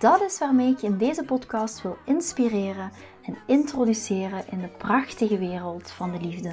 Dat 0.00 0.20
is 0.22 0.38
waarmee 0.38 0.70
ik 0.70 0.78
je 0.78 0.86
in 0.86 0.98
deze 0.98 1.24
podcast 1.24 1.82
wil 1.82 1.96
inspireren 2.04 2.90
en 3.22 3.36
introduceren 3.46 4.44
in 4.50 4.60
de 4.60 4.68
prachtige 4.68 5.38
wereld 5.38 5.90
van 5.90 6.12
de 6.12 6.20
liefde. 6.20 6.52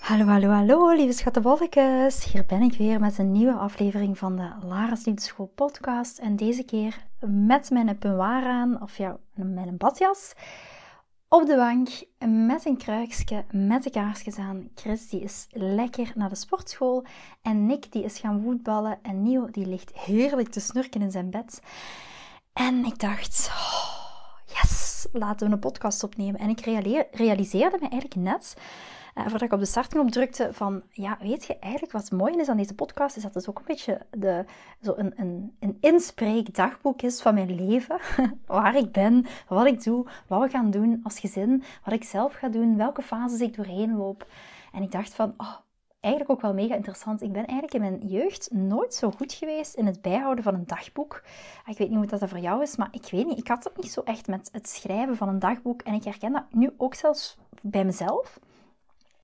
Hallo, 0.00 0.24
hallo, 0.24 0.48
hallo, 0.48 0.94
lieve 0.94 1.12
schattenbolletjes. 1.12 2.24
Hier 2.24 2.44
ben 2.46 2.62
ik 2.62 2.78
weer 2.78 3.00
met 3.00 3.18
een 3.18 3.32
nieuwe 3.32 3.54
aflevering 3.54 4.18
van 4.18 4.36
de 4.36 4.50
Lara's 4.66 5.04
Liefdeschool 5.04 5.52
podcast. 5.54 6.18
En 6.18 6.36
deze 6.36 6.62
keer 6.64 7.06
met 7.20 7.70
mijn 7.70 7.98
penwaar 7.98 8.44
aan, 8.44 8.82
of 8.82 8.96
ja, 8.96 9.16
met 9.34 9.66
een 9.66 9.76
badjas 9.76 10.34
op 11.28 11.46
de 11.46 11.56
bank 11.56 11.88
met 12.46 12.66
een 12.66 12.76
kruikje, 12.76 13.44
met 13.50 13.82
de 13.82 13.90
kaarsjes 13.90 14.36
aan. 14.36 14.68
Chris 14.74 15.08
die 15.08 15.20
is 15.20 15.46
lekker 15.50 16.12
naar 16.14 16.28
de 16.28 16.34
sportschool 16.34 17.04
en 17.42 17.66
Nick 17.66 17.92
die 17.92 18.04
is 18.04 18.18
gaan 18.18 18.42
voetballen 18.42 18.98
en 19.02 19.22
Nio 19.22 19.50
die 19.50 19.66
ligt 19.66 19.98
heerlijk 19.98 20.48
te 20.48 20.60
snurken 20.60 21.02
in 21.02 21.10
zijn 21.10 21.30
bed. 21.30 21.62
En 22.52 22.84
ik 22.84 22.98
dacht, 22.98 23.50
oh, 23.50 23.94
yes, 24.44 25.06
laten 25.12 25.46
we 25.46 25.52
een 25.52 25.58
podcast 25.58 26.04
opnemen. 26.04 26.40
En 26.40 26.48
ik 26.48 26.60
realiseerde 27.10 27.78
me 27.80 27.88
eigenlijk 27.88 28.14
net 28.14 28.56
uh, 29.18 29.24
voordat 29.24 29.42
ik 29.42 29.52
op 29.52 29.58
de 29.58 29.66
startknop 29.66 30.10
drukte 30.10 30.48
van, 30.52 30.82
ja, 30.90 31.18
weet 31.20 31.44
je, 31.44 31.58
eigenlijk 31.58 31.92
wat 31.92 32.10
mooi 32.10 32.36
is 32.36 32.48
aan 32.48 32.56
deze 32.56 32.74
podcast, 32.74 33.16
is 33.16 33.22
dat 33.22 33.34
het 33.34 33.48
ook 33.48 33.58
een 33.58 33.64
beetje 33.66 34.00
de, 34.10 34.44
zo 34.82 34.94
een, 34.96 35.12
een, 35.16 35.56
een 35.60 35.78
inspreekdagboek 35.80 37.02
is 37.02 37.22
van 37.22 37.34
mijn 37.34 37.54
leven. 37.54 38.00
Waar 38.46 38.76
ik 38.76 38.92
ben, 38.92 39.26
wat 39.48 39.66
ik 39.66 39.82
doe, 39.82 40.06
wat 40.26 40.42
we 40.42 40.48
gaan 40.48 40.70
doen 40.70 41.00
als 41.02 41.20
gezin, 41.20 41.62
wat 41.84 41.94
ik 41.94 42.04
zelf 42.04 42.34
ga 42.34 42.48
doen, 42.48 42.76
welke 42.76 43.02
fases 43.02 43.40
ik 43.40 43.56
doorheen 43.56 43.96
loop. 43.96 44.26
En 44.72 44.82
ik 44.82 44.92
dacht 44.92 45.14
van, 45.14 45.34
oh, 45.36 45.54
eigenlijk 46.00 46.32
ook 46.32 46.40
wel 46.40 46.54
mega 46.54 46.74
interessant. 46.74 47.22
Ik 47.22 47.32
ben 47.32 47.46
eigenlijk 47.46 47.74
in 47.74 47.80
mijn 47.80 48.08
jeugd 48.08 48.48
nooit 48.52 48.94
zo 48.94 49.10
goed 49.10 49.32
geweest 49.32 49.74
in 49.74 49.86
het 49.86 50.02
bijhouden 50.02 50.44
van 50.44 50.54
een 50.54 50.66
dagboek. 50.66 51.22
Ah, 51.64 51.68
ik 51.68 51.78
weet 51.78 51.88
niet 51.88 51.98
hoe 51.98 52.18
dat 52.18 52.28
voor 52.28 52.38
jou 52.38 52.62
is, 52.62 52.76
maar 52.76 52.88
ik 52.90 53.08
weet 53.10 53.26
niet. 53.26 53.38
Ik 53.38 53.48
had 53.48 53.64
het 53.64 53.76
niet 53.76 53.92
zo 53.92 54.00
echt 54.00 54.26
met 54.26 54.48
het 54.52 54.68
schrijven 54.68 55.16
van 55.16 55.28
een 55.28 55.38
dagboek. 55.38 55.82
En 55.82 55.94
ik 55.94 56.04
herken 56.04 56.32
dat 56.32 56.44
nu 56.50 56.70
ook 56.76 56.94
zelfs 56.94 57.36
bij 57.62 57.84
mezelf 57.84 58.38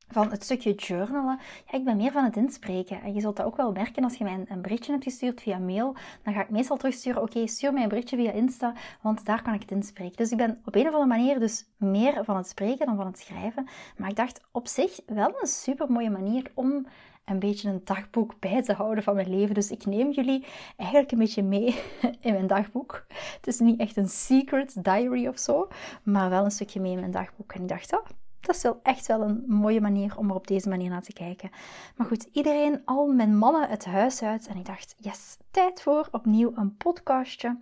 van 0.09 0.31
het 0.31 0.45
stukje 0.45 0.75
journalen. 0.75 1.39
Ja, 1.67 1.79
ik 1.79 1.85
ben 1.85 1.97
meer 1.97 2.13
van 2.13 2.25
het 2.25 2.37
inspreken. 2.37 3.03
En 3.03 3.15
je 3.15 3.21
zult 3.21 3.37
dat 3.37 3.47
ook 3.47 3.57
wel 3.57 3.73
merken 3.73 4.05
als 4.05 4.15
je 4.15 4.25
mij 4.25 4.45
een, 4.49 4.63
berichtje 4.63 4.93
hebt 4.93 5.05
gestuurd 5.05 5.41
via 5.41 5.59
mail. 5.59 5.97
Dan 6.23 6.35
ga 6.35 6.41
ik 6.43 6.51
meestal 6.51 6.77
terugsturen, 6.77 7.23
oké, 7.23 7.47
stuur 7.47 7.73
mij 7.73 7.83
een 7.83 7.89
berichtje 7.89 8.17
via 8.17 8.31
Insta, 8.31 8.75
want 9.01 9.25
daar 9.25 9.43
kan 9.43 9.55
ik 9.55 9.61
het 9.61 9.71
inspreken. 9.71 10.17
Dus 10.17 10.31
ik 10.31 10.37
ben 10.37 10.61
op 10.65 10.75
een 10.75 10.89
of 10.89 10.95
andere 10.95 11.07
manier 11.07 11.39
dus 11.39 11.65
meer 11.77 12.25
van 12.25 12.37
het 12.37 12.49
spreken 12.49 12.87
dan 12.87 12.97
van 12.97 13.07
het 13.07 13.19
schrijven. 13.19 13.69
Maar 13.97 14.11
ik 14.11 14.17
dacht 14.17 14.41
op 14.53 14.67
zich 14.69 15.01
wel 15.07 15.35
een 15.41 15.47
super 15.47 15.91
mooie 15.91 16.11
manier 16.11 16.51
om 16.55 16.87
een 17.25 17.39
beetje 17.39 17.69
een 17.69 17.81
dagboek 17.85 18.41
bij 18.41 18.63
te 18.63 18.73
houden 18.73 19.05
van 19.05 19.15
mijn 19.15 19.31
leven. 19.39 19.55
Dus 19.55 19.71
ik 19.71 19.87
neem 19.87 20.11
jullie 20.11 20.45
eigenlijk 20.77 21.13
een 21.13 21.19
beetje 21.19 21.43
mee 21.43 21.81
in 22.21 22.33
mijn 22.33 22.47
dagboek. 22.47 23.07
Het 23.37 23.47
is 23.47 23.59
niet 23.59 23.81
echt 23.81 23.97
een 23.97 24.09
secret 24.09 24.85
diary 24.85 25.27
of 25.27 25.39
zo, 25.39 25.69
maar 26.03 26.31
wel 26.31 26.45
een 26.45 26.51
stukje 26.51 26.81
mee 26.81 26.93
in 26.93 27.01
mijn 27.01 27.11
dagboek. 27.11 27.53
En 27.53 27.63
ik 27.63 27.69
dacht, 27.69 27.93
oh, 27.93 28.07
dat 28.47 28.55
is 28.55 28.63
wel 28.63 28.81
echt 28.83 29.07
wel 29.07 29.21
een 29.21 29.45
mooie 29.47 29.81
manier 29.81 30.19
om 30.19 30.29
er 30.29 30.35
op 30.35 30.47
deze 30.47 30.69
manier 30.69 30.91
naar 30.91 31.03
te 31.03 31.13
kijken. 31.13 31.51
Maar 31.97 32.07
goed, 32.07 32.29
iedereen, 32.33 32.83
al 32.85 33.07
mijn 33.07 33.39
mannen 33.39 33.69
het 33.69 33.85
huis 33.85 34.23
uit. 34.23 34.47
En 34.47 34.57
ik 34.57 34.67
dacht, 34.67 34.95
yes, 34.99 35.37
tijd 35.51 35.83
voor 35.83 36.09
opnieuw 36.11 36.53
een 36.55 36.77
podcastje. 36.77 37.57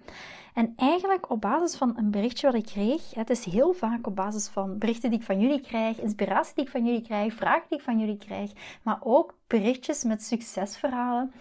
En 0.54 0.72
eigenlijk 0.76 1.30
op 1.30 1.40
basis 1.40 1.76
van 1.76 1.92
een 1.96 2.10
berichtje 2.10 2.46
wat 2.46 2.56
ik 2.56 2.64
kreeg, 2.64 3.14
het 3.14 3.30
is 3.30 3.44
heel 3.44 3.72
vaak 3.72 4.06
op 4.06 4.16
basis 4.16 4.48
van 4.48 4.78
berichten 4.78 5.10
die 5.10 5.18
ik 5.18 5.24
van 5.24 5.40
jullie 5.40 5.60
krijg, 5.60 6.00
inspiratie 6.00 6.54
die 6.54 6.64
ik 6.64 6.70
van 6.70 6.84
jullie 6.84 7.02
krijg, 7.02 7.34
vragen 7.34 7.66
die 7.68 7.78
ik 7.78 7.84
van 7.84 7.98
jullie 7.98 8.18
krijg, 8.18 8.50
maar 8.82 8.98
ook 9.02 9.34
berichtjes 9.46 10.04
met 10.04 10.22
succesverhalen 10.22 11.32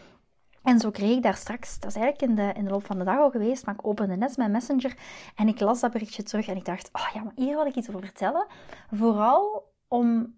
en 0.63 0.79
zo 0.79 0.91
kreeg 0.91 1.15
ik 1.15 1.23
daar 1.23 1.35
straks, 1.35 1.79
dat 1.79 1.89
is 1.89 1.95
eigenlijk 1.95 2.31
in 2.31 2.35
de, 2.35 2.53
in 2.53 2.63
de 2.63 2.71
loop 2.71 2.85
van 2.85 2.97
de 2.97 3.03
dag 3.03 3.17
al 3.17 3.29
geweest, 3.29 3.65
maar 3.65 3.75
ik 3.75 3.87
opende 3.87 4.15
net 4.15 4.37
mijn 4.37 4.51
messenger 4.51 4.97
en 5.35 5.47
ik 5.47 5.59
las 5.59 5.79
dat 5.79 5.91
berichtje 5.91 6.23
terug 6.23 6.47
en 6.47 6.55
ik 6.55 6.65
dacht, 6.65 6.89
oh 6.91 7.09
ja, 7.13 7.23
maar 7.23 7.33
hier 7.35 7.55
wil 7.55 7.65
ik 7.65 7.75
iets 7.75 7.89
over 7.89 8.01
vertellen. 8.01 8.45
Vooral 8.91 9.69
om 9.87 10.35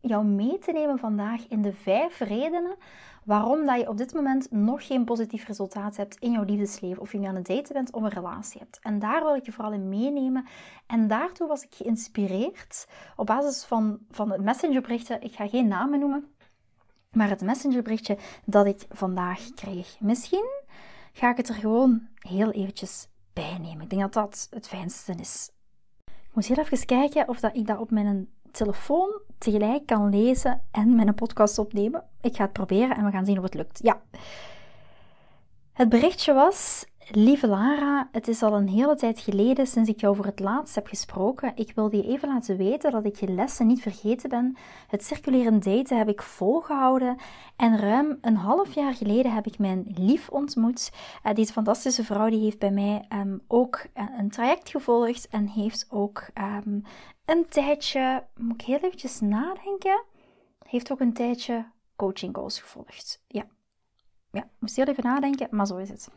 jou 0.00 0.24
mee 0.24 0.58
te 0.58 0.72
nemen 0.72 0.98
vandaag 0.98 1.48
in 1.48 1.62
de 1.62 1.72
vijf 1.72 2.18
redenen 2.18 2.76
waarom 3.24 3.66
dat 3.66 3.80
je 3.80 3.88
op 3.88 3.96
dit 3.96 4.14
moment 4.14 4.50
nog 4.50 4.86
geen 4.86 5.04
positief 5.04 5.46
resultaat 5.46 5.96
hebt 5.96 6.16
in 6.18 6.32
jouw 6.32 6.44
liefdesleven. 6.44 7.02
Of 7.02 7.12
je 7.12 7.18
nu 7.18 7.26
aan 7.26 7.34
het 7.34 7.46
daten 7.46 7.72
bent 7.72 7.92
of 7.92 8.02
een 8.02 8.08
relatie 8.08 8.60
hebt. 8.60 8.78
En 8.82 8.98
daar 8.98 9.24
wil 9.24 9.34
ik 9.34 9.44
je 9.44 9.52
vooral 9.52 9.72
in 9.72 9.88
meenemen. 9.88 10.46
En 10.86 11.08
daartoe 11.08 11.48
was 11.48 11.62
ik 11.62 11.74
geïnspireerd 11.74 12.86
op 13.16 13.26
basis 13.26 13.64
van, 13.64 13.98
van 14.10 14.30
het 14.30 14.40
messengerberichten. 14.40 15.22
Ik 15.22 15.34
ga 15.34 15.48
geen 15.48 15.68
namen 15.68 15.98
noemen 15.98 16.32
maar 17.12 17.28
het 17.28 17.40
messengerberichtje 17.40 18.18
dat 18.44 18.66
ik 18.66 18.86
vandaag 18.90 19.50
kreeg. 19.54 19.96
Misschien 20.00 20.50
ga 21.12 21.30
ik 21.30 21.36
het 21.36 21.48
er 21.48 21.54
gewoon 21.54 22.08
heel 22.18 22.50
eventjes 22.50 23.08
bij 23.32 23.58
nemen. 23.60 23.82
Ik 23.82 23.90
denk 23.90 24.02
dat 24.02 24.12
dat 24.12 24.46
het 24.50 24.68
fijnste 24.68 25.14
is. 25.18 25.50
Ik 26.04 26.34
moet 26.34 26.46
heel 26.46 26.64
even 26.64 26.86
kijken 26.86 27.28
of 27.28 27.40
dat 27.40 27.56
ik 27.56 27.66
dat 27.66 27.78
op 27.78 27.90
mijn 27.90 28.28
telefoon 28.50 29.20
tegelijk 29.38 29.86
kan 29.86 30.08
lezen 30.08 30.62
en 30.70 30.94
mijn 30.94 31.14
podcast 31.14 31.58
opnemen. 31.58 32.04
Ik 32.20 32.36
ga 32.36 32.42
het 32.44 32.52
proberen 32.52 32.96
en 32.96 33.04
we 33.04 33.10
gaan 33.10 33.24
zien 33.24 33.36
of 33.36 33.42
het 33.42 33.54
lukt. 33.54 33.80
Ja. 33.82 34.00
Het 35.72 35.88
berichtje 35.88 36.32
was: 36.32 36.84
Lieve 37.14 37.46
Lara, 37.46 38.08
het 38.12 38.28
is 38.28 38.42
al 38.42 38.54
een 38.54 38.68
hele 38.68 38.94
tijd 38.94 39.20
geleden 39.20 39.66
sinds 39.66 39.88
ik 39.88 40.00
jou 40.00 40.16
voor 40.16 40.24
het 40.24 40.40
laatst 40.40 40.74
heb 40.74 40.86
gesproken. 40.86 41.52
Ik 41.54 41.72
wilde 41.74 41.96
je 41.96 42.06
even 42.06 42.28
laten 42.28 42.56
weten 42.56 42.90
dat 42.90 43.04
ik 43.04 43.16
je 43.16 43.28
lessen 43.28 43.66
niet 43.66 43.82
vergeten 43.82 44.28
ben. 44.28 44.56
Het 44.88 45.04
circuleren 45.04 45.60
daten 45.60 45.98
heb 45.98 46.08
ik 46.08 46.22
volgehouden 46.22 47.16
en 47.56 47.78
ruim 47.78 48.18
een 48.20 48.36
half 48.36 48.74
jaar 48.74 48.94
geleden 48.94 49.32
heb 49.32 49.46
ik 49.46 49.58
mijn 49.58 49.84
lief 49.94 50.28
ontmoet. 50.28 50.92
Uh, 51.26 51.34
deze 51.34 51.52
fantastische 51.52 52.04
vrouw 52.04 52.28
die 52.28 52.42
heeft 52.42 52.58
bij 52.58 52.70
mij 52.70 53.06
um, 53.12 53.42
ook 53.48 53.86
eh, 53.92 54.04
een 54.18 54.30
traject 54.30 54.70
gevolgd 54.70 55.28
en 55.28 55.46
heeft 55.46 55.86
ook 55.90 56.28
um, 56.64 56.82
een 57.24 57.46
tijdje, 57.48 58.24
moet 58.36 58.60
ik 58.60 58.66
heel 58.66 58.80
eventjes 58.80 59.20
nadenken, 59.20 60.02
heeft 60.68 60.92
ook 60.92 61.00
een 61.00 61.12
tijdje 61.12 61.64
coaching 61.96 62.32
calls 62.32 62.60
gevolgd. 62.60 63.22
Ja, 63.26 63.44
ja, 64.30 64.48
moest 64.58 64.76
heel 64.76 64.86
even 64.86 65.04
nadenken, 65.04 65.48
maar 65.50 65.66
zo 65.66 65.76
is 65.76 65.88
het. 65.88 66.08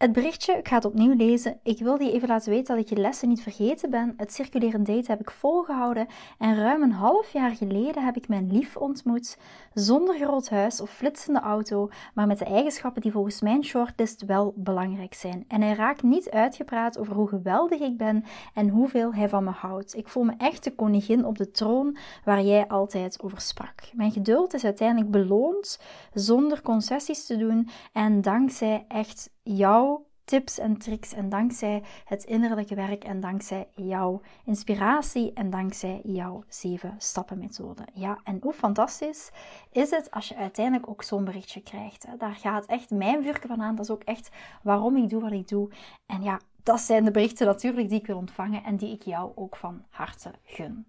Het 0.00 0.12
berichtje, 0.12 0.52
ik 0.52 0.68
ga 0.68 0.74
het 0.74 0.84
opnieuw 0.84 1.14
lezen. 1.14 1.60
Ik 1.62 1.78
wilde 1.78 2.04
je 2.04 2.12
even 2.12 2.28
laten 2.28 2.50
weten 2.50 2.76
dat 2.76 2.84
ik 2.84 2.90
je 2.90 3.00
lessen 3.00 3.28
niet 3.28 3.42
vergeten 3.42 3.90
ben. 3.90 4.14
Het 4.16 4.32
circulerend 4.32 4.86
date 4.86 5.10
heb 5.10 5.20
ik 5.20 5.30
volgehouden 5.30 6.06
en 6.38 6.56
ruim 6.56 6.82
een 6.82 6.92
half 6.92 7.32
jaar 7.32 7.50
geleden 7.50 8.04
heb 8.04 8.16
ik 8.16 8.28
mijn 8.28 8.52
lief 8.52 8.76
ontmoet. 8.76 9.38
Zonder 9.74 10.16
groot 10.16 10.48
huis 10.48 10.80
of 10.80 10.90
flitsende 10.90 11.40
auto, 11.40 11.90
maar 12.14 12.26
met 12.26 12.38
de 12.38 12.44
eigenschappen 12.44 13.02
die 13.02 13.12
volgens 13.12 13.40
mijn 13.40 13.64
shortlist 13.64 14.24
wel 14.24 14.52
belangrijk 14.56 15.14
zijn. 15.14 15.44
En 15.48 15.62
hij 15.62 15.74
raakt 15.74 16.02
niet 16.02 16.30
uitgepraat 16.30 16.98
over 16.98 17.14
hoe 17.14 17.28
geweldig 17.28 17.80
ik 17.80 17.96
ben 17.96 18.24
en 18.54 18.68
hoeveel 18.68 19.14
hij 19.14 19.28
van 19.28 19.44
me 19.44 19.50
houdt. 19.50 19.96
Ik 19.96 20.08
voel 20.08 20.24
me 20.24 20.34
echt 20.38 20.64
de 20.64 20.74
koningin 20.74 21.24
op 21.24 21.38
de 21.38 21.50
troon 21.50 21.96
waar 22.24 22.42
jij 22.42 22.68
altijd 22.68 23.22
over 23.22 23.40
sprak. 23.40 23.80
Mijn 23.92 24.12
geduld 24.12 24.54
is 24.54 24.64
uiteindelijk 24.64 25.10
beloond 25.10 25.80
zonder 26.12 26.62
concessies 26.62 27.26
te 27.26 27.36
doen 27.36 27.68
en 27.92 28.20
dankzij 28.20 28.84
echt 28.88 29.30
jouw 29.42 30.08
tips 30.30 30.58
en 30.58 30.76
tricks 30.78 31.12
en 31.12 31.28
dankzij 31.28 31.82
het 32.04 32.24
innerlijke 32.24 32.74
werk 32.74 33.04
en 33.04 33.20
dankzij 33.20 33.68
jouw 33.74 34.20
inspiratie 34.44 35.32
en 35.32 35.50
dankzij 35.50 36.00
jouw 36.04 36.44
zeven 36.48 36.94
stappen 36.98 37.38
methode. 37.38 37.82
Ja, 37.94 38.20
en 38.24 38.38
hoe 38.42 38.52
fantastisch 38.52 39.30
is 39.72 39.90
het 39.90 40.10
als 40.10 40.28
je 40.28 40.36
uiteindelijk 40.36 40.88
ook 40.88 41.02
zo'n 41.02 41.24
berichtje 41.24 41.62
krijgt. 41.62 42.06
Hè? 42.06 42.16
Daar 42.16 42.34
gaat 42.34 42.66
echt 42.66 42.90
mijn 42.90 43.22
vuurke 43.22 43.46
van 43.46 43.62
aan. 43.62 43.74
Dat 43.74 43.84
is 43.84 43.90
ook 43.90 44.02
echt 44.02 44.30
waarom 44.62 44.96
ik 44.96 45.08
doe 45.08 45.20
wat 45.20 45.32
ik 45.32 45.48
doe. 45.48 45.70
En 46.06 46.22
ja, 46.22 46.40
dat 46.62 46.80
zijn 46.80 47.04
de 47.04 47.10
berichten 47.10 47.46
natuurlijk 47.46 47.88
die 47.88 48.00
ik 48.00 48.06
wil 48.06 48.16
ontvangen 48.16 48.64
en 48.64 48.76
die 48.76 48.92
ik 48.92 49.02
jou 49.02 49.32
ook 49.34 49.56
van 49.56 49.84
harte 49.88 50.30
gun. 50.42 50.86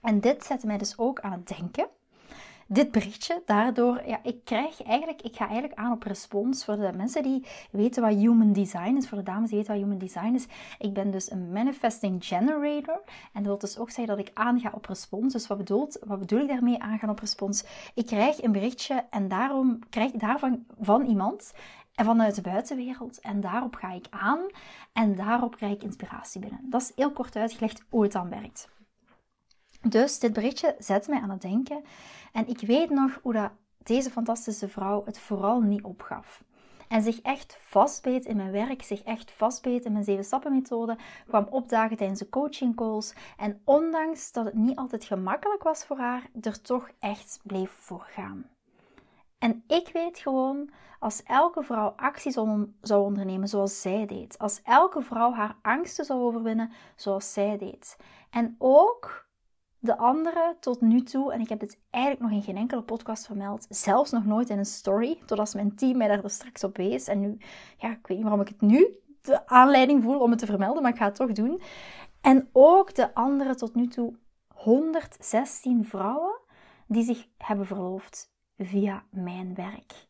En 0.00 0.20
dit 0.20 0.44
zet 0.44 0.64
mij 0.64 0.78
dus 0.78 0.98
ook 0.98 1.20
aan 1.20 1.32
het 1.32 1.48
denken 1.48 1.88
dit 2.72 2.90
berichtje. 2.90 3.42
Daardoor, 3.46 4.02
ja, 4.06 4.20
ik 4.22 4.44
krijg 4.44 4.82
eigenlijk, 4.82 5.22
ik 5.22 5.36
ga 5.36 5.44
eigenlijk 5.44 5.78
aan 5.78 5.92
op 5.92 6.02
respons 6.02 6.64
voor 6.64 6.76
de 6.76 6.92
mensen 6.96 7.22
die 7.22 7.46
weten 7.70 8.02
wat 8.02 8.14
human 8.14 8.52
design 8.52 8.96
is. 8.96 9.08
Voor 9.08 9.18
de 9.18 9.24
dames 9.24 9.48
die 9.48 9.58
weten 9.58 9.74
wat 9.74 9.82
human 9.82 9.98
design 9.98 10.34
is. 10.34 10.46
Ik 10.78 10.92
ben 10.92 11.10
dus 11.10 11.30
een 11.30 11.52
manifesting 11.52 12.24
generator. 12.24 13.02
En 13.32 13.42
dat 13.42 13.44
wil 13.44 13.58
dus 13.58 13.78
ook 13.78 13.90
zeggen 13.90 14.16
dat 14.16 14.26
ik 14.26 14.30
aanga 14.34 14.70
op 14.74 14.86
respons. 14.86 15.32
Dus 15.32 15.46
wat, 15.46 15.58
bedoelt, 15.58 15.98
wat 16.06 16.18
bedoel 16.18 16.40
ik 16.40 16.48
daarmee 16.48 16.82
aangaan 16.82 17.10
op 17.10 17.18
respons? 17.18 17.64
Ik 17.94 18.06
krijg 18.06 18.42
een 18.42 18.52
berichtje 18.52 19.04
en 19.10 19.28
daarom 19.28 19.78
krijg 19.88 20.12
ik 20.12 20.20
daarvan 20.20 20.64
van 20.80 21.04
iemand 21.04 21.52
en 21.94 22.04
vanuit 22.04 22.34
de 22.34 22.42
buitenwereld. 22.42 23.20
En 23.20 23.40
daarop 23.40 23.74
ga 23.74 23.92
ik 23.92 24.06
aan 24.10 24.40
en 24.92 25.14
daarop 25.14 25.56
krijg 25.56 25.72
ik 25.72 25.82
inspiratie 25.82 26.40
binnen. 26.40 26.60
Dat 26.62 26.80
is 26.80 26.92
heel 26.96 27.12
kort 27.12 27.36
uitgelegd 27.36 27.84
hoe 27.88 28.02
het 28.02 28.12
dan 28.12 28.28
werkt. 28.28 28.68
Dus 29.82 30.18
dit 30.18 30.32
berichtje 30.32 30.74
zet 30.78 31.08
mij 31.08 31.20
aan 31.20 31.30
het 31.30 31.42
denken. 31.42 31.84
En 32.32 32.48
ik 32.48 32.60
weet 32.60 32.90
nog 32.90 33.18
hoe 33.22 33.32
dat 33.32 33.50
deze 33.82 34.10
fantastische 34.10 34.68
vrouw 34.68 35.04
het 35.04 35.18
vooral 35.18 35.60
niet 35.60 35.82
opgaf. 35.82 36.42
En 36.88 37.02
zich 37.02 37.20
echt 37.20 37.56
vastbeet 37.60 38.24
in 38.24 38.36
mijn 38.36 38.50
werk, 38.50 38.82
zich 38.82 39.02
echt 39.02 39.30
vastbeet 39.30 39.84
in 39.84 39.92
mijn 39.92 40.04
zeven 40.04 40.24
stappen 40.24 40.52
methode, 40.52 40.96
kwam 41.28 41.46
opdagen 41.50 41.96
tijdens 41.96 42.18
de 42.18 42.28
coaching 42.28 42.76
calls. 42.76 43.14
En 43.36 43.60
ondanks 43.64 44.32
dat 44.32 44.44
het 44.44 44.54
niet 44.54 44.76
altijd 44.76 45.04
gemakkelijk 45.04 45.62
was 45.62 45.84
voor 45.84 45.98
haar, 45.98 46.30
er 46.40 46.60
toch 46.60 46.90
echt 46.98 47.40
bleef 47.42 47.70
voorgaan. 47.70 48.50
En 49.38 49.64
ik 49.66 49.90
weet 49.92 50.18
gewoon, 50.18 50.70
als 50.98 51.22
elke 51.22 51.62
vrouw 51.62 51.92
acties 51.96 52.34
zou 52.80 53.04
ondernemen 53.04 53.48
zoals 53.48 53.80
zij 53.80 54.06
deed, 54.06 54.38
als 54.38 54.60
elke 54.62 55.02
vrouw 55.02 55.32
haar 55.32 55.56
angsten 55.62 56.04
zou 56.04 56.20
overwinnen 56.20 56.72
zoals 56.96 57.32
zij 57.32 57.58
deed, 57.58 57.96
en 58.30 58.54
ook 58.58 59.28
de 59.80 59.96
andere 59.96 60.56
tot 60.60 60.80
nu 60.80 61.02
toe, 61.02 61.32
en 61.32 61.40
ik 61.40 61.48
heb 61.48 61.60
dit 61.60 61.80
eigenlijk 61.90 62.24
nog 62.24 62.32
in 62.32 62.42
geen 62.42 62.56
enkele 62.56 62.82
podcast 62.82 63.26
vermeld, 63.26 63.66
zelfs 63.68 64.10
nog 64.10 64.24
nooit 64.24 64.50
in 64.50 64.58
een 64.58 64.64
story, 64.64 65.18
totdat 65.26 65.54
mijn 65.54 65.74
team 65.74 65.96
mij 65.96 66.08
daar 66.08 66.22
dus 66.22 66.34
straks 66.34 66.64
op 66.64 66.76
wees. 66.76 67.06
En 67.06 67.20
nu, 67.20 67.36
ja, 67.78 67.90
ik 67.90 68.06
weet 68.06 68.16
niet 68.16 68.22
waarom 68.22 68.40
ik 68.40 68.48
het 68.48 68.60
nu 68.60 68.98
de 69.22 69.46
aanleiding 69.46 70.02
voel 70.02 70.20
om 70.20 70.30
het 70.30 70.38
te 70.38 70.46
vermelden, 70.46 70.82
maar 70.82 70.92
ik 70.92 70.98
ga 70.98 71.04
het 71.04 71.14
toch 71.14 71.32
doen. 71.32 71.60
En 72.20 72.48
ook 72.52 72.94
de 72.94 73.14
andere 73.14 73.54
tot 73.54 73.74
nu 73.74 73.86
toe 73.86 74.14
116 74.54 75.84
vrouwen 75.84 76.38
die 76.86 77.02
zich 77.02 77.26
hebben 77.36 77.66
verloofd 77.66 78.32
via 78.56 79.04
mijn 79.10 79.54
werk 79.54 80.08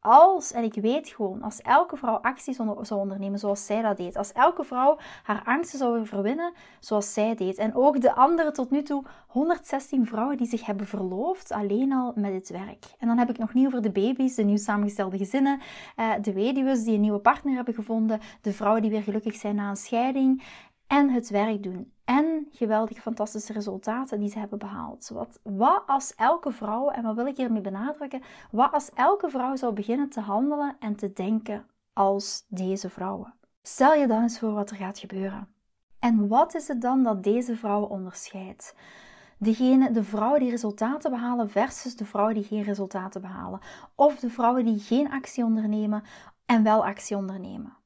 als, 0.00 0.52
en 0.52 0.64
ik 0.64 0.74
weet 0.74 1.08
gewoon, 1.08 1.42
als 1.42 1.60
elke 1.60 1.96
vrouw 1.96 2.14
acties 2.16 2.56
zou 2.56 3.00
ondernemen 3.00 3.38
zoals 3.38 3.66
zij 3.66 3.82
dat 3.82 3.96
deed, 3.96 4.16
als 4.16 4.32
elke 4.32 4.64
vrouw 4.64 4.98
haar 5.22 5.42
angsten 5.44 5.78
zou 5.78 6.06
verwinnen 6.06 6.52
zoals 6.80 7.12
zij 7.12 7.34
deed, 7.34 7.58
en 7.58 7.74
ook 7.74 8.00
de 8.00 8.14
andere 8.14 8.50
tot 8.50 8.70
nu 8.70 8.82
toe 8.82 9.04
116 9.26 10.06
vrouwen 10.06 10.36
die 10.36 10.46
zich 10.46 10.66
hebben 10.66 10.86
verloofd 10.86 11.52
alleen 11.52 11.92
al 11.92 12.12
met 12.14 12.32
dit 12.32 12.48
werk. 12.48 12.84
En 12.98 13.06
dan 13.06 13.18
heb 13.18 13.30
ik 13.30 13.38
nog 13.38 13.54
niet 13.54 13.66
over 13.66 13.82
de 13.82 13.90
baby's, 13.90 14.34
de 14.34 14.44
nieuw 14.44 14.56
samengestelde 14.56 15.18
gezinnen, 15.18 15.60
eh, 15.96 16.12
de 16.20 16.32
weduwen 16.32 16.84
die 16.84 16.94
een 16.94 17.00
nieuwe 17.00 17.18
partner 17.18 17.54
hebben 17.54 17.74
gevonden, 17.74 18.20
de 18.40 18.52
vrouwen 18.52 18.82
die 18.82 18.90
weer 18.90 19.02
gelukkig 19.02 19.34
zijn 19.34 19.54
na 19.54 19.68
een 19.68 19.76
scheiding 19.76 20.42
en 20.86 21.10
het 21.10 21.28
werk 21.28 21.62
doen. 21.62 21.92
En 22.08 22.48
geweldige, 22.50 23.00
fantastische 23.00 23.52
resultaten 23.52 24.20
die 24.20 24.30
ze 24.30 24.38
hebben 24.38 24.58
behaald. 24.58 25.10
Wat, 25.12 25.40
wat 25.42 25.82
als 25.86 26.14
elke 26.14 26.52
vrouw, 26.52 26.88
en 26.90 27.02
wat 27.02 27.14
wil 27.14 27.26
ik 27.26 27.36
hiermee 27.36 27.60
benadrukken, 27.60 28.22
wat 28.50 28.72
als 28.72 28.92
elke 28.92 29.30
vrouw 29.30 29.56
zou 29.56 29.72
beginnen 29.72 30.08
te 30.08 30.20
handelen 30.20 30.76
en 30.78 30.96
te 30.96 31.12
denken 31.12 31.66
als 31.92 32.44
deze 32.48 32.90
vrouwen? 32.90 33.34
Stel 33.62 33.94
je 33.94 34.06
dan 34.06 34.22
eens 34.22 34.38
voor 34.38 34.52
wat 34.52 34.70
er 34.70 34.76
gaat 34.76 34.98
gebeuren. 34.98 35.48
En 35.98 36.28
wat 36.28 36.54
is 36.54 36.68
het 36.68 36.80
dan 36.80 37.02
dat 37.02 37.22
deze 37.22 37.56
vrouwen 37.56 37.90
onderscheidt? 37.90 38.74
Degene, 39.38 39.90
de 39.90 40.04
vrouwen 40.04 40.40
die 40.40 40.50
resultaten 40.50 41.10
behalen 41.10 41.50
versus 41.50 41.96
de 41.96 42.04
vrouwen 42.04 42.34
die 42.34 42.44
geen 42.44 42.62
resultaten 42.62 43.20
behalen. 43.20 43.60
Of 43.94 44.18
de 44.18 44.30
vrouwen 44.30 44.64
die 44.64 44.78
geen 44.78 45.10
actie 45.10 45.44
ondernemen 45.44 46.02
en 46.46 46.62
wel 46.62 46.84
actie 46.84 47.16
ondernemen 47.16 47.77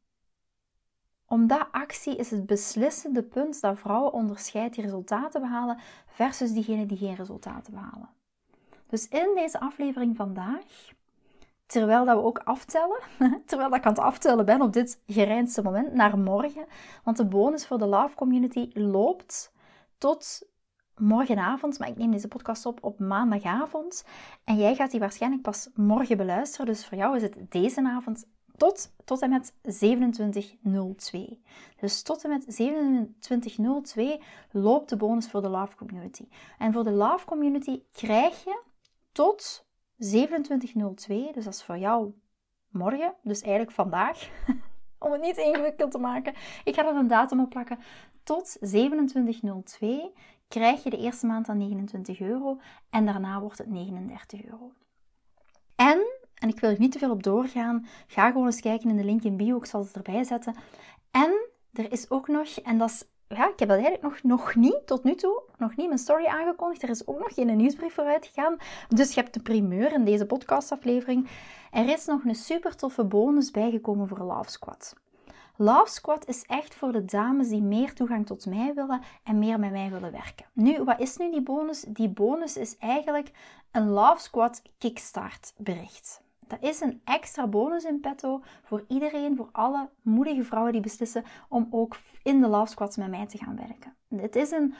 omdat 1.32 1.66
actie 1.70 2.16
is 2.16 2.30
het 2.30 2.46
beslissende 2.46 3.22
punt 3.22 3.60
dat 3.60 3.78
vrouwen 3.78 4.12
onderscheidt 4.12 4.74
die 4.74 4.84
resultaten 4.84 5.40
behalen 5.40 5.78
versus 6.06 6.52
diegenen 6.52 6.86
die 6.86 6.98
geen 6.98 7.14
resultaten 7.14 7.72
behalen. 7.72 8.08
Dus 8.86 9.08
in 9.08 9.32
deze 9.34 9.60
aflevering 9.60 10.16
vandaag, 10.16 10.92
terwijl 11.66 12.04
dat 12.04 12.16
we 12.16 12.22
ook 12.22 12.38
aftellen, 12.38 12.98
terwijl 13.46 13.70
dat 13.70 13.78
ik 13.78 13.84
aan 13.84 13.92
het 13.92 14.02
aftellen 14.02 14.44
ben 14.44 14.62
op 14.62 14.72
dit 14.72 15.02
gereinste 15.06 15.62
moment 15.62 15.92
naar 15.92 16.18
morgen, 16.18 16.66
want 17.04 17.16
de 17.16 17.26
bonus 17.26 17.66
voor 17.66 17.78
de 17.78 17.86
Love 17.86 18.14
Community 18.14 18.70
loopt 18.72 19.52
tot 19.98 20.48
morgenavond, 20.96 21.78
maar 21.78 21.88
ik 21.88 21.96
neem 21.96 22.10
deze 22.10 22.28
podcast 22.28 22.66
op 22.66 22.78
op 22.84 22.98
maandagavond. 22.98 24.04
En 24.44 24.56
jij 24.56 24.74
gaat 24.74 24.90
die 24.90 25.00
waarschijnlijk 25.00 25.42
pas 25.42 25.68
morgen 25.74 26.16
beluisteren. 26.16 26.66
Dus 26.66 26.86
voor 26.86 26.98
jou 26.98 27.16
is 27.16 27.22
het 27.22 27.36
deze 27.48 27.82
avond 27.82 28.26
tot, 28.62 28.92
tot 29.04 29.22
en 29.22 29.30
met 29.30 29.54
2702. 29.62 31.42
Dus 31.76 32.02
tot 32.02 32.24
en 32.24 32.30
met 32.30 32.42
2702 32.42 34.20
loopt 34.50 34.88
de 34.88 34.96
bonus 34.96 35.30
voor 35.30 35.42
de 35.42 35.48
Love 35.48 35.76
Community. 35.76 36.28
En 36.58 36.72
voor 36.72 36.84
de 36.84 36.90
Love 36.90 37.26
Community 37.26 37.82
krijg 37.92 38.44
je 38.44 38.62
tot 39.12 39.66
2702, 39.98 41.32
dus 41.32 41.44
dat 41.44 41.54
is 41.54 41.62
voor 41.62 41.78
jou 41.78 42.12
morgen, 42.68 43.14
dus 43.22 43.40
eigenlijk 43.40 43.72
vandaag, 43.72 44.28
om 45.04 45.12
het 45.12 45.20
niet 45.20 45.36
ingewikkeld 45.36 45.90
te 45.90 45.98
maken. 45.98 46.34
Ik 46.64 46.74
ga 46.74 46.86
er 46.86 46.96
een 46.96 47.08
datum 47.08 47.40
op 47.40 47.50
plakken. 47.50 47.78
Tot 48.22 48.56
2702 48.60 50.12
krijg 50.48 50.82
je 50.82 50.90
de 50.90 50.98
eerste 50.98 51.26
maand 51.26 51.48
aan 51.48 51.58
29 51.58 52.20
euro 52.20 52.60
en 52.90 53.06
daarna 53.06 53.40
wordt 53.40 53.58
het 53.58 53.68
39 53.68 54.44
euro. 54.44 54.72
En 55.76 56.21
en 56.42 56.48
ik 56.48 56.60
wil 56.60 56.70
er 56.70 56.78
niet 56.78 56.92
te 56.92 56.98
veel 56.98 57.10
op 57.10 57.22
doorgaan. 57.22 57.86
Ga 58.06 58.30
gewoon 58.30 58.46
eens 58.46 58.60
kijken 58.60 58.90
in 58.90 58.96
de 58.96 59.04
link 59.04 59.22
in 59.22 59.36
bio. 59.36 59.56
Ik 59.56 59.64
zal 59.64 59.80
het 59.80 59.92
erbij 59.92 60.24
zetten. 60.24 60.54
En 61.10 61.48
er 61.72 61.92
is 61.92 62.10
ook 62.10 62.28
nog, 62.28 62.48
en 62.48 62.78
dat 62.78 62.90
is, 62.90 63.04
ja, 63.28 63.48
ik 63.48 63.58
heb 63.58 63.68
dat 63.68 63.78
eigenlijk 63.78 64.02
nog, 64.02 64.22
nog 64.22 64.54
niet 64.54 64.86
tot 64.86 65.04
nu 65.04 65.14
toe, 65.14 65.42
nog 65.58 65.76
niet 65.76 65.86
mijn 65.86 65.98
story 65.98 66.26
aangekondigd. 66.26 66.82
Er 66.82 66.88
is 66.88 67.06
ook 67.06 67.18
nog 67.18 67.34
geen 67.34 67.56
nieuwsbrief 67.56 67.94
vooruit 67.94 68.26
gegaan. 68.26 68.56
Dus 68.88 69.14
je 69.14 69.20
hebt 69.20 69.34
de 69.34 69.42
primeur 69.42 69.92
in 69.92 70.04
deze 70.04 70.26
podcastaflevering. 70.26 71.28
Er 71.70 71.88
is 71.88 72.06
nog 72.06 72.24
een 72.24 72.34
super 72.34 72.76
toffe 72.76 73.04
bonus 73.04 73.50
bijgekomen 73.50 74.08
voor 74.08 74.18
Love 74.18 74.50
Squad. 74.50 74.94
Love 75.56 75.90
Squad 75.90 76.28
is 76.28 76.42
echt 76.42 76.74
voor 76.74 76.92
de 76.92 77.04
dames 77.04 77.48
die 77.48 77.62
meer 77.62 77.94
toegang 77.94 78.26
tot 78.26 78.46
mij 78.46 78.72
willen 78.74 79.00
en 79.22 79.38
meer 79.38 79.58
met 79.58 79.70
mij 79.70 79.90
willen 79.90 80.12
werken. 80.12 80.46
Nu, 80.52 80.84
wat 80.84 81.00
is 81.00 81.16
nu 81.16 81.30
die 81.30 81.42
bonus? 81.42 81.80
Die 81.88 82.08
bonus 82.08 82.56
is 82.56 82.76
eigenlijk 82.78 83.30
een 83.70 83.88
Love 83.88 84.22
Squad 84.22 84.62
Kickstart 84.78 85.52
bericht. 85.56 86.21
Dat 86.46 86.62
is 86.62 86.80
een 86.80 87.00
extra 87.04 87.46
bonus 87.46 87.84
in 87.84 88.00
petto 88.00 88.42
voor 88.62 88.84
iedereen, 88.88 89.36
voor 89.36 89.48
alle 89.52 89.88
moedige 90.02 90.44
vrouwen 90.44 90.72
die 90.72 90.80
beslissen 90.80 91.24
om 91.48 91.68
ook 91.70 91.96
in 92.22 92.40
de 92.40 92.48
Love 92.48 92.70
Squads 92.70 92.96
met 92.96 93.10
mij 93.10 93.26
te 93.26 93.38
gaan 93.38 93.56
werken. 93.56 93.94
Het 94.22 94.36
is 94.36 94.50
een 94.50 94.74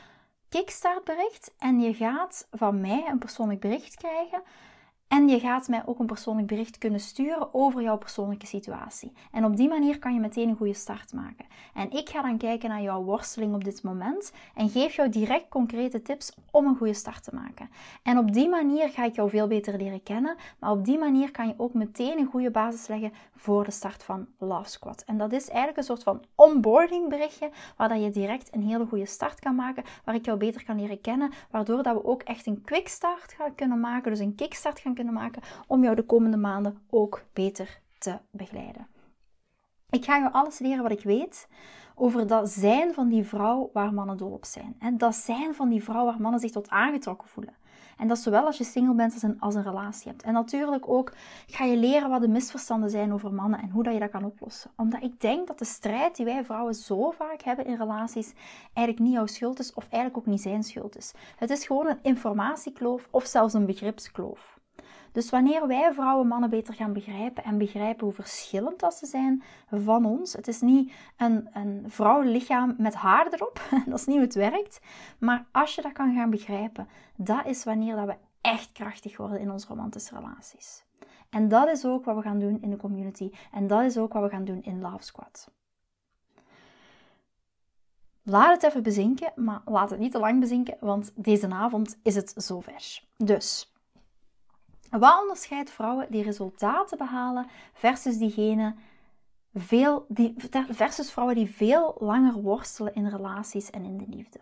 kickstart 0.49 1.05
bericht 1.05 1.55
en 1.59 1.81
je 1.81 1.95
gaat 1.95 2.49
van 2.51 2.81
mij 2.81 3.07
een 3.09 3.19
persoonlijk 3.19 3.61
bericht 3.61 3.97
krijgen 3.97 4.43
en 5.13 5.29
je 5.29 5.41
gaat 5.41 5.69
mij 5.69 5.83
ook 5.87 5.99
een 5.99 6.07
persoonlijk 6.07 6.47
bericht 6.47 6.79
kunnen 6.79 7.01
sturen 7.01 7.55
over 7.55 7.83
jouw 7.83 7.99
persoonlijke 7.99 8.47
situatie. 8.47 9.13
En 9.31 9.45
op 9.45 9.57
die 9.57 9.69
manier 9.69 9.99
kan 9.99 10.15
je 10.15 10.21
meteen 10.21 10.49
een 10.49 10.57
goede 10.57 10.75
start 10.75 11.13
maken. 11.13 11.47
En 11.75 11.91
ik 11.91 12.09
ga 12.09 12.23
dan 12.23 12.39
kijken 12.39 12.69
naar 12.69 12.83
jouw 12.83 13.03
worsteling 13.03 13.55
op 13.55 13.65
dit 13.65 13.83
moment 13.83 14.33
en 14.55 14.69
geef 14.69 14.95
jou 14.95 15.09
direct 15.09 15.49
concrete 15.49 16.03
tips 16.03 16.33
om 16.51 16.67
een 16.67 16.77
goede 16.77 16.95
start 16.95 17.25
te 17.25 17.35
maken. 17.35 17.71
En 18.03 18.19
op 18.19 18.33
die 18.33 18.49
manier 18.49 18.89
ga 18.89 19.05
ik 19.05 19.15
jou 19.15 19.31
veel 19.31 19.47
beter 19.47 19.77
leren 19.77 20.03
kennen. 20.03 20.37
Maar 20.59 20.71
op 20.71 20.85
die 20.85 20.99
manier 20.99 21.31
kan 21.31 21.47
je 21.47 21.55
ook 21.57 21.75
meteen 21.75 22.19
een 22.19 22.31
goede 22.31 22.51
basis 22.51 22.87
leggen 22.87 23.13
voor 23.37 23.65
de 23.65 23.71
start 23.71 24.03
van 24.03 24.27
Love 24.39 24.71
Squad. 24.71 25.03
En 25.07 25.19
dat 25.19 25.33
is 25.33 25.49
eigenlijk 25.49 25.79
een 25.79 25.85
soort 25.85 26.03
van 26.03 26.25
onboarding 26.35 27.09
berichtje 27.09 27.51
waar 27.77 27.89
dat 27.89 28.03
je 28.03 28.11
direct 28.11 28.55
een 28.55 28.63
hele 28.63 28.87
goede 28.87 29.07
start 29.07 29.41
kan 29.41 29.55
maken, 29.55 29.85
waar 30.05 30.15
ik 30.15 30.25
jou 30.25 30.39
beter 30.39 30.65
kan 30.65 30.81
leren 30.81 31.01
kennen, 31.01 31.33
waardoor 31.51 31.83
dat 31.83 31.95
we 31.95 32.05
ook 32.05 32.23
echt 32.23 32.47
een 32.47 32.63
quick 32.65 32.89
start 32.89 33.33
gaan 33.33 33.55
kunnen 33.55 33.81
maken, 33.81 34.11
dus 34.11 34.21
een 34.21 34.35
kickstart 34.35 34.79
gaan 34.79 34.95
kunnen 34.95 35.01
maken 35.11 35.43
om 35.67 35.83
jou 35.83 35.97
de 35.97 36.07
komende 36.07 36.37
maanden 36.37 36.79
ook 36.91 37.25
beter 37.33 37.81
te 37.99 38.19
begeleiden. 38.31 38.87
Ik 39.91 40.05
ga 40.05 40.17
je 40.17 40.33
alles 40.33 40.59
leren 40.59 40.83
wat 40.83 40.93
ik 40.93 41.03
weet 41.03 41.49
over 41.95 42.27
dat 42.27 42.51
zijn 42.51 42.95
van 42.95 43.09
die 43.09 43.25
vrouw 43.25 43.71
waar 43.73 43.95
mannen 43.95 44.17
dol 44.17 44.31
op 44.31 44.45
zijn. 44.45 44.77
En 44.79 44.99
dat 44.99 45.15
zijn 45.15 45.55
van 45.55 45.69
die 45.69 45.85
vrouw 45.85 46.05
waar 46.05 46.21
mannen 46.21 46.41
zich 46.41 46.51
tot 46.51 46.69
aangetrokken 46.69 47.29
voelen. 47.29 47.55
En 47.97 48.09
dat 48.09 48.19
zowel 48.19 48.47
als 48.47 48.59
je 48.59 48.65
single 48.65 48.95
bent 48.95 49.13
als 49.13 49.23
een, 49.23 49.41
als 49.41 49.55
een 49.55 49.63
relatie 49.63 50.11
hebt. 50.11 50.23
En 50.23 50.33
natuurlijk 50.33 50.89
ook 50.89 51.13
ga 51.47 51.65
je 51.65 51.77
leren 51.77 52.11
wat 52.11 52.21
de 52.21 52.29
misverstanden 52.29 52.91
zijn 52.91 53.13
over 53.13 53.33
mannen 53.33 53.61
en 53.61 53.71
hoe 53.71 53.83
dat 53.83 53.93
je 53.93 53.99
dat 53.99 54.11
kan 54.11 54.25
oplossen. 54.25 54.71
Omdat 54.77 55.03
ik 55.03 55.21
denk 55.21 55.47
dat 55.47 55.59
de 55.59 55.65
strijd 55.65 56.17
die 56.17 56.25
wij 56.25 56.45
vrouwen 56.45 56.75
zo 56.75 57.11
vaak 57.11 57.43
hebben 57.43 57.67
in 57.67 57.77
relaties 57.77 58.33
eigenlijk 58.73 58.99
niet 58.99 59.17
jouw 59.17 59.27
schuld 59.27 59.59
is 59.59 59.75
of 59.75 59.83
eigenlijk 59.89 60.17
ook 60.17 60.33
niet 60.33 60.43
zijn 60.43 60.63
schuld 60.63 60.97
is. 60.97 61.13
Het 61.37 61.51
is 61.51 61.67
gewoon 61.67 61.87
een 61.87 61.99
informatiekloof 62.03 63.09
of 63.11 63.27
zelfs 63.27 63.55
een 63.55 63.67
begripskloof. 63.67 64.61
Dus 65.13 65.31
wanneer 65.31 65.67
wij 65.67 65.93
vrouwen 65.93 66.27
mannen 66.27 66.51
beter 66.51 66.75
gaan 66.75 66.93
begrijpen 66.93 67.45
en 67.45 67.59
begrijpen 67.59 68.05
hoe 68.05 68.15
verschillend 68.15 68.81
dat 68.81 68.95
ze 68.95 69.07
zijn 69.07 69.43
van 69.71 70.05
ons, 70.05 70.33
het 70.33 70.49
is 70.49 70.61
niet 70.61 70.93
een, 71.17 71.49
een 71.53 71.85
vrouwenlichaam 71.87 72.75
met 72.79 72.95
haar 72.95 73.27
erop, 73.33 73.61
dat 73.87 73.99
is 73.99 74.07
niet 74.07 74.17
hoe 74.17 74.25
het 74.25 74.35
werkt, 74.35 74.81
maar 75.19 75.45
als 75.53 75.75
je 75.75 75.83
dat 75.83 75.93
kan 75.93 76.15
gaan 76.15 76.31
begrijpen, 76.31 76.89
dat 77.17 77.47
is 77.47 77.65
wanneer 77.65 77.97
dat 77.97 78.07
we 78.07 78.17
echt 78.41 78.73
krachtig 78.73 79.17
worden 79.17 79.41
in 79.41 79.51
onze 79.51 79.67
romantische 79.69 80.15
relaties. 80.15 80.85
En 81.31 81.49
dat 81.49 81.69
is 81.69 81.85
ook 81.85 82.05
wat 82.05 82.17
we 82.17 82.23
gaan 82.23 82.39
doen 82.39 82.63
in 82.63 82.71
de 82.71 82.77
community. 82.77 83.31
En 83.53 83.67
dat 83.67 83.83
is 83.83 83.97
ook 83.97 84.13
wat 84.13 84.23
we 84.23 84.29
gaan 84.29 84.45
doen 84.45 84.63
in 84.63 84.81
Love 84.81 85.03
Squad. 85.03 85.51
Laat 88.23 88.53
het 88.55 88.63
even 88.63 88.83
bezinken, 88.83 89.33
maar 89.37 89.61
laat 89.65 89.91
het 89.91 89.99
niet 89.99 90.13
te 90.13 90.19
lang 90.19 90.41
bezinken, 90.41 90.77
want 90.81 91.13
deze 91.15 91.51
avond 91.51 91.99
is 92.03 92.15
het 92.15 92.33
zover. 92.37 93.03
Dus, 93.17 93.72
wat 94.99 95.21
onderscheidt 95.21 95.71
vrouwen 95.71 96.07
die 96.11 96.23
resultaten 96.23 96.99
behalen 96.99 97.47
versus 97.73 98.19
diegene 98.19 98.75
veel, 99.55 100.05
die, 100.09 100.35
versus 100.69 101.11
vrouwen 101.11 101.37
die 101.37 101.51
veel 101.51 101.97
langer 101.99 102.43
worstelen 102.43 102.95
in 102.95 103.07
relaties 103.07 103.71
en 103.71 103.85
in 103.85 103.99
de 103.99 104.07
liefde? 104.09 104.39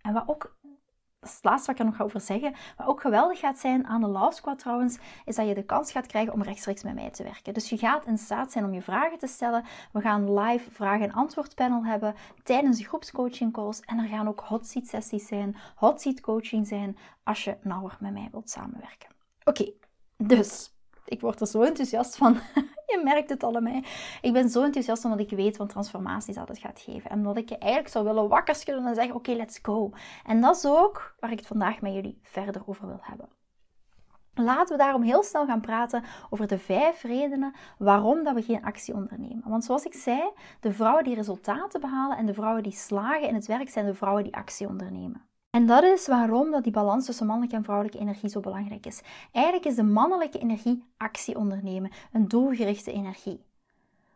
En 0.00 0.12
wat 0.12 0.28
ook 0.28 0.56
dat 1.26 1.34
het 1.34 1.44
laatste 1.44 1.66
wat 1.66 1.74
ik 1.74 1.80
er 1.80 1.90
nog 1.90 1.96
ga 1.96 2.04
over 2.04 2.20
zeggen. 2.20 2.54
Wat 2.76 2.86
ook 2.86 3.00
geweldig 3.00 3.38
gaat 3.38 3.58
zijn 3.58 3.86
aan 3.86 4.00
de 4.00 4.06
Love 4.06 4.32
Squad 4.32 4.58
trouwens, 4.58 4.98
is 5.24 5.36
dat 5.36 5.48
je 5.48 5.54
de 5.54 5.64
kans 5.64 5.92
gaat 5.92 6.06
krijgen 6.06 6.32
om 6.32 6.42
rechtstreeks 6.42 6.82
met 6.82 6.94
mij 6.94 7.10
te 7.10 7.22
werken. 7.22 7.54
Dus 7.54 7.68
je 7.68 7.78
gaat 7.78 8.06
in 8.06 8.18
staat 8.18 8.52
zijn 8.52 8.64
om 8.64 8.74
je 8.74 8.82
vragen 8.82 9.18
te 9.18 9.26
stellen. 9.26 9.64
We 9.92 10.00
gaan 10.00 10.38
live 10.38 10.70
vragen- 10.70 11.08
en 11.08 11.12
antwoordpanel 11.12 11.84
hebben 11.84 12.14
tijdens 12.42 12.78
de 12.78 12.84
groepscoaching 12.84 13.52
calls. 13.52 13.80
En 13.80 13.98
er 13.98 14.08
gaan 14.08 14.28
ook 14.28 14.40
hot 14.40 14.66
seat 14.66 14.86
sessies 14.86 15.26
zijn, 15.26 15.56
hot 15.74 16.00
seat 16.00 16.20
coaching 16.20 16.66
zijn, 16.66 16.98
als 17.24 17.44
je 17.44 17.56
nauwer 17.62 17.96
met 18.00 18.12
mij 18.12 18.28
wilt 18.30 18.50
samenwerken. 18.50 19.08
Oké, 19.44 19.72
dus 20.16 20.74
ik 21.04 21.20
word 21.20 21.40
er 21.40 21.46
zo 21.46 21.62
enthousiast 21.62 22.16
van. 22.16 22.38
je 22.92 23.00
merkt 23.04 23.30
het 23.30 23.44
allemaal. 23.44 23.80
Ik 24.20 24.32
ben 24.32 24.48
zo 24.48 24.62
enthousiast 24.62 25.04
omdat 25.04 25.20
ik 25.20 25.30
weet 25.30 25.56
wat 25.56 25.68
transformaties 25.68 26.34
dat 26.34 26.48
het 26.48 26.58
gaat 26.58 26.80
geven. 26.80 27.10
En 27.10 27.22
dat 27.22 27.36
ik 27.36 27.48
je 27.48 27.58
eigenlijk 27.58 27.92
zou 27.92 28.04
willen 28.04 28.28
wakker 28.28 28.54
schudden 28.54 28.86
en 28.86 28.94
zeggen: 28.94 29.14
Oké, 29.14 29.32
let's 29.32 29.58
go. 29.62 29.90
En 30.24 30.40
dat 30.40 30.56
is 30.56 30.66
ook 30.66 31.14
waar 31.20 31.32
ik 31.32 31.38
het 31.38 31.46
vandaag 31.46 31.80
met 31.80 31.92
jullie 31.92 32.18
verder 32.22 32.62
over 32.66 32.86
wil 32.86 33.00
hebben. 33.00 33.28
Laten 34.38 34.76
we 34.76 34.82
daarom 34.82 35.02
heel 35.02 35.22
snel 35.22 35.46
gaan 35.46 35.60
praten 35.60 36.04
over 36.30 36.46
de 36.46 36.58
vijf 36.58 37.02
redenen 37.02 37.54
waarom 37.78 38.24
dat 38.24 38.34
we 38.34 38.42
geen 38.42 38.64
actie 38.64 38.94
ondernemen. 38.94 39.42
Want 39.48 39.64
zoals 39.64 39.84
ik 39.84 39.94
zei, 39.94 40.30
de 40.60 40.72
vrouwen 40.72 41.04
die 41.04 41.14
resultaten 41.14 41.80
behalen 41.80 42.16
en 42.16 42.26
de 42.26 42.34
vrouwen 42.34 42.62
die 42.62 42.72
slagen 42.72 43.28
in 43.28 43.34
het 43.34 43.46
werk 43.46 43.68
zijn 43.68 43.86
de 43.86 43.94
vrouwen 43.94 44.22
die 44.22 44.34
actie 44.34 44.68
ondernemen. 44.68 45.28
En 45.56 45.66
dat 45.66 45.82
is 45.82 46.06
waarom 46.06 46.50
dat 46.50 46.62
die 46.62 46.72
balans 46.72 47.04
tussen 47.06 47.26
mannelijke 47.26 47.56
en 47.56 47.64
vrouwelijke 47.64 47.98
energie 47.98 48.28
zo 48.28 48.40
belangrijk 48.40 48.86
is. 48.86 49.02
Eigenlijk 49.32 49.66
is 49.66 49.74
de 49.74 49.82
mannelijke 49.82 50.38
energie 50.38 50.84
actie 50.96 51.36
ondernemen, 51.36 51.90
een 52.12 52.28
doelgerichte 52.28 52.92
energie. 52.92 53.44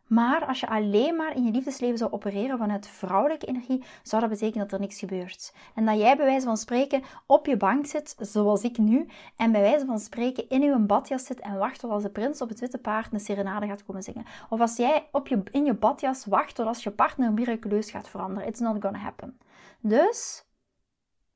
Maar 0.06 0.46
als 0.46 0.60
je 0.60 0.68
alleen 0.68 1.16
maar 1.16 1.36
in 1.36 1.44
je 1.44 1.50
liefdesleven 1.50 1.98
zou 1.98 2.12
opereren 2.12 2.58
vanuit 2.58 2.88
vrouwelijke 2.88 3.46
energie, 3.46 3.84
zou 4.02 4.20
dat 4.20 4.30
betekenen 4.30 4.68
dat 4.68 4.72
er 4.72 4.80
niks 4.80 4.98
gebeurt. 4.98 5.54
En 5.74 5.86
dat 5.86 5.98
jij 5.98 6.16
bij 6.16 6.26
wijze 6.26 6.46
van 6.46 6.56
spreken 6.56 7.02
op 7.26 7.46
je 7.46 7.56
bank 7.56 7.86
zit, 7.86 8.16
zoals 8.18 8.62
ik 8.62 8.78
nu, 8.78 9.06
en 9.36 9.52
bij 9.52 9.60
wijze 9.60 9.86
van 9.86 9.98
spreken 9.98 10.48
in 10.48 10.62
je 10.62 10.78
badjas 10.78 11.24
zit 11.24 11.40
en 11.40 11.58
wacht 11.58 11.80
tot 11.80 11.90
als 11.90 12.02
de 12.02 12.10
prins 12.10 12.40
op 12.40 12.48
het 12.48 12.60
witte 12.60 12.78
paard 12.78 13.12
een 13.12 13.20
serenade 13.20 13.66
gaat 13.66 13.84
komen 13.84 14.02
zingen. 14.02 14.24
Of 14.48 14.60
als 14.60 14.76
jij 14.76 15.08
op 15.12 15.28
je, 15.28 15.42
in 15.50 15.64
je 15.64 15.74
badjas 15.74 16.24
wacht 16.24 16.54
tot 16.54 16.66
als 16.66 16.82
je 16.82 16.90
partner 16.90 17.32
miraculeus 17.32 17.90
gaat 17.90 18.08
veranderen. 18.08 18.48
It's 18.48 18.60
not 18.60 18.82
gonna 18.82 18.98
happen. 18.98 19.38
Dus 19.80 20.48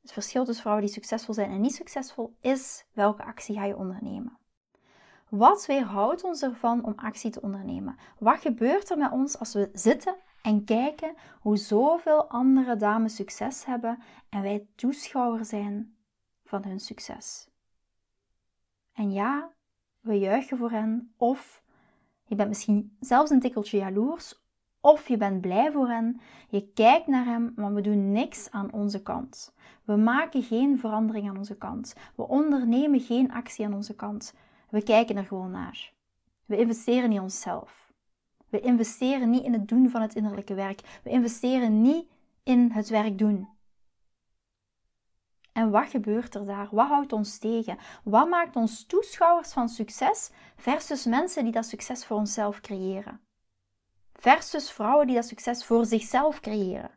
het 0.05 0.13
verschil 0.13 0.45
tussen 0.45 0.63
vrouwen 0.63 0.87
die 0.87 0.95
succesvol 0.95 1.35
zijn 1.35 1.51
en 1.51 1.61
niet 1.61 1.75
succesvol 1.75 2.37
is 2.41 2.85
welke 2.93 3.25
actie 3.25 3.55
ga 3.55 3.65
je 3.65 3.77
ondernemen. 3.77 4.39
Wat 5.29 5.67
weerhoudt 5.67 6.25
ons 6.25 6.43
ervan 6.43 6.85
om 6.85 6.93
actie 6.97 7.31
te 7.31 7.41
ondernemen? 7.41 7.97
Wat 8.19 8.41
gebeurt 8.41 8.91
er 8.91 8.99
met 8.99 9.13
ons 9.13 9.39
als 9.39 9.53
we 9.55 9.71
zitten 9.73 10.17
en 10.43 10.65
kijken 10.65 11.15
hoe 11.41 11.57
zoveel 11.57 12.29
andere 12.29 12.77
dames 12.77 13.15
succes 13.15 13.65
hebben 13.65 14.03
en 14.29 14.43
wij 14.43 14.67
toeschouwer 14.75 15.45
zijn 15.45 15.97
van 16.45 16.65
hun 16.65 16.81
succes? 16.81 17.49
En 18.93 19.13
ja, 19.13 19.51
we 20.01 20.19
juichen 20.19 20.59
voor 20.59 20.71
hen 20.71 21.15
of 21.17 21.63
je 22.25 22.35
bent 22.35 22.49
misschien 22.49 22.97
zelfs 23.01 23.31
een 23.31 23.41
tikkeltje 23.41 23.79
jaloers 23.79 24.44
of 24.85 25.09
je 25.09 25.17
bent 25.17 25.41
blij 25.41 25.73
voor 25.73 25.89
hen, 25.89 26.21
je 26.49 26.73
kijkt 26.75 27.07
naar 27.07 27.25
hem, 27.25 27.53
maar 27.57 27.75
we 27.75 27.81
doen 27.81 28.13
niks 28.13 28.51
aan 28.51 28.73
onze 28.73 29.03
kant. 29.03 29.55
We 29.85 29.97
maken 29.97 30.43
geen 30.43 30.79
verandering 30.79 31.29
aan 31.29 31.37
onze 31.37 31.57
kant. 31.57 31.95
We 32.15 32.29
ondernemen 32.29 33.01
geen 33.01 33.33
actie 33.33 33.65
aan 33.65 33.75
onze 33.75 33.95
kant. 33.95 34.35
We 34.71 34.83
kijken 34.83 35.17
er 35.17 35.25
gewoon 35.25 35.51
naar. 35.51 35.93
We 36.47 36.57
investeren 36.57 37.13
in 37.13 37.21
onszelf. 37.21 37.93
We 38.49 38.61
investeren 38.61 39.31
niet 39.31 39.45
in 39.45 39.53
het 39.53 39.69
doen 39.69 39.91
van 39.91 40.03
het 40.03 40.15
innerlijke 40.15 40.55
werk. 40.55 41.01
We 41.03 41.11
investeren 41.11 41.83
niet 41.83 42.07
in 42.43 42.71
het 42.73 42.89
werk 42.89 43.19
doen. 43.19 43.49
En 45.53 45.71
wat 45.71 45.89
gebeurt 45.89 46.35
er 46.35 46.45
daar? 46.45 46.69
Wat 46.71 46.89
houdt 46.89 47.13
ons 47.13 47.39
tegen? 47.39 47.79
Wat 48.03 48.29
maakt 48.29 48.57
ons 48.57 48.87
toeschouwers 48.87 49.53
van 49.53 49.69
succes 49.69 50.31
versus 50.57 51.05
mensen 51.05 51.45
die 51.45 51.53
dat 51.53 51.67
succes 51.67 52.07
voor 52.07 52.17
onszelf 52.17 52.61
creëren? 52.61 53.24
Versus 54.15 54.71
vrouwen 54.71 55.07
die 55.07 55.17
dat 55.17 55.27
succes 55.27 55.65
voor 55.65 55.87
zichzelf 55.87 56.41
creëren. 56.41 56.91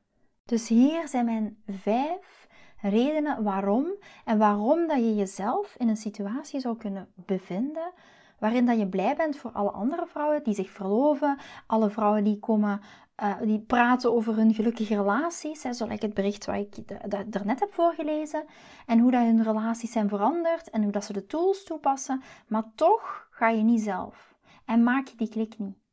Dus 0.45 0.67
hier 0.67 1.07
zijn 1.07 1.25
mijn 1.25 1.57
vijf 1.67 2.47
redenen 2.81 3.43
waarom 3.43 3.87
en 4.25 4.37
waarom 4.37 4.87
dat 4.87 4.97
je 4.97 5.15
jezelf 5.15 5.75
in 5.77 5.89
een 5.89 5.97
situatie 5.97 6.59
zou 6.59 6.77
kunnen 6.77 7.07
bevinden 7.15 7.93
waarin 8.39 8.65
dat 8.65 8.77
je 8.77 8.87
blij 8.87 9.15
bent 9.15 9.37
voor 9.37 9.51
alle 9.51 9.71
andere 9.71 10.07
vrouwen 10.07 10.43
die 10.43 10.53
zich 10.53 10.69
verloven, 10.69 11.37
alle 11.67 11.89
vrouwen 11.89 12.23
die 12.23 12.39
komen, 12.39 12.81
uh, 13.23 13.41
die 13.41 13.59
praten 13.59 14.13
over 14.13 14.35
hun 14.35 14.53
gelukkige 14.53 14.95
relaties, 14.95 15.61
zoals 15.61 15.79
het 15.79 16.13
bericht 16.13 16.45
wat 16.45 16.55
ik 16.55 17.01
daarnet 17.31 17.59
heb 17.59 17.73
voorgelezen, 17.73 18.45
en 18.85 18.99
hoe 18.99 19.11
dat 19.11 19.21
hun 19.21 19.43
relaties 19.43 19.91
zijn 19.91 20.09
veranderd 20.09 20.69
en 20.69 20.83
hoe 20.83 20.91
dat 20.91 21.03
ze 21.03 21.13
de 21.13 21.25
tools 21.25 21.63
toepassen, 21.63 22.21
maar 22.47 22.63
toch 22.75 23.27
ga 23.31 23.49
je 23.49 23.63
niet 23.63 23.81
zelf 23.81 24.35
en 24.65 24.83
maak 24.83 25.07
je 25.07 25.17
die 25.17 25.29
klik 25.29 25.57
niet. 25.57 25.86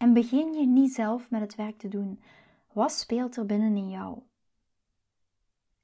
En 0.00 0.12
begin 0.12 0.52
je 0.52 0.66
niet 0.66 0.92
zelf 0.92 1.30
met 1.30 1.40
het 1.40 1.54
werk 1.54 1.78
te 1.78 1.88
doen. 1.88 2.22
Wat 2.72 2.92
speelt 2.92 3.36
er 3.36 3.46
binnen 3.46 3.76
in 3.76 3.88
jou? 3.88 4.18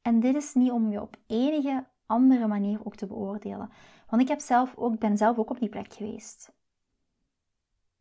En 0.02 0.20
dit 0.20 0.34
is 0.34 0.54
niet 0.54 0.70
om 0.70 0.90
je 0.90 1.00
op 1.00 1.16
enige 1.26 1.86
andere 2.06 2.46
manier 2.46 2.80
ook 2.84 2.94
te 2.94 3.06
beoordelen. 3.06 3.70
Want 4.08 4.22
ik 4.22 4.28
heb 4.28 4.40
zelf 4.40 4.76
ook, 4.76 4.98
ben 4.98 5.16
zelf 5.16 5.38
ook 5.38 5.50
op 5.50 5.58
die 5.58 5.68
plek 5.68 5.92
geweest. 5.92 6.52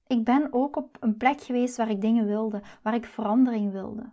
Ik 0.07 0.23
ben 0.23 0.53
ook 0.53 0.75
op 0.75 0.97
een 0.99 1.17
plek 1.17 1.41
geweest 1.41 1.77
waar 1.77 1.89
ik 1.89 2.01
dingen 2.01 2.25
wilde, 2.25 2.61
waar 2.81 2.93
ik 2.93 3.05
verandering 3.05 3.71
wilde. 3.71 4.11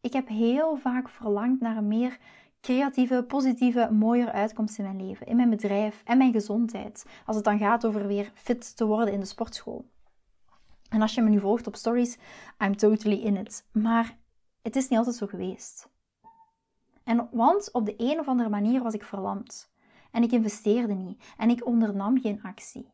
Ik 0.00 0.12
heb 0.12 0.28
heel 0.28 0.76
vaak 0.76 1.08
verlangd 1.08 1.60
naar 1.60 1.76
een 1.76 1.88
meer 1.88 2.18
creatieve, 2.60 3.24
positieve, 3.24 3.92
mooiere 3.92 4.32
uitkomst 4.32 4.78
in 4.78 4.84
mijn 4.84 5.06
leven, 5.06 5.26
in 5.26 5.36
mijn 5.36 5.50
bedrijf 5.50 6.02
en 6.04 6.18
mijn 6.18 6.32
gezondheid. 6.32 7.06
Als 7.26 7.36
het 7.36 7.44
dan 7.44 7.58
gaat 7.58 7.86
over 7.86 8.06
weer 8.06 8.32
fit 8.34 8.76
te 8.76 8.86
worden 8.86 9.14
in 9.14 9.20
de 9.20 9.26
sportschool. 9.26 9.92
En 10.88 11.02
als 11.02 11.14
je 11.14 11.22
me 11.22 11.30
nu 11.30 11.40
volgt 11.40 11.66
op 11.66 11.76
stories, 11.76 12.18
I'm 12.58 12.76
totally 12.76 13.20
in 13.20 13.36
it. 13.36 13.68
Maar 13.72 14.18
het 14.62 14.76
is 14.76 14.88
niet 14.88 14.98
altijd 14.98 15.16
zo 15.16 15.26
geweest. 15.26 15.88
En 17.04 17.28
want 17.32 17.72
op 17.72 17.86
de 17.86 17.94
een 17.96 18.18
of 18.18 18.28
andere 18.28 18.48
manier 18.48 18.82
was 18.82 18.94
ik 18.94 19.04
verlamd. 19.04 19.72
En 20.10 20.22
ik 20.22 20.32
investeerde 20.32 20.94
niet. 20.94 21.24
En 21.36 21.50
ik 21.50 21.66
ondernam 21.66 22.20
geen 22.20 22.42
actie. 22.42 22.92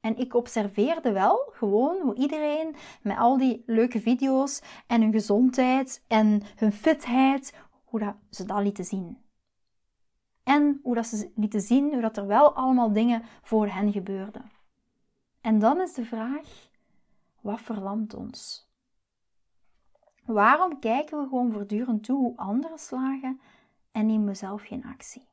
En 0.00 0.16
ik 0.16 0.34
observeerde 0.34 1.12
wel 1.12 1.50
gewoon 1.52 2.00
hoe 2.00 2.14
iedereen 2.14 2.74
met 3.02 3.16
al 3.16 3.38
die 3.38 3.62
leuke 3.66 4.00
video's 4.00 4.62
en 4.86 5.00
hun 5.00 5.12
gezondheid 5.12 6.04
en 6.06 6.42
hun 6.56 6.72
fitheid, 6.72 7.54
hoe 7.84 8.00
dat 8.00 8.14
ze 8.30 8.44
dat 8.44 8.62
lieten 8.62 8.84
zien. 8.84 9.18
En 10.42 10.80
hoe 10.82 10.94
dat 10.94 11.06
ze 11.06 11.30
lieten 11.34 11.60
zien 11.60 11.92
hoe 11.92 12.00
dat 12.00 12.16
er 12.16 12.26
wel 12.26 12.54
allemaal 12.54 12.92
dingen 12.92 13.22
voor 13.42 13.68
hen 13.68 13.92
gebeurden. 13.92 14.50
En 15.40 15.58
dan 15.58 15.80
is 15.80 15.92
de 15.92 16.04
vraag, 16.04 16.70
wat 17.44 17.60
verlamt 17.60 18.14
ons? 18.14 18.68
Waarom 20.24 20.78
kijken 20.78 21.18
we 21.18 21.28
gewoon 21.28 21.52
voortdurend 21.52 22.04
toe 22.04 22.16
hoe 22.16 22.36
anderen 22.36 22.78
slagen 22.78 23.40
en 23.92 24.06
nemen 24.06 24.26
we 24.26 24.34
zelf 24.34 24.62
geen 24.62 24.84
actie? 24.84 25.28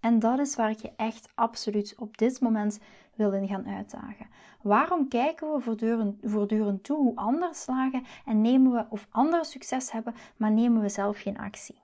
En 0.00 0.18
dat 0.18 0.38
is 0.38 0.56
waar 0.56 0.70
ik 0.70 0.78
je 0.78 0.92
echt 0.96 1.32
absoluut 1.34 1.94
op 1.98 2.18
dit 2.18 2.40
moment 2.40 2.80
wil 3.14 3.32
in 3.32 3.48
gaan 3.48 3.66
uitdagen. 3.66 4.26
Waarom 4.62 5.08
kijken 5.08 5.52
we 5.52 5.60
voortdurend, 5.60 6.18
voortdurend 6.22 6.84
toe 6.84 6.96
hoe 6.96 7.16
anderen 7.16 7.54
slagen 7.54 8.04
en 8.24 8.40
nemen 8.40 8.72
we 8.72 8.86
of 8.88 9.06
anderen 9.10 9.44
succes 9.44 9.92
hebben, 9.92 10.14
maar 10.36 10.50
nemen 10.50 10.82
we 10.82 10.88
zelf 10.88 11.18
geen 11.18 11.38
actie? 11.38 11.80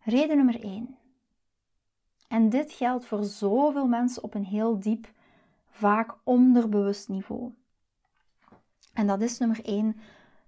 Reden 0.00 0.36
nummer 0.36 0.64
1. 0.64 0.96
En 2.28 2.48
dit 2.48 2.72
geldt 2.72 3.04
voor 3.04 3.24
zoveel 3.24 3.86
mensen 3.86 4.22
op 4.22 4.34
een 4.34 4.44
heel 4.44 4.80
diep, 4.80 5.12
vaak 5.70 6.16
onderbewust 6.24 7.08
niveau. 7.08 7.52
En 8.98 9.06
dat 9.06 9.20
is 9.20 9.38
nummer 9.38 9.64
één. 9.64 9.96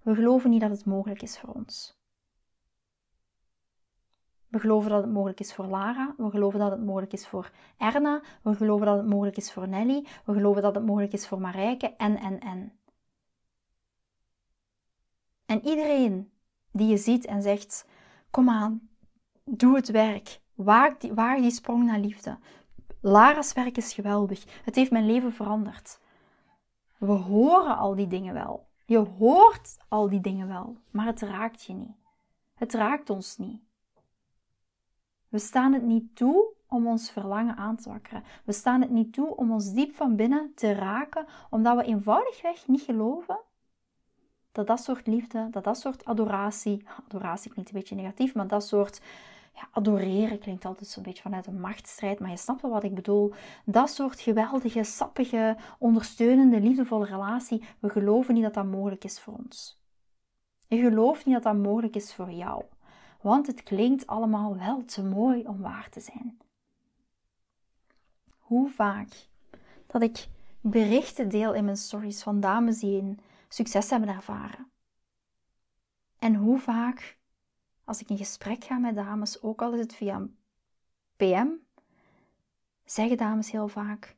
We 0.01 0.15
geloven 0.15 0.49
niet 0.49 0.61
dat 0.61 0.69
het 0.69 0.85
mogelijk 0.85 1.21
is 1.21 1.39
voor 1.39 1.49
ons. 1.49 1.99
We 4.47 4.59
geloven 4.59 4.89
dat 4.89 5.03
het 5.03 5.11
mogelijk 5.11 5.39
is 5.39 5.53
voor 5.53 5.65
Lara. 5.65 6.13
We 6.17 6.29
geloven 6.29 6.59
dat 6.59 6.71
het 6.71 6.85
mogelijk 6.85 7.13
is 7.13 7.27
voor 7.27 7.51
Erna. 7.77 8.21
We 8.41 8.55
geloven 8.55 8.85
dat 8.85 8.97
het 8.97 9.07
mogelijk 9.07 9.37
is 9.37 9.51
voor 9.51 9.67
Nelly. 9.67 10.05
We 10.25 10.33
geloven 10.33 10.61
dat 10.61 10.75
het 10.75 10.85
mogelijk 10.85 11.13
is 11.13 11.27
voor 11.27 11.41
Marijke. 11.41 11.95
En, 11.95 12.17
en, 12.17 12.39
en. 12.39 12.79
En 15.45 15.67
iedereen 15.67 16.31
die 16.71 16.87
je 16.87 16.97
ziet 16.97 17.25
en 17.25 17.41
zegt: 17.41 17.87
Kom 18.29 18.49
aan, 18.49 18.89
doe 19.43 19.75
het 19.75 19.89
werk. 19.91 20.41
Waag 20.53 20.97
die, 20.97 21.13
waag 21.13 21.39
die 21.39 21.51
sprong 21.51 21.85
naar 21.85 21.99
liefde. 21.99 22.39
Lara's 23.01 23.53
werk 23.53 23.77
is 23.77 23.93
geweldig. 23.93 24.63
Het 24.63 24.75
heeft 24.75 24.91
mijn 24.91 25.05
leven 25.05 25.33
veranderd. 25.33 25.99
We 27.01 27.11
horen 27.11 27.77
al 27.77 27.95
die 27.95 28.07
dingen 28.07 28.33
wel. 28.33 28.67
Je 28.85 28.97
hoort 28.97 29.77
al 29.87 30.09
die 30.09 30.21
dingen 30.21 30.47
wel, 30.47 30.77
maar 30.91 31.05
het 31.05 31.21
raakt 31.21 31.63
je 31.63 31.73
niet. 31.73 31.95
Het 32.55 32.73
raakt 32.73 33.09
ons 33.09 33.37
niet. 33.37 33.61
We 35.27 35.39
staan 35.39 35.73
het 35.73 35.83
niet 35.83 36.15
toe 36.15 36.53
om 36.67 36.87
ons 36.87 37.11
verlangen 37.11 37.55
aan 37.55 37.75
te 37.75 37.89
wakkeren. 37.89 38.23
We 38.43 38.51
staan 38.51 38.81
het 38.81 38.89
niet 38.89 39.13
toe 39.13 39.35
om 39.35 39.51
ons 39.51 39.73
diep 39.73 39.95
van 39.95 40.15
binnen 40.15 40.51
te 40.55 40.73
raken, 40.73 41.25
omdat 41.49 41.75
we 41.77 41.83
eenvoudigweg 41.83 42.67
niet 42.67 42.81
geloven 42.81 43.39
dat 44.51 44.67
dat 44.67 44.83
soort 44.83 45.07
liefde, 45.07 45.47
dat 45.51 45.63
dat 45.63 45.77
soort 45.77 46.05
adoratie, 46.05 46.85
adoratie 47.05 47.51
klinkt 47.51 47.71
een 47.71 47.77
beetje 47.77 47.95
negatief, 47.95 48.35
maar 48.35 48.47
dat 48.47 48.67
soort 48.67 49.01
ja, 49.53 49.67
adoreren 49.71 50.39
klinkt 50.39 50.65
altijd 50.65 50.89
zo'n 50.89 51.03
beetje 51.03 51.21
vanuit 51.21 51.47
een 51.47 51.59
machtsstrijd, 51.59 52.19
maar 52.19 52.29
je 52.29 52.37
snapt 52.37 52.61
wel 52.61 52.71
wat 52.71 52.83
ik 52.83 52.95
bedoel. 52.95 53.33
Dat 53.65 53.89
soort 53.89 54.19
geweldige, 54.19 54.83
sappige, 54.83 55.57
ondersteunende, 55.77 56.59
liefdevolle 56.59 57.05
relatie, 57.05 57.63
we 57.79 57.89
geloven 57.89 58.33
niet 58.33 58.43
dat 58.43 58.53
dat 58.53 58.65
mogelijk 58.65 59.03
is 59.03 59.19
voor 59.19 59.33
ons. 59.33 59.79
Je 60.67 60.77
gelooft 60.77 61.25
niet 61.25 61.33
dat 61.33 61.43
dat 61.43 61.63
mogelijk 61.63 61.95
is 61.95 62.13
voor 62.13 62.31
jou, 62.31 62.63
want 63.21 63.47
het 63.47 63.63
klinkt 63.63 64.07
allemaal 64.07 64.57
wel 64.57 64.85
te 64.85 65.03
mooi 65.03 65.47
om 65.47 65.61
waar 65.61 65.89
te 65.89 65.99
zijn. 65.99 66.37
Hoe 68.39 68.69
vaak 68.69 69.27
dat 69.87 70.01
ik 70.01 70.27
berichten 70.61 71.29
deel 71.29 71.53
in 71.53 71.65
mijn 71.65 71.77
stories 71.77 72.23
van 72.23 72.39
dames 72.39 72.79
die 72.79 73.01
een 73.01 73.19
succes 73.47 73.89
hebben 73.89 74.09
ervaren. 74.09 74.71
En 76.19 76.35
hoe 76.35 76.59
vaak 76.59 77.17
als 77.91 78.01
ik 78.01 78.09
in 78.09 78.17
gesprek 78.17 78.63
ga 78.63 78.77
met 78.77 78.95
dames, 78.95 79.41
ook 79.41 79.61
al 79.61 79.73
is 79.73 79.79
het 79.79 79.95
via 79.95 80.27
PM, 81.15 81.47
zeggen 82.85 83.17
dames 83.17 83.51
heel 83.51 83.67
vaak: 83.67 84.15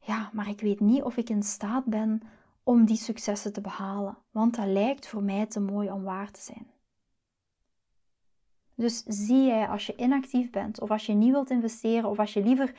Ja, 0.00 0.30
maar 0.32 0.48
ik 0.48 0.60
weet 0.60 0.80
niet 0.80 1.02
of 1.02 1.16
ik 1.16 1.28
in 1.28 1.42
staat 1.42 1.84
ben 1.84 2.22
om 2.62 2.84
die 2.84 2.96
successen 2.96 3.52
te 3.52 3.60
behalen, 3.60 4.18
want 4.30 4.56
dat 4.56 4.66
lijkt 4.66 5.06
voor 5.06 5.22
mij 5.22 5.46
te 5.46 5.60
mooi 5.60 5.90
om 5.90 6.02
waar 6.02 6.30
te 6.30 6.40
zijn. 6.40 6.66
Dus 8.74 9.02
zie 9.06 9.44
jij 9.44 9.68
als 9.68 9.86
je 9.86 9.96
inactief 9.96 10.50
bent, 10.50 10.80
of 10.80 10.90
als 10.90 11.06
je 11.06 11.12
niet 11.12 11.30
wilt 11.30 11.50
investeren, 11.50 12.10
of 12.10 12.18
als 12.18 12.32
je 12.32 12.42
liever 12.42 12.74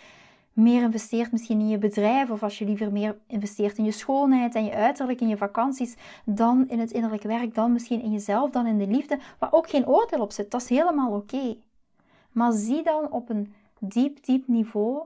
meer 0.57 0.81
investeert 0.81 1.31
misschien 1.31 1.59
in 1.59 1.67
je 1.67 1.77
bedrijf 1.77 2.29
of 2.29 2.43
als 2.43 2.57
je 2.57 2.65
liever 2.65 2.91
meer 2.91 3.17
investeert 3.27 3.77
in 3.77 3.83
je 3.83 3.91
schoonheid 3.91 4.55
en 4.55 4.65
je 4.65 4.73
uiterlijk, 4.73 5.21
in 5.21 5.27
je 5.27 5.37
vakanties, 5.37 5.95
dan 6.25 6.69
in 6.69 6.79
het 6.79 6.91
innerlijk 6.91 7.23
werk, 7.23 7.55
dan 7.55 7.71
misschien 7.71 8.01
in 8.01 8.11
jezelf, 8.11 8.49
dan 8.49 8.65
in 8.65 8.77
de 8.77 8.87
liefde, 8.87 9.19
waar 9.39 9.53
ook 9.53 9.69
geen 9.69 9.87
oordeel 9.87 10.21
op 10.21 10.31
zit. 10.31 10.51
Dat 10.51 10.61
is 10.61 10.69
helemaal 10.69 11.11
oké. 11.11 11.57
Maar 12.31 12.51
zie 12.51 12.83
dan 12.83 13.11
op 13.11 13.29
een 13.29 13.53
diep, 13.79 14.25
diep 14.25 14.47
niveau, 14.47 15.03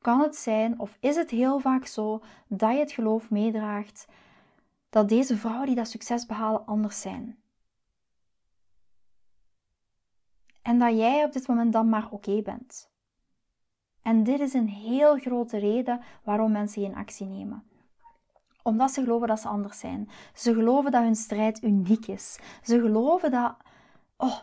kan 0.00 0.20
het 0.20 0.36
zijn 0.36 0.80
of 0.80 0.96
is 1.00 1.16
het 1.16 1.30
heel 1.30 1.58
vaak 1.58 1.86
zo 1.86 2.22
dat 2.46 2.72
je 2.72 2.78
het 2.78 2.92
geloof 2.92 3.30
meedraagt 3.30 4.06
dat 4.90 5.08
deze 5.08 5.36
vrouwen 5.36 5.66
die 5.66 5.76
dat 5.76 5.88
succes 5.88 6.26
behalen 6.26 6.66
anders 6.66 7.00
zijn. 7.00 7.36
En 10.62 10.78
dat 10.78 10.96
jij 10.96 11.24
op 11.24 11.32
dit 11.32 11.48
moment 11.48 11.72
dan 11.72 11.88
maar 11.88 12.08
oké 12.10 12.42
bent. 12.42 12.91
En 14.02 14.22
dit 14.22 14.40
is 14.40 14.52
een 14.52 14.68
heel 14.68 15.16
grote 15.16 15.58
reden 15.58 16.00
waarom 16.24 16.52
mensen 16.52 16.82
geen 16.82 16.94
actie 16.94 17.26
nemen 17.26 17.62
omdat 18.62 18.90
ze 18.90 19.02
geloven 19.02 19.28
dat 19.28 19.40
ze 19.40 19.48
anders 19.48 19.78
zijn. 19.78 20.08
Ze 20.34 20.54
geloven 20.54 20.90
dat 20.90 21.02
hun 21.02 21.16
strijd 21.16 21.62
uniek 21.62 22.06
is. 22.06 22.38
Ze 22.62 22.80
geloven 22.80 23.30
dat, 23.30 23.56
oh, 24.16 24.38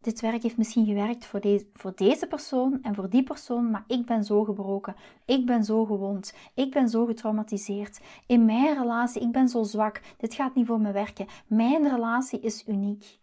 dit 0.00 0.20
werk 0.20 0.42
heeft 0.42 0.56
misschien 0.56 0.86
gewerkt 0.86 1.26
voor, 1.26 1.40
deze, 1.40 1.66
voor 1.72 1.92
deze 1.94 2.26
persoon 2.26 2.82
en 2.82 2.94
voor 2.94 3.10
die 3.10 3.22
persoon, 3.22 3.70
maar 3.70 3.84
ik 3.86 4.06
ben 4.06 4.24
zo 4.24 4.44
gebroken. 4.44 4.94
Ik 5.24 5.46
ben 5.46 5.64
zo 5.64 5.84
gewond. 5.84 6.34
Ik 6.54 6.70
ben 6.70 6.88
zo 6.88 7.06
getraumatiseerd. 7.06 8.00
In 8.26 8.44
mijn 8.44 8.78
relatie, 8.78 9.22
ik 9.22 9.32
ben 9.32 9.48
zo 9.48 9.62
zwak. 9.62 10.00
Dit 10.16 10.34
gaat 10.34 10.54
niet 10.54 10.66
voor 10.66 10.80
me 10.80 10.92
werken. 10.92 11.26
Mijn 11.46 11.88
relatie 11.88 12.40
is 12.40 12.66
uniek. 12.66 13.18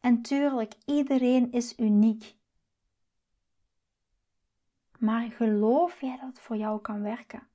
En 0.00 0.22
tuurlijk, 0.22 0.74
iedereen 0.84 1.52
is 1.52 1.78
uniek. 1.78 2.35
Maar 4.98 5.30
geloof 5.30 6.00
jij 6.00 6.16
dat 6.16 6.28
het 6.28 6.40
voor 6.40 6.56
jou 6.56 6.80
kan 6.80 7.02
werken? 7.02 7.46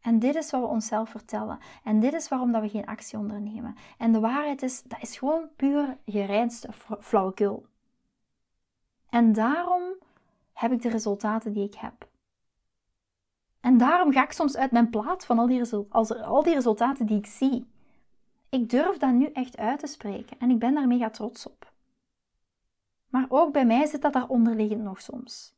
En 0.00 0.18
dit 0.18 0.34
is 0.34 0.50
wat 0.50 0.60
we 0.60 0.66
onszelf 0.66 1.10
vertellen. 1.10 1.58
En 1.84 2.00
dit 2.00 2.12
is 2.12 2.28
waarom 2.28 2.52
dat 2.52 2.62
we 2.62 2.68
geen 2.68 2.86
actie 2.86 3.18
ondernemen. 3.18 3.74
En 3.98 4.12
de 4.12 4.20
waarheid 4.20 4.62
is, 4.62 4.82
dat 4.82 5.02
is 5.02 5.18
gewoon 5.18 5.48
puur 5.56 5.98
gereinste 6.06 6.68
flauwekul. 7.00 7.66
En 9.08 9.32
daarom 9.32 9.82
heb 10.52 10.72
ik 10.72 10.82
de 10.82 10.88
resultaten 10.88 11.52
die 11.52 11.64
ik 11.64 11.74
heb. 11.74 12.08
En 13.60 13.78
daarom 13.78 14.12
ga 14.12 14.22
ik 14.22 14.32
soms 14.32 14.56
uit 14.56 14.70
mijn 14.70 14.90
plaat 14.90 15.26
van 15.26 15.38
al 15.38 15.46
die, 15.46 15.62
al 16.22 16.42
die 16.42 16.54
resultaten 16.54 17.06
die 17.06 17.18
ik 17.18 17.26
zie. 17.26 17.66
Ik 18.48 18.70
durf 18.70 18.96
dat 18.96 19.12
nu 19.12 19.26
echt 19.26 19.56
uit 19.56 19.78
te 19.78 19.86
spreken 19.86 20.38
en 20.38 20.50
ik 20.50 20.58
ben 20.58 20.74
daar 20.74 20.86
mega 20.86 21.10
trots 21.10 21.46
op. 21.46 21.72
Maar 23.14 23.26
ook 23.28 23.52
bij 23.52 23.66
mij 23.66 23.86
zit 23.86 24.02
dat 24.02 24.12
daar 24.12 24.28
onderliggend 24.28 24.82
nog 24.82 25.00
soms. 25.00 25.54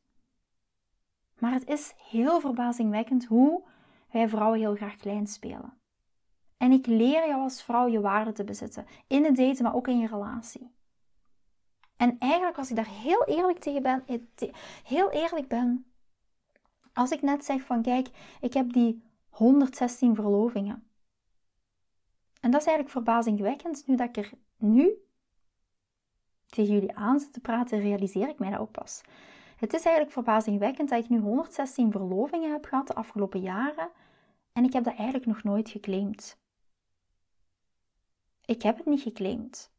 Maar 1.39 1.53
het 1.53 1.67
is 1.67 1.93
heel 2.09 2.39
verbazingwekkend 2.39 3.25
hoe 3.25 3.63
wij 4.11 4.29
vrouwen 4.29 4.59
heel 4.59 4.75
graag 4.75 4.95
klein 4.95 5.27
spelen. 5.27 5.77
En 6.57 6.71
ik 6.71 6.85
leer 6.85 7.27
jou 7.27 7.41
als 7.41 7.63
vrouw 7.63 7.87
je 7.87 7.99
waarde 7.99 8.31
te 8.31 8.43
bezitten. 8.43 8.85
In 9.07 9.23
het 9.23 9.35
daten, 9.35 9.63
maar 9.63 9.75
ook 9.75 9.87
in 9.87 9.99
je 9.99 10.07
relatie. 10.07 10.71
En 11.95 12.15
eigenlijk, 12.19 12.57
als 12.57 12.69
ik 12.69 12.75
daar 12.75 12.89
heel 12.89 13.25
eerlijk 13.25 13.59
tegen 13.59 13.81
ben, 13.81 14.03
eh, 14.07 14.53
heel 14.83 15.11
eerlijk 15.11 15.47
ben, 15.47 15.91
als 16.93 17.11
ik 17.11 17.21
net 17.21 17.45
zeg 17.45 17.61
van 17.61 17.81
kijk, 17.81 18.09
ik 18.41 18.53
heb 18.53 18.73
die 18.73 19.03
116 19.29 20.15
verlovingen. 20.15 20.87
En 22.41 22.51
dat 22.51 22.61
is 22.61 22.67
eigenlijk 22.67 22.89
verbazingwekkend, 22.89 23.87
nu 23.87 23.95
dat 23.95 24.07
ik 24.07 24.17
er 24.17 24.31
nu 24.57 25.06
tegen 26.49 26.73
jullie 26.73 26.95
aan 26.95 27.19
zit 27.19 27.33
te 27.33 27.39
praten, 27.39 27.79
realiseer 27.79 28.29
ik 28.29 28.39
mij 28.39 28.49
dat 28.49 28.59
ook 28.59 28.71
pas. 28.71 29.01
Het 29.57 29.73
is 29.73 29.83
eigenlijk 29.83 30.11
verbazingwekkend 30.11 30.89
dat 30.89 31.03
ik 31.03 31.09
nu 31.09 31.19
116 31.19 31.91
verlovingen 31.91 32.51
heb 32.51 32.65
gehad 32.65 32.87
de 32.87 32.93
afgelopen 32.93 33.41
jaren 33.41 33.89
en 34.53 34.63
ik 34.63 34.73
heb 34.73 34.83
dat 34.83 34.95
eigenlijk 34.95 35.25
nog 35.25 35.43
nooit 35.43 35.69
geclaimd. 35.69 36.37
Ik 38.45 38.61
heb 38.61 38.77
het 38.77 38.85
niet 38.85 39.01
geclaimd. 39.01 39.71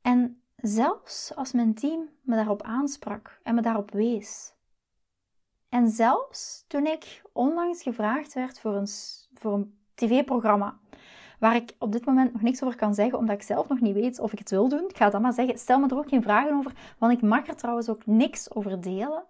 En 0.00 0.42
zelfs 0.56 1.34
als 1.34 1.52
mijn 1.52 1.74
team 1.74 2.08
me 2.22 2.34
daarop 2.34 2.62
aansprak 2.62 3.40
en 3.42 3.54
me 3.54 3.60
daarop 3.60 3.90
wees. 3.90 4.54
En 5.68 5.88
zelfs 5.88 6.64
toen 6.68 6.86
ik 6.86 7.22
onlangs 7.32 7.82
gevraagd 7.82 8.32
werd 8.32 8.60
voor 8.60 8.74
een, 8.74 8.88
voor 9.34 9.52
een 9.52 9.78
tv-programma 9.94 10.78
waar 11.40 11.54
ik 11.54 11.74
op 11.78 11.92
dit 11.92 12.04
moment 12.04 12.32
nog 12.32 12.42
niks 12.42 12.62
over 12.62 12.76
kan 12.76 12.94
zeggen, 12.94 13.18
omdat 13.18 13.34
ik 13.34 13.42
zelf 13.42 13.68
nog 13.68 13.80
niet 13.80 13.94
weet 13.94 14.18
of 14.18 14.32
ik 14.32 14.38
het 14.38 14.50
wil 14.50 14.68
doen. 14.68 14.88
Ik 14.88 14.96
ga 14.96 15.10
dat 15.10 15.20
maar 15.20 15.32
zeggen. 15.32 15.58
Stel 15.58 15.78
me 15.78 15.88
er 15.88 15.96
ook 15.96 16.08
geen 16.08 16.22
vragen 16.22 16.56
over, 16.56 16.94
want 16.98 17.12
ik 17.12 17.22
mag 17.22 17.46
er 17.46 17.56
trouwens 17.56 17.88
ook 17.88 18.06
niks 18.06 18.54
over 18.54 18.80
delen. 18.80 19.24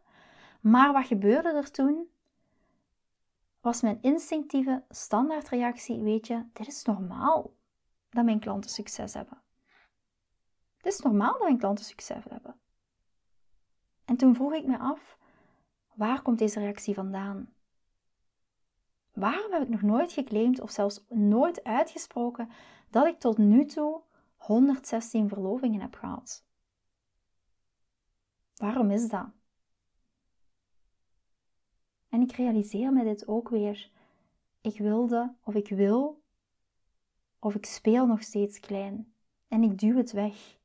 Maar 0.61 0.93
wat 0.93 1.07
gebeurde 1.07 1.49
er 1.49 1.71
toen? 1.71 2.09
Was 3.61 3.81
mijn 3.81 3.99
instinctieve 4.01 4.85
standaardreactie, 4.89 6.03
weet 6.03 6.27
je, 6.27 6.45
dit 6.53 6.67
is 6.67 6.85
normaal 6.85 7.55
dat 8.11 8.25
mijn 8.25 8.41
klanten 8.41 8.71
succes 8.71 9.15
hebben. 9.15 9.43
Het 10.77 10.87
is 10.93 11.01
normaal 11.01 11.33
dat 11.33 11.43
mijn 11.43 11.59
klanten 11.59 11.85
succes 11.85 12.25
hebben. 12.29 12.55
En 14.05 14.17
toen 14.17 14.35
vroeg 14.35 14.53
ik 14.53 14.67
me 14.67 14.79
af, 14.79 15.19
waar 15.95 16.23
komt 16.23 16.39
deze 16.39 16.61
reactie 16.61 16.95
vandaan? 16.95 17.53
Waarom 19.21 19.53
heb 19.53 19.63
ik 19.63 19.69
nog 19.69 19.83
nooit 19.83 20.13
geclaimd 20.13 20.61
of 20.61 20.71
zelfs 20.71 21.05
nooit 21.09 21.65
uitgesproken 21.65 22.51
dat 22.91 23.07
ik 23.07 23.19
tot 23.19 23.39
nu 23.39 23.65
toe 23.65 24.03
116 24.37 25.29
verlovingen 25.29 25.81
heb 25.81 25.95
gehad? 25.95 26.45
Waarom 28.55 28.91
is 28.91 29.09
dat? 29.09 29.29
En 32.09 32.21
ik 32.21 32.33
realiseer 32.33 32.93
me 32.93 33.05
dit 33.05 33.29
ook 33.29 33.49
weer. 33.49 33.91
Ik 34.61 34.79
wilde 34.79 35.35
of 35.45 35.55
ik 35.55 35.69
wil 35.69 36.23
of 37.39 37.55
ik 37.55 37.67
speel 37.67 38.07
nog 38.07 38.23
steeds 38.23 38.61
klein 38.61 39.15
en 39.49 39.63
ik 39.63 39.79
duw 39.79 39.97
het 39.97 40.13
weg. 40.13 40.59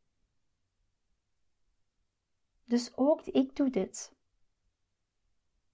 Dus 2.63 2.97
ook 2.97 3.21
ik 3.21 3.55
doe 3.55 3.69
dit. 3.69 4.15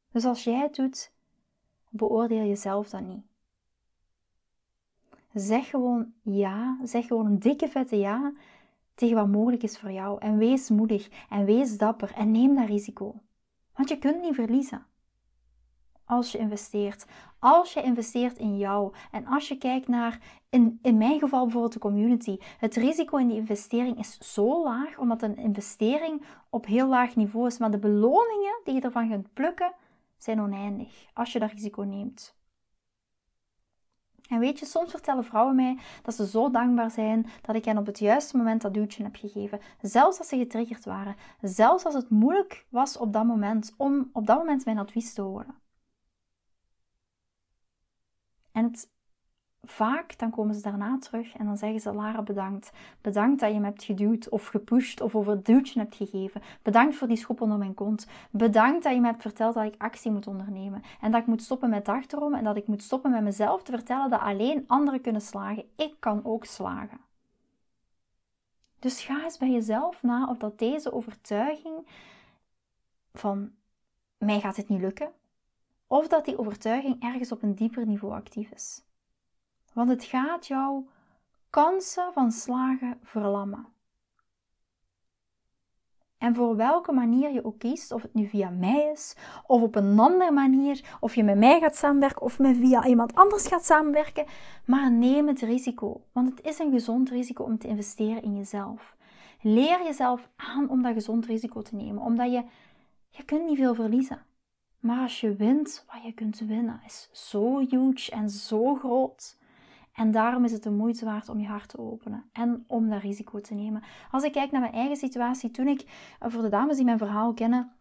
Dus 0.09 0.25
als 0.25 0.43
jij 0.43 0.59
het 0.59 0.75
doet, 0.75 1.11
beoordeel 1.91 2.45
jezelf 2.45 2.89
dan 2.89 3.07
niet. 3.07 3.23
Zeg 5.33 5.69
gewoon 5.69 6.13
ja, 6.21 6.77
zeg 6.83 7.07
gewoon 7.07 7.25
een 7.25 7.39
dikke 7.39 7.67
vette 7.67 7.97
ja 7.97 8.33
tegen 8.95 9.15
wat 9.15 9.27
mogelijk 9.27 9.63
is 9.63 9.79
voor 9.79 9.91
jou. 9.91 10.19
En 10.19 10.37
wees 10.37 10.69
moedig 10.69 11.09
en 11.29 11.45
wees 11.45 11.77
dapper 11.77 12.13
en 12.15 12.31
neem 12.31 12.55
dat 12.55 12.67
risico. 12.67 13.15
Want 13.75 13.89
je 13.89 13.97
kunt 13.97 14.21
niet 14.21 14.35
verliezen. 14.35 14.85
Als 16.05 16.31
je 16.31 16.37
investeert. 16.37 17.05
Als 17.39 17.73
je 17.73 17.81
investeert 17.81 18.37
in 18.37 18.57
jou. 18.57 18.93
En 19.11 19.25
als 19.25 19.47
je 19.47 19.57
kijkt 19.57 19.87
naar 19.87 20.39
in, 20.49 20.79
in 20.81 20.97
mijn 20.97 21.19
geval 21.19 21.43
bijvoorbeeld 21.43 21.73
de 21.73 21.79
community. 21.79 22.37
Het 22.57 22.75
risico 22.75 23.17
in 23.17 23.27
die 23.27 23.37
investering 23.37 23.99
is 23.99 24.33
zo 24.33 24.63
laag, 24.63 24.97
omdat 24.97 25.21
een 25.21 25.37
investering 25.37 26.21
op 26.49 26.65
heel 26.65 26.87
laag 26.87 27.15
niveau 27.15 27.47
is. 27.47 27.57
Maar 27.57 27.71
de 27.71 27.79
beloningen 27.79 28.59
die 28.63 28.73
je 28.73 28.81
ervan 28.81 29.09
kunt 29.09 29.33
plukken, 29.33 29.73
zijn 30.23 30.41
oneindig 30.41 31.09
als 31.13 31.33
je 31.33 31.39
dat 31.39 31.51
risico 31.51 31.81
neemt. 31.81 32.39
En 34.31 34.39
weet 34.39 34.59
je, 34.59 34.65
soms 34.65 34.91
vertellen 34.91 35.23
vrouwen 35.23 35.55
mij 35.55 35.79
dat 36.01 36.13
ze 36.13 36.27
zo 36.27 36.49
dankbaar 36.49 36.91
zijn 36.91 37.27
dat 37.41 37.55
ik 37.55 37.65
hen 37.65 37.77
op 37.77 37.85
het 37.85 37.99
juiste 37.99 38.37
moment 38.37 38.61
dat 38.61 38.73
duwtje 38.73 39.03
heb 39.03 39.15
gegeven. 39.15 39.59
Zelfs 39.81 40.17
als 40.17 40.27
ze 40.27 40.37
getriggerd 40.37 40.85
waren. 40.85 41.15
Zelfs 41.41 41.85
als 41.85 41.93
het 41.93 42.09
moeilijk 42.09 42.65
was 42.69 42.97
op 42.97 43.13
dat 43.13 43.25
moment 43.25 43.73
om 43.77 44.09
op 44.13 44.27
dat 44.27 44.37
moment 44.37 44.65
mijn 44.65 44.77
advies 44.77 45.13
te 45.13 45.21
horen. 45.21 45.55
En 48.51 48.63
het 48.63 48.89
vaak 49.61 50.17
dan 50.17 50.29
komen 50.29 50.55
ze 50.55 50.61
daarna 50.61 50.97
terug 50.97 51.35
en 51.35 51.45
dan 51.45 51.57
zeggen 51.57 51.79
ze: 51.79 51.93
Lara, 51.93 52.21
bedankt. 52.21 52.71
Bedankt 53.01 53.39
dat 53.39 53.53
je 53.53 53.59
me 53.59 53.65
hebt 53.65 53.83
geduwd 53.83 54.29
of 54.29 54.47
gepusht 54.47 55.01
of 55.01 55.15
over 55.15 55.31
het 55.31 55.45
duwtje 55.45 55.79
hebt 55.79 55.95
gegeven. 55.95 56.41
Bedankt 56.61 56.95
voor 56.95 57.07
die 57.07 57.17
schop 57.17 57.41
onder 57.41 57.57
mijn 57.57 57.73
kont. 57.73 58.07
Bedankt 58.31 58.83
dat 58.83 58.93
je 58.93 58.99
me 58.99 59.07
hebt 59.07 59.21
verteld 59.21 59.53
dat 59.53 59.65
ik 59.65 59.75
actie 59.77 60.11
moet 60.11 60.27
ondernemen 60.27 60.81
en 61.01 61.11
dat 61.11 61.21
ik 61.21 61.27
moet 61.27 61.43
stoppen 61.43 61.69
met 61.69 61.85
dagdromen 61.85 62.37
en 62.37 62.43
dat 62.43 62.57
ik 62.57 62.67
moet 62.67 62.83
stoppen 62.83 63.11
met 63.11 63.23
mezelf 63.23 63.63
te 63.63 63.71
vertellen 63.71 64.09
dat 64.09 64.19
alleen 64.19 64.63
anderen 64.67 65.01
kunnen 65.01 65.21
slagen. 65.21 65.65
Ik 65.75 65.95
kan 65.99 66.25
ook 66.25 66.45
slagen. 66.45 66.99
Dus 68.79 69.01
ga 69.03 69.23
eens 69.23 69.37
bij 69.37 69.51
jezelf 69.51 70.03
na 70.03 70.27
of 70.29 70.37
dat 70.37 70.59
deze 70.59 70.93
overtuiging 70.93 71.87
van 73.13 73.51
mij 74.17 74.39
gaat 74.39 74.55
het 74.55 74.67
niet 74.67 74.81
lukken, 74.81 75.11
of 75.87 76.07
dat 76.07 76.25
die 76.25 76.37
overtuiging 76.37 77.03
ergens 77.03 77.31
op 77.31 77.43
een 77.43 77.55
dieper 77.55 77.85
niveau 77.85 78.13
actief 78.13 78.51
is. 78.51 78.83
Want 79.73 79.89
het 79.89 80.03
gaat 80.03 80.47
jouw 80.47 80.87
kansen 81.49 82.13
van 82.13 82.31
slagen 82.31 82.99
verlammen. 83.03 83.67
En 86.21 86.35
voor 86.35 86.55
welke 86.55 86.91
manier 86.91 87.31
je 87.31 87.45
ook 87.45 87.59
kiest, 87.59 87.91
of 87.91 88.01
het 88.01 88.13
nu 88.13 88.27
via 88.27 88.49
mij 88.49 88.89
is, 88.93 89.15
of 89.45 89.61
op 89.61 89.75
een 89.75 89.99
andere 89.99 90.31
manier, 90.31 90.97
of 90.99 91.15
je 91.15 91.23
met 91.23 91.37
mij 91.37 91.59
gaat 91.59 91.75
samenwerken, 91.75 92.21
of 92.21 92.39
met 92.39 92.57
via 92.57 92.85
iemand 92.85 93.15
anders 93.15 93.47
gaat 93.47 93.65
samenwerken, 93.65 94.25
maar 94.65 94.91
neem 94.91 95.27
het 95.27 95.39
risico. 95.39 96.01
Want 96.11 96.29
het 96.29 96.45
is 96.45 96.59
een 96.59 96.71
gezond 96.71 97.09
risico 97.09 97.43
om 97.43 97.57
te 97.57 97.67
investeren 97.67 98.23
in 98.23 98.37
jezelf. 98.37 98.95
Leer 99.41 99.83
jezelf 99.83 100.29
aan 100.35 100.69
om 100.69 100.81
dat 100.81 100.93
gezond 100.93 101.25
risico 101.25 101.61
te 101.61 101.75
nemen, 101.75 102.03
omdat 102.03 102.31
je, 102.31 102.43
je 103.09 103.23
kunt 103.23 103.45
niet 103.45 103.57
veel 103.57 103.75
verliezen. 103.75 104.25
Maar 104.79 105.01
als 105.01 105.21
je 105.21 105.35
wint, 105.35 105.85
wat 105.91 106.03
je 106.03 106.11
kunt 106.13 106.39
winnen, 106.39 106.81
is 106.85 107.09
zo 107.11 107.59
huge 107.59 108.11
en 108.11 108.29
zo 108.29 108.75
groot. 108.75 109.37
En 109.93 110.11
daarom 110.11 110.43
is 110.43 110.51
het 110.51 110.63
de 110.63 110.71
moeite 110.71 111.05
waard 111.05 111.29
om 111.29 111.39
je 111.39 111.47
hart 111.47 111.69
te 111.69 111.79
openen 111.79 112.29
en 112.31 112.63
om 112.67 112.89
dat 112.89 113.01
risico 113.01 113.41
te 113.41 113.53
nemen. 113.53 113.83
Als 114.11 114.23
ik 114.23 114.31
kijk 114.31 114.51
naar 114.51 114.61
mijn 114.61 114.73
eigen 114.73 114.95
situatie, 114.95 115.51
toen 115.51 115.67
ik, 115.67 115.81
eh, 116.19 116.31
voor 116.31 116.41
de 116.41 116.49
dames 116.49 116.75
die 116.75 116.85
mijn 116.85 116.97
verhaal 116.97 117.33
kennen, 117.33 117.71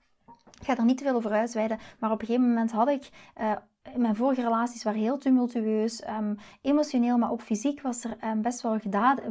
ik 0.60 0.66
ga 0.66 0.76
er 0.76 0.84
niet 0.84 0.98
te 0.98 1.04
veel 1.04 1.14
over 1.14 1.30
uitweiden, 1.30 1.78
maar 1.98 2.10
op 2.10 2.20
een 2.20 2.26
gegeven 2.26 2.48
moment 2.48 2.72
had 2.72 2.88
ik 2.88 3.10
uh, 3.40 3.52
mijn 3.96 4.16
vorige 4.16 4.42
relaties 4.42 4.82
waren 4.82 5.00
heel 5.00 5.18
tumultueus. 5.18 6.02
Um, 6.08 6.36
emotioneel, 6.62 7.18
maar 7.18 7.30
ook 7.30 7.42
fysiek 7.42 7.80
was 7.80 8.04
er 8.04 8.16
um, 8.24 8.42
best 8.42 8.60
wel, 8.60 8.78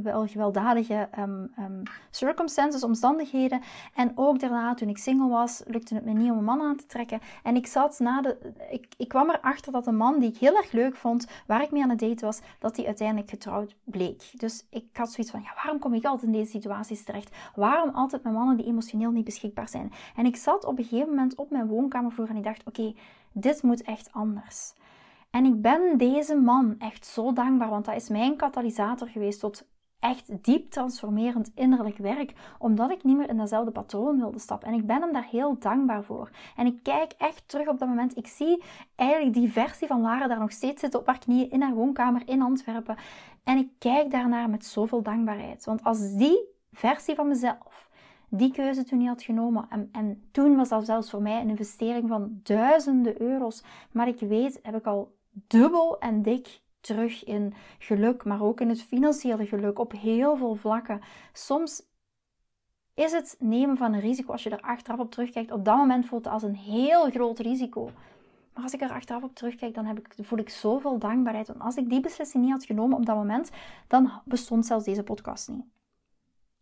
wel 0.04 0.28
gewelddadige 0.28 1.10
um, 1.20 1.84
circumstances, 2.10 2.84
omstandigheden. 2.84 3.62
En 3.96 4.12
ook 4.16 4.40
daarna, 4.40 4.74
toen 4.74 4.90
ik 4.90 4.98
single 4.98 5.28
was, 5.28 5.64
lukte 5.66 5.96
het 5.96 6.06
me 6.06 6.12
niet 6.12 6.32
om 6.32 6.38
een 6.38 6.44
man 6.44 6.62
aan 6.62 6.76
te 6.76 6.86
trekken. 6.86 7.20
En 7.44 7.56
ik 7.56 7.68
zat 7.68 8.00
na 8.00 8.22
de... 8.22 8.54
Ik, 8.70 8.88
ik 8.98 9.08
kwam 9.08 9.30
erachter 9.30 9.72
dat 9.72 9.88
een 9.88 9.98
man 9.98 10.20
die 10.20 10.30
ik 10.30 10.38
heel 10.38 10.58
erg 10.58 10.72
leuk 10.72 10.96
vond, 10.96 11.28
waar 11.48 11.62
ik 11.62 11.72
mee 11.72 11.84
aan 11.84 11.90
het 11.90 12.00
daten 12.00 12.26
was, 12.26 12.42
dat 12.60 12.76
die 12.76 12.86
uiteindelijk 12.86 13.30
getrouwd 13.30 13.76
bleek. 13.84 14.32
Dus 14.34 14.66
ik 14.70 14.86
had 14.94 15.12
zoiets 15.12 15.32
van, 15.32 15.42
ja, 15.42 15.54
waarom 15.56 15.80
kom 15.80 15.94
ik 15.94 16.06
altijd 16.06 16.32
in 16.32 16.38
deze 16.38 16.52
situaties 16.52 17.04
terecht? 17.04 17.36
Waarom 17.56 17.90
altijd 17.90 18.24
met 18.24 18.34
mannen 18.34 18.58
die 18.58 18.66
emotioneel 18.66 19.12
niet 19.12 19.26
beschikbaar 19.26 19.70
zijn? 19.70 19.92
En 20.16 20.26
ik 20.26 20.36
zat 20.36 20.66
op 20.66 20.78
een 20.78 20.84
gegeven 20.84 21.10
moment 21.10 21.36
op 21.36 21.50
mijn 21.50 21.68
woonkamervloer 21.68 22.30
en 22.30 22.36
ik 22.36 22.44
dacht, 22.44 22.64
oké, 22.68 22.94
dit 23.32 23.64
moet 23.64 23.82
echt 23.82 24.12
anders. 24.12 24.74
En 25.30 25.46
ik 25.46 25.62
ben 25.62 25.98
deze 25.98 26.36
man 26.36 26.76
echt 26.80 27.06
zo 27.06 27.34
dankbaar, 27.34 27.70
want 27.70 27.86
dat 27.86 27.96
is 27.96 28.10
mijn 28.10 28.36
katalysator 28.36 29.08
geweest 29.08 29.40
tot 29.40 29.68
echt 30.00 30.44
diep 30.44 30.72
transformerend 30.72 31.52
innerlijk 31.56 31.98
werk, 31.98 32.34
omdat 32.60 32.92
ik 32.92 33.04
niet 33.04 33.18
meer 33.18 33.30
in 33.30 33.38
datzelfde 33.38 33.72
patroon 33.72 34.20
wilde 34.20 34.40
stappen. 34.40 34.68
En 34.68 34.74
ik 34.74 34.86
ben 34.86 35.02
hem 35.02 35.14
daar 35.14 35.28
heel 35.32 35.60
dankbaar 35.60 36.04
voor. 36.04 36.30
En 36.56 36.66
ik 36.66 36.84
kijk 36.84 37.14
echt 37.18 37.44
terug 37.46 37.68
op 37.68 37.80
dat 37.80 37.88
moment. 37.88 38.18
Ik 38.18 38.28
zie 38.28 38.64
eigenlijk 38.96 39.34
die 39.34 39.52
versie 39.52 39.88
van 39.88 40.02
Lara 40.02 40.28
daar 40.28 40.40
nog 40.40 40.52
steeds 40.52 40.82
zitten 40.82 41.00
op 41.00 41.08
haar 41.08 41.20
knieën 41.20 41.50
in 41.50 41.62
haar 41.62 41.74
woonkamer 41.74 42.22
in 42.26 42.42
Antwerpen. 42.42 42.98
En 43.44 43.58
ik 43.58 43.70
kijk 43.78 44.12
daarnaar 44.12 44.50
met 44.50 44.66
zoveel 44.66 45.02
dankbaarheid. 45.02 45.66
Want 45.66 45.84
als 45.84 46.14
die 46.16 46.48
versie 46.72 47.16
van 47.16 47.28
mezelf 47.28 47.89
die 48.30 48.52
keuze 48.52 48.84
toen 48.84 48.98
niet 48.98 49.08
had 49.08 49.24
genomen. 49.24 49.66
En, 49.70 49.90
en 49.92 50.24
toen 50.32 50.56
was 50.56 50.70
dat 50.70 50.86
zelfs 50.86 51.10
voor 51.10 51.22
mij 51.22 51.42
een 51.42 51.50
investering 51.50 52.10
van 52.10 52.40
duizenden 52.44 53.22
euro's. 53.22 53.64
Maar 53.92 54.08
ik 54.08 54.20
weet, 54.20 54.60
heb 54.64 54.76
ik 54.76 54.86
al 54.86 55.16
dubbel 55.32 56.00
en 56.00 56.22
dik 56.22 56.62
terug 56.82 57.24
in 57.24 57.54
geluk, 57.80 58.24
maar 58.24 58.42
ook 58.42 58.62
in 58.62 58.70
het 58.70 58.82
financiële 58.82 59.46
geluk 59.46 59.80
op 59.80 59.92
heel 59.92 60.38
veel 60.38 60.56
vlakken. 60.56 61.02
Soms 61.34 61.88
is 62.94 63.12
het 63.12 63.36
nemen 63.40 63.78
van 63.78 63.94
een 63.94 64.00
risico, 64.00 64.32
als 64.32 64.44
je 64.44 64.50
er 64.50 64.62
achteraf 64.62 65.00
op 65.00 65.12
terugkijkt, 65.12 65.52
op 65.52 65.66
dat 65.66 65.78
moment 65.78 66.06
voelt 66.06 66.26
het 66.26 66.34
als 66.34 66.44
een 66.44 66.56
heel 66.56 67.10
groot 67.10 67.40
risico. 67.40 67.90
Maar 68.54 68.64
als 68.64 68.74
ik 68.74 68.82
er 68.82 68.92
achteraf 68.92 69.24
op 69.24 69.36
terugkijk, 69.36 69.74
dan 69.74 69.86
heb 69.86 70.00
ik, 70.00 70.14
voel 70.22 70.40
ik 70.40 70.50
zoveel 70.50 70.98
dankbaarheid. 70.98 71.48
Want 71.48 71.60
als 71.60 71.76
ik 71.76 71.90
die 71.90 72.00
beslissing 72.00 72.44
niet 72.44 72.54
had 72.54 72.66
genomen 72.66 72.98
op 72.98 73.06
dat 73.06 73.16
moment, 73.16 73.50
dan 73.88 74.12
bestond 74.26 74.66
zelfs 74.66 74.86
deze 74.86 75.04
podcast 75.04 75.50
niet 75.50 75.79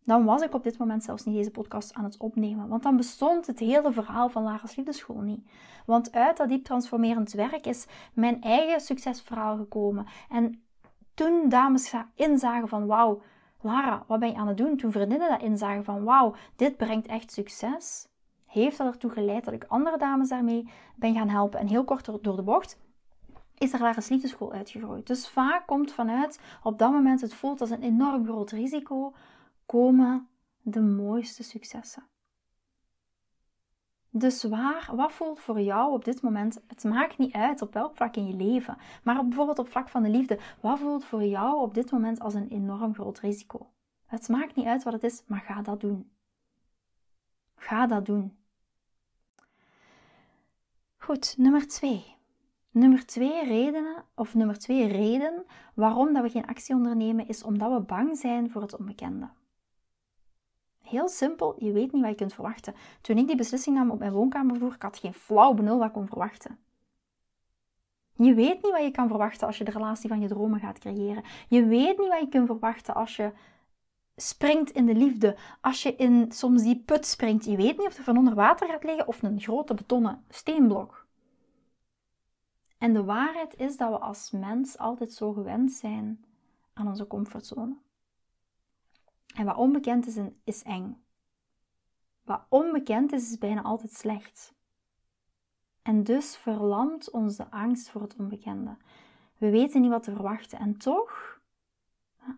dan 0.07 0.25
was 0.25 0.41
ik 0.41 0.53
op 0.53 0.63
dit 0.63 0.77
moment 0.77 1.03
zelfs 1.03 1.25
niet 1.25 1.35
deze 1.35 1.51
podcast 1.51 1.93
aan 1.93 2.03
het 2.03 2.17
opnemen. 2.17 2.67
Want 2.67 2.83
dan 2.83 2.97
bestond 2.97 3.47
het 3.47 3.59
hele 3.59 3.91
verhaal 3.91 4.29
van 4.29 4.43
Lara's 4.43 4.75
Liefdeschool 4.75 5.21
niet. 5.21 5.49
Want 5.85 6.11
uit 6.11 6.37
dat 6.37 6.49
diep 6.49 6.63
transformerend 6.63 7.31
werk 7.31 7.65
is 7.65 7.85
mijn 8.13 8.41
eigen 8.41 8.81
succesverhaal 8.81 9.57
gekomen. 9.57 10.05
En 10.29 10.61
toen 11.13 11.49
dames 11.49 11.93
inzagen 12.15 12.67
van 12.67 12.85
wauw, 12.85 13.21
Lara, 13.61 14.03
wat 14.07 14.19
ben 14.19 14.29
je 14.29 14.35
aan 14.35 14.47
het 14.47 14.57
doen? 14.57 14.77
Toen 14.77 14.91
vriendinnen 14.91 15.29
dat 15.29 15.41
inzagen 15.41 15.83
van 15.83 16.03
wauw, 16.03 16.35
dit 16.55 16.77
brengt 16.77 17.07
echt 17.07 17.31
succes. 17.31 18.07
Heeft 18.45 18.77
dat 18.77 18.87
ertoe 18.87 19.11
geleid 19.11 19.45
dat 19.45 19.53
ik 19.53 19.65
andere 19.67 19.97
dames 19.97 20.29
daarmee 20.29 20.69
ben 20.95 21.15
gaan 21.15 21.29
helpen. 21.29 21.59
En 21.59 21.67
heel 21.67 21.83
kort 21.83 22.05
door 22.21 22.35
de 22.35 22.43
bocht 22.43 22.79
is 23.57 23.73
er 23.73 23.79
Lara's 23.79 24.09
Liefdeschool 24.09 24.53
uitgegroeid. 24.53 25.07
Dus 25.07 25.29
vaak 25.29 25.67
komt 25.67 25.91
vanuit 25.91 26.39
op 26.63 26.79
dat 26.79 26.91
moment 26.91 27.21
het 27.21 27.33
voelt 27.33 27.61
als 27.61 27.69
een 27.69 27.83
enorm 27.83 28.25
groot 28.25 28.51
risico 28.51 29.13
komen 29.67 30.27
de 30.61 30.81
mooiste 30.81 31.43
successen. 31.43 32.03
Dus 34.09 34.43
waar, 34.43 34.89
wat 34.95 35.11
voelt 35.11 35.39
voor 35.39 35.61
jou 35.61 35.93
op 35.93 36.05
dit 36.05 36.21
moment? 36.21 36.61
Het 36.67 36.83
maakt 36.83 37.17
niet 37.17 37.33
uit 37.33 37.61
op 37.61 37.73
welk 37.73 37.95
vlak 37.95 38.15
in 38.15 38.27
je 38.27 38.33
leven, 38.33 38.77
maar 39.03 39.27
bijvoorbeeld 39.27 39.59
op 39.59 39.69
vlak 39.69 39.89
van 39.89 40.03
de 40.03 40.09
liefde. 40.09 40.39
Wat 40.61 40.79
voelt 40.79 41.05
voor 41.05 41.23
jou 41.23 41.61
op 41.61 41.73
dit 41.73 41.91
moment 41.91 42.19
als 42.19 42.33
een 42.33 42.47
enorm 42.47 42.93
groot 42.93 43.19
risico? 43.19 43.71
Het 44.05 44.27
maakt 44.27 44.55
niet 44.55 44.65
uit 44.65 44.83
wat 44.83 44.93
het 44.93 45.03
is, 45.03 45.23
maar 45.25 45.41
ga 45.41 45.61
dat 45.61 45.81
doen. 45.81 46.09
Ga 47.55 47.87
dat 47.87 48.05
doen. 48.05 48.37
Goed, 50.97 51.35
nummer 51.37 51.67
twee. 51.67 52.15
Nummer 52.71 53.05
twee 53.05 53.45
redenen, 53.45 54.03
of 54.15 54.33
nummer 54.33 54.57
twee 54.57 54.87
reden 54.87 55.45
waarom 55.73 56.13
dat 56.13 56.23
we 56.23 56.29
geen 56.29 56.47
actie 56.47 56.75
ondernemen, 56.75 57.27
is 57.27 57.43
omdat 57.43 57.71
we 57.71 57.79
bang 57.79 58.17
zijn 58.17 58.51
voor 58.51 58.61
het 58.61 58.77
onbekende. 58.77 59.29
Heel 60.89 61.07
simpel, 61.07 61.55
je 61.57 61.71
weet 61.71 61.91
niet 61.91 62.01
wat 62.01 62.11
je 62.11 62.15
kunt 62.15 62.33
verwachten. 62.33 62.75
Toen 63.01 63.17
ik 63.17 63.27
die 63.27 63.35
beslissing 63.35 63.75
nam 63.75 63.91
op 63.91 63.99
mijn 63.99 64.11
woonkamervloer, 64.11 64.73
ik 64.73 64.81
had 64.81 64.97
geen 64.97 65.13
flauw 65.13 65.53
benul 65.53 65.77
wat 65.77 65.87
ik 65.87 65.93
kon 65.93 66.07
verwachten. 66.07 66.59
Je 68.13 68.33
weet 68.33 68.61
niet 68.63 68.71
wat 68.71 68.83
je 68.83 68.91
kan 68.91 69.07
verwachten 69.07 69.47
als 69.47 69.57
je 69.57 69.63
de 69.63 69.71
relatie 69.71 70.09
van 70.09 70.21
je 70.21 70.27
dromen 70.27 70.59
gaat 70.59 70.79
creëren. 70.79 71.23
Je 71.47 71.65
weet 71.65 71.97
niet 71.97 72.07
wat 72.07 72.19
je 72.19 72.27
kunt 72.29 72.45
verwachten 72.45 72.95
als 72.95 73.15
je 73.15 73.31
springt 74.15 74.69
in 74.71 74.85
de 74.85 74.95
liefde. 74.95 75.37
Als 75.61 75.83
je 75.83 75.95
in 75.95 76.31
soms 76.31 76.63
die 76.63 76.83
put 76.85 77.05
springt. 77.05 77.45
Je 77.45 77.55
weet 77.55 77.77
niet 77.77 77.87
of 77.87 77.97
er 77.97 78.03
van 78.03 78.17
onder 78.17 78.35
water 78.35 78.67
gaat 78.67 78.83
liggen 78.83 79.07
of 79.07 79.23
een 79.23 79.39
grote 79.39 79.73
betonnen 79.73 80.23
steenblok. 80.29 81.05
En 82.77 82.93
de 82.93 83.03
waarheid 83.03 83.57
is 83.57 83.77
dat 83.77 83.89
we 83.89 83.97
als 83.97 84.31
mens 84.31 84.77
altijd 84.77 85.13
zo 85.13 85.33
gewend 85.33 85.71
zijn 85.71 86.25
aan 86.73 86.87
onze 86.87 87.07
comfortzone. 87.07 87.75
En 89.37 89.45
wat 89.45 89.55
onbekend 89.55 90.07
is, 90.07 90.17
is 90.43 90.63
eng. 90.63 91.03
Wat 92.23 92.45
onbekend 92.49 93.11
is, 93.11 93.31
is 93.31 93.37
bijna 93.37 93.61
altijd 93.61 93.93
slecht. 93.93 94.53
En 95.81 96.03
dus 96.03 96.35
verlamt 96.35 97.11
onze 97.11 97.51
angst 97.51 97.89
voor 97.89 98.01
het 98.01 98.15
onbekende. 98.15 98.77
We 99.37 99.49
weten 99.49 99.81
niet 99.81 99.89
wat 99.89 100.03
te 100.03 100.11
verwachten. 100.11 100.59
En 100.59 100.77
toch, 100.77 101.39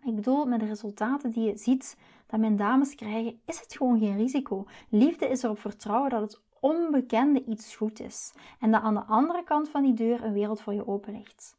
ik 0.02 0.16
bedoel, 0.16 0.46
met 0.46 0.60
de 0.60 0.66
resultaten 0.66 1.32
die 1.32 1.44
je 1.44 1.58
ziet 1.58 1.98
dat 2.26 2.40
mijn 2.40 2.56
dames 2.56 2.96
krijgen, 2.96 3.42
is 3.46 3.60
het 3.60 3.76
gewoon 3.76 4.00
geen 4.00 4.18
risico. 4.18 4.66
Liefde 4.90 5.28
is 5.28 5.44
erop 5.44 5.60
vertrouwen 5.60 6.10
dat 6.10 6.22
het 6.22 6.42
onbekende 6.60 7.46
iets 7.46 7.76
goed 7.76 8.00
is. 8.00 8.34
En 8.60 8.72
dat 8.72 8.82
aan 8.82 8.94
de 8.94 9.04
andere 9.04 9.44
kant 9.44 9.70
van 9.70 9.84
die 9.84 9.94
deur 9.94 10.24
een 10.24 10.34
wereld 10.34 10.62
voor 10.62 10.74
je 10.74 10.88
open 10.88 11.14
ligt. 11.14 11.59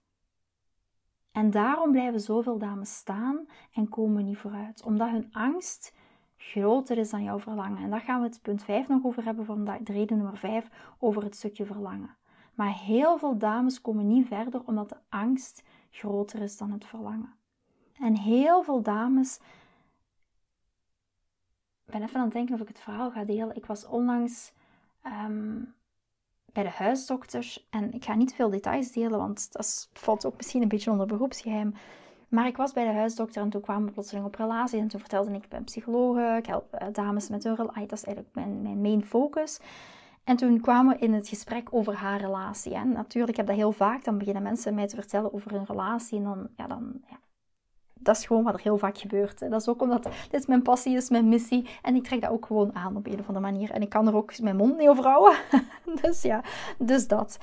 En 1.32 1.50
daarom 1.50 1.90
blijven 1.90 2.20
zoveel 2.20 2.58
dames 2.58 2.96
staan 2.96 3.46
en 3.72 3.88
komen 3.88 4.24
niet 4.24 4.38
vooruit, 4.38 4.82
omdat 4.82 5.10
hun 5.10 5.28
angst 5.32 5.94
groter 6.36 6.98
is 6.98 7.10
dan 7.10 7.22
jouw 7.22 7.38
verlangen. 7.38 7.82
En 7.82 7.90
daar 7.90 8.00
gaan 8.00 8.20
we 8.20 8.26
het 8.26 8.42
punt 8.42 8.62
5 8.62 8.88
nog 8.88 9.04
over 9.04 9.24
hebben, 9.24 9.44
van 9.44 9.64
de 9.64 9.92
reden 9.92 10.16
nummer 10.16 10.36
5 10.36 10.70
over 10.98 11.22
het 11.22 11.36
stukje 11.36 11.66
verlangen. 11.66 12.16
Maar 12.54 12.74
heel 12.74 13.18
veel 13.18 13.38
dames 13.38 13.80
komen 13.80 14.06
niet 14.06 14.26
verder 14.26 14.62
omdat 14.64 14.88
de 14.88 14.96
angst 15.08 15.62
groter 15.90 16.42
is 16.42 16.56
dan 16.56 16.70
het 16.70 16.84
verlangen. 16.84 17.34
En 17.98 18.16
heel 18.16 18.62
veel 18.62 18.82
dames. 18.82 19.40
Ik 21.84 21.92
ben 21.92 22.02
even 22.02 22.16
aan 22.16 22.24
het 22.24 22.32
denken 22.32 22.54
of 22.54 22.60
ik 22.60 22.68
het 22.68 22.80
verhaal 22.80 23.10
ga 23.10 23.24
delen. 23.24 23.56
Ik 23.56 23.66
was 23.66 23.86
onlangs 23.86 24.52
ehm, 25.02 25.62
bij 26.52 26.62
de 26.62 26.70
huisdokter. 26.70 27.56
En 27.70 27.92
ik 27.92 28.04
ga 28.04 28.14
niet 28.14 28.34
veel 28.34 28.50
details 28.50 28.92
delen, 28.92 29.18
want 29.18 29.52
dat 29.52 29.88
valt 29.92 30.26
ook 30.26 30.36
misschien 30.36 30.62
een 30.62 30.68
beetje 30.68 30.90
onder 30.90 31.06
beroepsgeheim. 31.06 31.74
Maar 32.28 32.46
ik 32.46 32.56
was 32.56 32.72
bij 32.72 32.84
de 32.84 32.92
huisdokter 32.92 33.42
en 33.42 33.50
toen 33.50 33.60
kwamen 33.60 33.86
we 33.86 33.92
plotseling 33.92 34.26
op 34.26 34.34
relatie. 34.34 34.80
En 34.80 34.88
toen 34.88 35.00
vertelde 35.00 35.30
ik, 35.30 35.44
ik 35.44 35.48
ben 35.48 35.64
psycholoog, 35.64 36.36
ik 36.38 36.46
help 36.46 36.74
eh, 36.74 36.88
dames 36.92 37.28
met 37.28 37.44
hun 37.44 37.56
relatie. 37.56 37.86
Dat 37.86 37.98
is 37.98 38.04
eigenlijk 38.04 38.34
mijn, 38.34 38.62
mijn 38.62 38.80
main 38.80 39.04
focus. 39.04 39.60
En 40.24 40.36
toen 40.36 40.60
kwamen 40.60 40.96
we 40.96 41.02
in 41.04 41.12
het 41.12 41.28
gesprek 41.28 41.68
over 41.70 41.94
haar 41.94 42.20
relatie. 42.20 42.74
En 42.74 42.92
natuurlijk, 42.92 43.30
ik 43.30 43.36
heb 43.36 43.46
dat 43.46 43.56
heel 43.56 43.72
vaak. 43.72 44.04
Dan 44.04 44.18
beginnen 44.18 44.42
mensen 44.42 44.74
mij 44.74 44.86
te 44.86 44.96
vertellen 44.96 45.34
over 45.34 45.50
hun 45.50 45.64
relatie. 45.64 46.18
En 46.18 46.24
dan, 46.24 46.48
ja, 46.56 46.66
dan 46.66 47.00
ja, 47.10 47.18
dat 48.02 48.16
is 48.16 48.26
gewoon 48.26 48.44
wat 48.44 48.54
er 48.54 48.60
heel 48.60 48.78
vaak 48.78 48.98
gebeurt. 48.98 49.38
Dat 49.38 49.60
is 49.60 49.68
ook 49.68 49.82
omdat 49.82 50.02
dit 50.02 50.40
is 50.40 50.46
mijn 50.46 50.62
passie, 50.62 50.96
is 50.96 51.10
mijn 51.10 51.28
missie. 51.28 51.68
En 51.82 51.94
ik 51.94 52.04
trek 52.04 52.20
dat 52.20 52.30
ook 52.30 52.46
gewoon 52.46 52.74
aan 52.74 52.96
op 52.96 53.06
een 53.06 53.20
of 53.20 53.28
andere 53.28 53.40
manier. 53.40 53.70
En 53.70 53.82
ik 53.82 53.88
kan 53.88 54.06
er 54.06 54.14
ook 54.14 54.40
mijn 54.40 54.56
mond 54.56 54.76
niet 54.76 54.88
over 54.88 55.04
houden. 55.04 55.38
dus 56.02 56.22
ja, 56.22 56.42
dus 56.78 57.08
dat. 57.08 57.38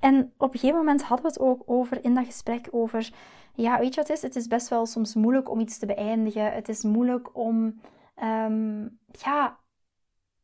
En 0.00 0.32
op 0.36 0.52
een 0.52 0.58
gegeven 0.58 0.78
moment 0.78 1.02
hadden 1.02 1.26
we 1.26 1.32
het 1.32 1.40
ook 1.40 1.62
over 1.66 2.04
in 2.04 2.14
dat 2.14 2.24
gesprek 2.24 2.68
over... 2.70 3.10
Ja, 3.54 3.78
weet 3.78 3.94
je 3.94 4.00
wat 4.00 4.08
het 4.08 4.16
is? 4.16 4.22
Het 4.22 4.36
is 4.36 4.46
best 4.46 4.68
wel 4.68 4.86
soms 4.86 5.14
moeilijk 5.14 5.50
om 5.50 5.60
iets 5.60 5.78
te 5.78 5.86
beëindigen. 5.86 6.52
Het 6.52 6.68
is 6.68 6.82
moeilijk 6.82 7.36
om... 7.36 7.80
Um, 8.22 8.98
ja, 9.12 9.56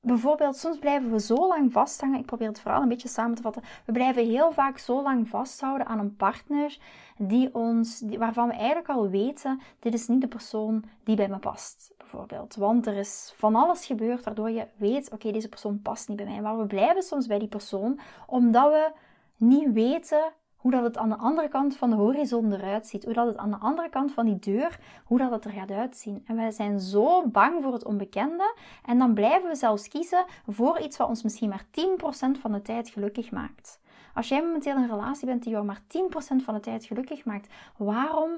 bijvoorbeeld, 0.07 0.57
soms 0.57 0.79
blijven 0.79 1.11
we 1.11 1.21
zo 1.21 1.49
lang 1.49 1.73
vasthangen. 1.73 2.19
Ik 2.19 2.27
probeer 2.27 2.49
het 2.49 2.61
vooral 2.61 2.83
een 2.83 2.88
beetje 2.88 3.09
samen 3.09 3.37
te 3.37 3.42
vatten. 3.42 3.62
We 3.85 3.92
blijven 3.92 4.27
heel 4.27 4.53
vaak 4.53 4.79
zo 4.79 5.03
lang 5.03 5.29
vasthouden 5.29 5.87
aan 5.87 5.99
een 5.99 6.16
partner 6.16 6.79
die 7.19 7.55
ons, 7.55 8.03
waarvan 8.19 8.49
we 8.49 8.55
eigenlijk 8.55 8.88
al 8.88 9.09
weten: 9.09 9.61
dit 9.79 9.95
is 9.95 10.09
niet 10.09 10.21
de 10.21 10.29
persoon 10.29 10.85
die 11.05 11.16
bij 11.16 11.29
me 11.29 11.38
past, 11.38 11.95
bijvoorbeeld. 11.99 12.55
Want 12.55 12.87
er 12.87 12.97
is 12.97 13.35
van 13.37 13.55
alles 13.55 13.87
gebeurd 13.87 14.25
waardoor 14.25 14.51
je 14.51 14.66
weet: 14.77 15.11
oké, 15.11 15.31
deze 15.33 15.49
persoon 15.49 15.83
past 15.83 16.09
niet 16.09 16.16
bij 16.16 16.27
mij. 16.27 16.40
Maar 16.40 16.59
we 16.59 16.66
blijven 16.66 17.03
soms 17.03 17.27
bij 17.27 17.38
die 17.38 17.49
persoon 17.49 18.01
omdat 18.27 18.71
we 18.71 18.92
niet 19.37 19.73
weten 19.73 20.33
hoe 20.66 20.74
dat 20.74 20.85
het 20.85 20.96
aan 20.96 21.09
de 21.09 21.16
andere 21.16 21.48
kant 21.48 21.76
van 21.76 21.90
de 21.90 21.96
horizon 21.96 22.52
eruit 22.52 22.87
ziet. 22.87 23.05
Hoe 23.05 23.14
dat 23.14 23.26
het 23.26 23.37
aan 23.37 23.50
de 23.50 23.57
andere 23.57 23.88
kant 23.88 24.12
van 24.12 24.26
die 24.26 24.38
deur, 24.38 24.79
hoe 25.05 25.18
dat 25.18 25.31
het 25.31 25.44
er 25.44 25.50
gaat 25.50 25.70
uitzien. 25.70 26.22
En 26.26 26.37
wij 26.37 26.50
zijn 26.50 26.81
zo 26.81 27.26
bang 27.26 27.62
voor 27.62 27.72
het 27.72 27.85
onbekende. 27.85 28.55
En 28.85 28.98
dan 28.98 29.14
blijven 29.14 29.48
we 29.48 29.55
zelfs 29.55 29.88
kiezen 29.88 30.24
voor 30.46 30.81
iets 30.81 30.96
wat 30.96 31.09
ons 31.09 31.22
misschien 31.22 31.48
maar 31.48 31.64
10% 31.64 32.40
van 32.40 32.52
de 32.52 32.62
tijd 32.62 32.88
gelukkig 32.88 33.31
maakt. 33.31 33.81
Als 34.14 34.29
jij 34.29 34.42
momenteel 34.42 34.76
in 34.76 34.83
een 34.83 34.88
relatie 34.88 35.26
bent 35.26 35.42
die 35.42 35.52
jou 35.52 35.64
maar 35.64 35.81
10% 35.81 36.44
van 36.44 36.55
de 36.55 36.61
tijd 36.61 36.85
gelukkig 36.85 37.24
maakt, 37.24 37.52
waarom 37.76 38.31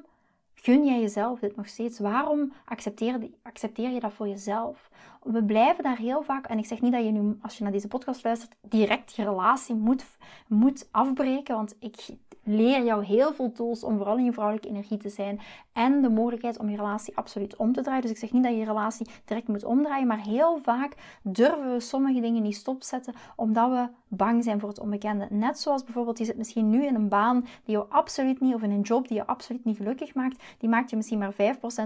gun 0.63 0.85
jij 0.85 1.01
jezelf 1.01 1.41
dit 1.41 1.57
nog 1.57 1.69
steeds? 1.69 1.99
Waarom 1.99 2.53
accepteer, 2.65 3.31
accepteer 3.43 3.91
je 3.91 4.01
dat 4.01 4.13
voor 4.13 4.29
jezelf? 4.29 4.91
We 5.23 5.45
blijven 5.45 5.85
daar 5.85 5.99
heel 5.99 6.23
vaak, 6.23 6.47
en 6.47 6.59
ik 6.59 6.67
zeg 6.67 6.81
niet 6.81 6.93
dat 6.93 7.05
je 7.05 7.11
nu, 7.11 7.39
als 7.43 7.57
je 7.57 7.63
naar 7.63 7.73
deze 7.73 7.89
podcast 7.89 8.25
luistert, 8.25 8.55
direct 8.61 9.15
je 9.15 9.25
relatie 9.25 9.75
moet, 9.75 10.05
moet 10.49 10.89
afbreken, 10.91 11.55
want 11.55 11.77
ik 11.81 12.07
leer 12.49 12.85
jou 12.85 13.05
heel 13.05 13.33
veel 13.33 13.53
tools 13.53 13.85
om 13.85 13.97
vooral 13.97 14.17
in 14.17 14.25
je 14.25 14.33
vrouwelijke 14.33 14.69
energie 14.69 14.99
te 14.99 15.09
zijn 15.09 15.41
en 15.73 16.03
de 16.03 16.11
mogelijkheid 16.11 16.59
om 16.59 16.69
je 16.69 16.77
relatie 16.77 17.17
absoluut 17.17 17.57
om 17.57 17.73
te 17.73 17.83
draaien. 17.83 18.03
Dus 18.03 18.11
ik 18.11 18.17
zeg 18.17 18.33
niet 18.33 18.43
dat 18.43 18.53
je 18.53 18.59
je 18.59 18.65
relatie 18.65 19.07
direct 19.25 19.49
moet 19.49 19.65
omdraaien, 19.65 20.07
maar 20.07 20.23
heel 20.23 20.59
vaak 20.63 20.95
durven 21.23 21.73
we 21.73 21.81
sommige 21.81 22.21
dingen 22.21 22.43
niet 22.43 22.57
stopzetten 22.57 23.15
omdat 23.37 23.71
we 23.71 23.89
bang 24.09 24.45
zijn 24.45 24.61
voor 24.61 24.69
het 24.69 24.81
onbekende. 24.81 25.27
Net 25.31 25.59
zoals 25.59 25.85
bijvoorbeeld, 25.85 26.19
je 26.19 26.25
zit 26.25 26.37
misschien 26.37 26.71
nu 26.71 26.87
in 26.87 26.95
een 26.95 27.09
baan 27.09 27.41
die 27.41 27.75
jou 27.75 27.87
absoluut 27.89 28.41
niet, 28.41 28.55
of 28.55 28.63
in 28.63 28.71
een 28.71 28.81
job 28.81 29.09
die 29.09 29.17
je 29.17 29.27
absoluut 29.27 29.65
niet 29.65 29.77
gelukkig 29.77 30.15
maakt. 30.15 30.43
Die 30.59 30.69
maakt 30.69 30.91
je 30.91 30.97
misschien 30.97 31.19
maar 31.19 31.33
5% 31.33 31.37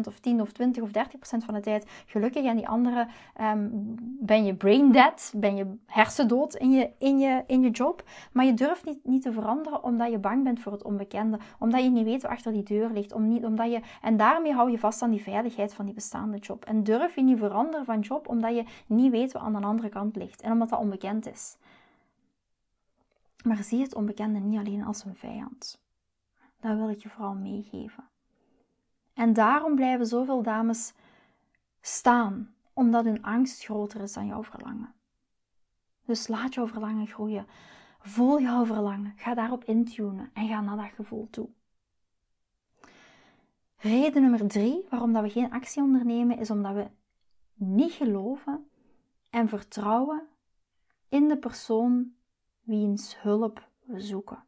of 0.06 0.20
10 0.20 0.40
of 0.40 0.52
20 0.52 0.82
of 0.82 0.88
30% 0.88 0.92
van 1.20 1.54
de 1.54 1.60
tijd 1.60 1.86
gelukkig. 2.06 2.44
En 2.44 2.56
die 2.56 2.68
andere 2.68 3.06
um, 3.40 3.94
ben 4.20 4.44
je 4.44 4.54
brain 4.54 4.92
dead, 4.92 5.32
ben 5.36 5.56
je 5.56 5.66
hersendood 5.86 6.54
in 6.54 6.70
je, 6.70 6.90
in 6.98 7.18
je, 7.18 7.44
in 7.46 7.60
je 7.62 7.70
job. 7.70 8.02
Maar 8.32 8.44
je 8.44 8.54
durft 8.54 8.84
niet, 8.84 8.98
niet 9.04 9.22
te 9.22 9.32
veranderen 9.32 9.82
omdat 9.82 10.10
je 10.10 10.18
bang 10.18 10.44
bent 10.44 10.51
voor 10.60 10.72
het 10.72 10.82
onbekende. 10.82 11.38
Omdat 11.58 11.82
je 11.82 11.90
niet 11.90 12.04
weet 12.04 12.22
wat 12.22 12.30
achter 12.30 12.52
die 12.52 12.62
deur 12.62 12.90
ligt. 12.90 13.12
Om 13.12 13.28
niet, 13.28 13.44
omdat 13.44 13.70
je, 13.70 13.80
en 14.00 14.16
daarmee 14.16 14.52
hou 14.52 14.70
je 14.70 14.78
vast 14.78 15.02
aan 15.02 15.10
die 15.10 15.22
veiligheid 15.22 15.74
van 15.74 15.84
die 15.84 15.94
bestaande 15.94 16.38
job. 16.38 16.64
En 16.64 16.84
durf 16.84 17.14
je 17.14 17.22
niet 17.22 17.38
veranderen 17.38 17.84
van 17.84 18.00
job 18.00 18.28
omdat 18.28 18.54
je 18.54 18.64
niet 18.86 19.10
weet 19.10 19.32
wat 19.32 19.42
aan 19.42 19.52
de 19.52 19.66
andere 19.66 19.88
kant 19.88 20.16
ligt. 20.16 20.40
En 20.40 20.52
omdat 20.52 20.68
dat 20.68 20.78
onbekend 20.78 21.26
is. 21.26 21.56
Maar 23.44 23.62
zie 23.62 23.82
het 23.82 23.94
onbekende 23.94 24.38
niet 24.38 24.58
alleen 24.58 24.84
als 24.84 25.04
een 25.04 25.16
vijand. 25.16 25.80
Dat 26.60 26.76
wil 26.76 26.88
ik 26.88 27.02
je 27.02 27.08
vooral 27.08 27.34
meegeven. 27.34 28.04
En 29.14 29.32
daarom 29.32 29.74
blijven 29.74 30.06
zoveel 30.06 30.42
dames 30.42 30.92
staan, 31.80 32.54
omdat 32.72 33.04
hun 33.04 33.22
angst 33.22 33.64
groter 33.64 34.00
is 34.00 34.12
dan 34.12 34.26
jouw 34.26 34.44
verlangen. 34.44 34.94
Dus 36.04 36.28
laat 36.28 36.54
jouw 36.54 36.66
verlangen 36.66 37.06
groeien. 37.06 37.46
Voel 38.02 38.40
jouw 38.40 38.64
verlangen. 38.64 39.12
Ga 39.16 39.34
daarop 39.34 39.64
intunen 39.64 40.30
en 40.32 40.48
ga 40.48 40.60
naar 40.60 40.76
dat 40.76 40.90
gevoel 40.94 41.28
toe. 41.30 41.48
Reden 43.76 44.22
nummer 44.22 44.48
drie 44.48 44.86
waarom 44.90 45.12
dat 45.12 45.22
we 45.22 45.30
geen 45.30 45.52
actie 45.52 45.82
ondernemen 45.82 46.38
is 46.38 46.50
omdat 46.50 46.74
we 46.74 46.90
niet 47.54 47.92
geloven 47.92 48.70
en 49.30 49.48
vertrouwen 49.48 50.28
in 51.08 51.28
de 51.28 51.38
persoon 51.38 52.14
wiens 52.62 53.20
hulp 53.20 53.68
we 53.84 54.00
zoeken. 54.00 54.44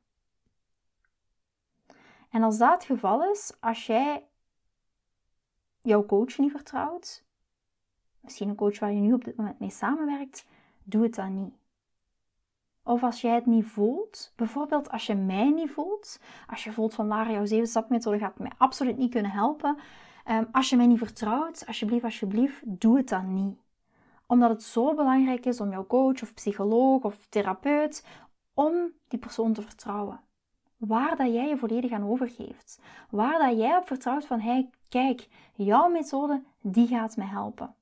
En 2.30 2.42
als 2.42 2.58
dat 2.58 2.72
het 2.72 2.84
geval 2.84 3.30
is, 3.30 3.52
als 3.60 3.86
jij 3.86 4.28
jouw 5.80 6.06
coach 6.06 6.38
niet 6.38 6.50
vertrouwt, 6.50 7.24
misschien 8.20 8.48
een 8.48 8.54
coach 8.54 8.78
waar 8.78 8.92
je 8.92 9.00
nu 9.00 9.12
op 9.12 9.24
dit 9.24 9.36
moment 9.36 9.58
mee 9.58 9.70
samenwerkt, 9.70 10.46
doe 10.82 11.02
het 11.02 11.14
dan 11.14 11.42
niet. 11.42 11.54
Of 12.84 13.02
als 13.02 13.20
jij 13.20 13.34
het 13.34 13.46
niet 13.46 13.66
voelt, 13.66 14.32
bijvoorbeeld 14.36 14.90
als 14.90 15.06
je 15.06 15.14
mij 15.14 15.50
niet 15.50 15.70
voelt, 15.70 16.20
als 16.46 16.64
je 16.64 16.72
voelt 16.72 16.94
van 16.94 17.06
Lara, 17.06 17.30
jouw 17.30 17.44
zeven 17.44 17.66
stapmethode 17.66 18.18
gaat 18.18 18.38
mij 18.38 18.52
absoluut 18.58 18.96
niet 18.96 19.10
kunnen 19.10 19.30
helpen. 19.30 19.76
Um, 20.30 20.48
als 20.52 20.70
je 20.70 20.76
mij 20.76 20.86
niet 20.86 20.98
vertrouwt, 20.98 21.64
alsjeblieft, 21.66 22.04
alsjeblieft, 22.04 22.60
doe 22.64 22.96
het 22.96 23.08
dan 23.08 23.34
niet. 23.34 23.58
Omdat 24.26 24.50
het 24.50 24.62
zo 24.62 24.94
belangrijk 24.94 25.46
is 25.46 25.60
om 25.60 25.70
jouw 25.70 25.86
coach 25.86 26.22
of 26.22 26.34
psycholoog 26.34 27.02
of 27.02 27.26
therapeut, 27.28 28.06
om 28.54 28.92
die 29.08 29.18
persoon 29.18 29.52
te 29.52 29.62
vertrouwen. 29.62 30.20
Waar 30.76 31.16
dat 31.16 31.32
jij 31.32 31.48
je 31.48 31.56
volledig 31.56 31.92
aan 31.92 32.10
overgeeft. 32.10 32.80
Waar 33.10 33.38
dat 33.38 33.58
jij 33.58 33.76
op 33.76 33.86
vertrouwt 33.86 34.26
van, 34.26 34.40
hey, 34.40 34.70
kijk, 34.88 35.28
jouw 35.54 35.88
methode, 35.88 36.42
die 36.60 36.86
gaat 36.86 37.16
mij 37.16 37.26
helpen. 37.26 37.74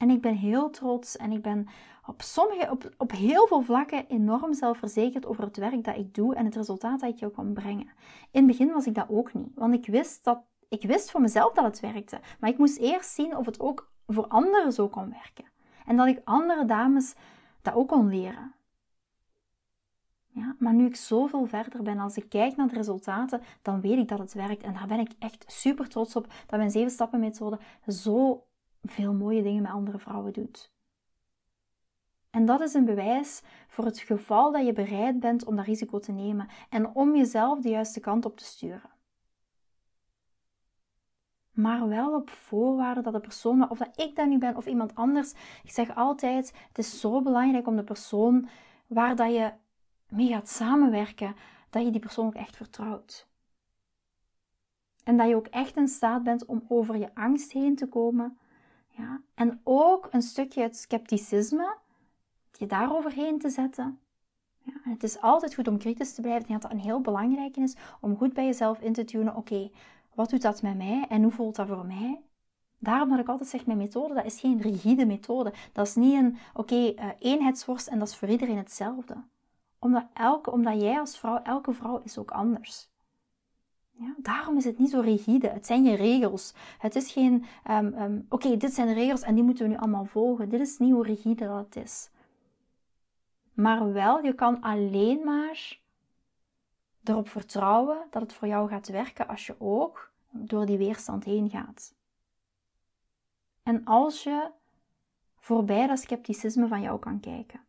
En 0.00 0.10
ik 0.10 0.20
ben 0.20 0.34
heel 0.34 0.70
trots 0.70 1.16
en 1.16 1.32
ik 1.32 1.42
ben 1.42 1.68
op, 2.06 2.22
sommige, 2.22 2.70
op, 2.70 2.90
op 2.96 3.10
heel 3.10 3.46
veel 3.46 3.60
vlakken 3.60 4.06
enorm 4.06 4.54
zelfverzekerd 4.54 5.26
over 5.26 5.44
het 5.44 5.56
werk 5.56 5.84
dat 5.84 5.96
ik 5.96 6.14
doe 6.14 6.34
en 6.34 6.44
het 6.44 6.54
resultaat 6.54 7.00
dat 7.00 7.10
ik 7.10 7.18
jou 7.18 7.32
kan 7.32 7.52
brengen. 7.52 7.90
In 8.30 8.46
het 8.46 8.46
begin 8.46 8.72
was 8.72 8.86
ik 8.86 8.94
dat 8.94 9.06
ook 9.08 9.34
niet, 9.34 9.54
want 9.54 9.74
ik 9.74 9.86
wist, 9.86 10.24
dat, 10.24 10.42
ik 10.68 10.82
wist 10.82 11.10
voor 11.10 11.20
mezelf 11.20 11.52
dat 11.52 11.64
het 11.64 11.80
werkte. 11.80 12.20
Maar 12.38 12.50
ik 12.50 12.58
moest 12.58 12.78
eerst 12.78 13.10
zien 13.10 13.36
of 13.36 13.46
het 13.46 13.60
ook 13.60 13.90
voor 14.06 14.26
anderen 14.26 14.72
zo 14.72 14.88
kon 14.88 15.10
werken. 15.10 15.44
En 15.86 15.96
dat 15.96 16.06
ik 16.06 16.20
andere 16.24 16.64
dames 16.64 17.14
dat 17.62 17.74
ook 17.74 17.88
kon 17.88 18.08
leren. 18.08 18.54
Ja, 20.26 20.56
maar 20.58 20.74
nu 20.74 20.86
ik 20.86 20.96
zoveel 20.96 21.46
verder 21.46 21.82
ben, 21.82 21.98
als 21.98 22.16
ik 22.16 22.28
kijk 22.28 22.56
naar 22.56 22.68
de 22.68 22.74
resultaten, 22.74 23.40
dan 23.62 23.80
weet 23.80 23.98
ik 23.98 24.08
dat 24.08 24.18
het 24.18 24.32
werkt. 24.32 24.62
En 24.62 24.72
daar 24.72 24.86
ben 24.86 24.98
ik 24.98 25.12
echt 25.18 25.44
super 25.46 25.88
trots 25.88 26.16
op 26.16 26.26
dat 26.46 26.58
mijn 26.58 26.70
7 26.70 26.90
stappen 26.90 27.20
methode 27.20 27.58
zo 27.86 28.44
veel 28.82 29.14
mooie 29.14 29.42
dingen 29.42 29.62
met 29.62 29.72
andere 29.72 29.98
vrouwen 29.98 30.32
doet. 30.32 30.72
En 32.30 32.44
dat 32.44 32.60
is 32.60 32.74
een 32.74 32.84
bewijs 32.84 33.42
voor 33.68 33.84
het 33.84 33.98
geval 33.98 34.52
dat 34.52 34.66
je 34.66 34.72
bereid 34.72 35.20
bent 35.20 35.44
om 35.44 35.56
dat 35.56 35.64
risico 35.64 35.98
te 35.98 36.12
nemen 36.12 36.48
en 36.68 36.94
om 36.94 37.16
jezelf 37.16 37.60
de 37.60 37.68
juiste 37.68 38.00
kant 38.00 38.24
op 38.24 38.36
te 38.36 38.44
sturen. 38.44 38.90
Maar 41.50 41.88
wel 41.88 42.14
op 42.14 42.30
voorwaarde 42.30 43.00
dat 43.00 43.12
de 43.12 43.20
persoon, 43.20 43.70
of 43.70 43.78
dat 43.78 44.00
ik 44.00 44.16
dat 44.16 44.28
nu 44.28 44.38
ben 44.38 44.56
of 44.56 44.66
iemand 44.66 44.94
anders, 44.94 45.32
ik 45.62 45.70
zeg 45.70 45.94
altijd: 45.94 46.52
het 46.68 46.78
is 46.78 47.00
zo 47.00 47.22
belangrijk 47.22 47.66
om 47.66 47.76
de 47.76 47.84
persoon 47.84 48.48
waar 48.86 49.16
dat 49.16 49.32
je 49.32 49.52
mee 50.08 50.28
gaat 50.28 50.48
samenwerken, 50.48 51.34
dat 51.70 51.84
je 51.84 51.90
die 51.90 52.00
persoon 52.00 52.26
ook 52.26 52.34
echt 52.34 52.56
vertrouwt. 52.56 53.28
En 55.04 55.16
dat 55.16 55.28
je 55.28 55.36
ook 55.36 55.46
echt 55.46 55.76
in 55.76 55.88
staat 55.88 56.22
bent 56.22 56.44
om 56.44 56.64
over 56.68 56.96
je 56.96 57.14
angst 57.14 57.52
heen 57.52 57.76
te 57.76 57.86
komen. 57.86 58.38
En 59.34 59.60
ook 59.64 60.08
een 60.10 60.22
stukje 60.22 60.62
het 60.62 60.76
scepticisme, 60.76 61.76
je 62.52 62.66
daaroverheen 62.66 63.38
te 63.38 63.48
zetten. 63.48 63.98
Ja, 64.62 64.72
en 64.84 64.90
het 64.90 65.02
is 65.02 65.20
altijd 65.20 65.54
goed 65.54 65.68
om 65.68 65.78
kritisch 65.78 66.14
te 66.14 66.20
blijven. 66.20 66.42
Ik 66.42 66.48
denk 66.48 66.62
dat 66.62 66.70
dat 66.70 66.80
een 66.80 66.86
heel 66.86 67.00
belangrijke 67.00 67.60
is 67.60 67.76
om 68.00 68.16
goed 68.16 68.32
bij 68.32 68.44
jezelf 68.44 68.80
in 68.80 68.92
te 68.92 69.04
tunen. 69.04 69.36
Oké, 69.36 69.70
wat 70.14 70.30
doet 70.30 70.42
dat 70.42 70.62
met 70.62 70.76
mij 70.76 71.06
en 71.08 71.22
hoe 71.22 71.32
voelt 71.32 71.56
dat 71.56 71.66
voor 71.68 71.86
mij? 71.86 72.20
Daarom 72.78 73.08
dat 73.08 73.18
ik 73.18 73.28
altijd 73.28 73.48
zeg, 73.48 73.66
mijn 73.66 73.78
methode, 73.78 74.14
dat 74.14 74.24
is 74.24 74.40
geen 74.40 74.60
rigide 74.60 75.06
methode. 75.06 75.52
Dat 75.72 75.86
is 75.86 75.94
niet 75.94 76.14
een, 76.14 76.38
oké, 76.54 76.94
eenheidsworst 77.18 77.86
en 77.86 77.98
dat 77.98 78.08
is 78.08 78.16
voor 78.16 78.28
iedereen 78.28 78.56
hetzelfde. 78.56 79.16
Omdat, 79.78 80.04
elke, 80.12 80.50
omdat 80.50 80.80
jij 80.80 80.98
als 80.98 81.18
vrouw, 81.18 81.42
elke 81.42 81.72
vrouw 81.72 82.00
is 82.04 82.18
ook 82.18 82.30
anders. 82.30 82.89
Ja, 84.00 84.14
daarom 84.18 84.56
is 84.56 84.64
het 84.64 84.78
niet 84.78 84.90
zo 84.90 85.00
rigide. 85.00 85.48
Het 85.48 85.66
zijn 85.66 85.84
geen 85.84 85.96
regels. 85.96 86.54
Het 86.78 86.94
is 86.96 87.12
geen, 87.12 87.44
um, 87.70 87.94
um, 87.94 88.26
oké, 88.28 88.56
dit 88.56 88.72
zijn 88.72 88.86
de 88.86 88.92
regels 88.92 89.22
en 89.22 89.34
die 89.34 89.44
moeten 89.44 89.64
we 89.64 89.70
nu 89.70 89.78
allemaal 89.78 90.04
volgen. 90.04 90.48
Dit 90.48 90.60
is 90.60 90.78
niet 90.78 90.92
hoe 90.92 91.04
rigide 91.04 91.46
dat 91.46 91.76
is. 91.76 92.10
Maar 93.52 93.92
wel, 93.92 94.24
je 94.24 94.34
kan 94.34 94.60
alleen 94.60 95.24
maar 95.24 95.80
erop 97.04 97.28
vertrouwen 97.28 98.06
dat 98.10 98.22
het 98.22 98.32
voor 98.32 98.48
jou 98.48 98.68
gaat 98.68 98.88
werken 98.88 99.28
als 99.28 99.46
je 99.46 99.54
ook 99.58 100.12
door 100.30 100.66
die 100.66 100.78
weerstand 100.78 101.24
heen 101.24 101.50
gaat. 101.50 101.94
En 103.62 103.84
als 103.84 104.22
je 104.22 104.50
voorbij 105.36 105.86
dat 105.86 105.98
scepticisme 105.98 106.68
van 106.68 106.80
jou 106.80 106.98
kan 106.98 107.20
kijken. 107.20 107.60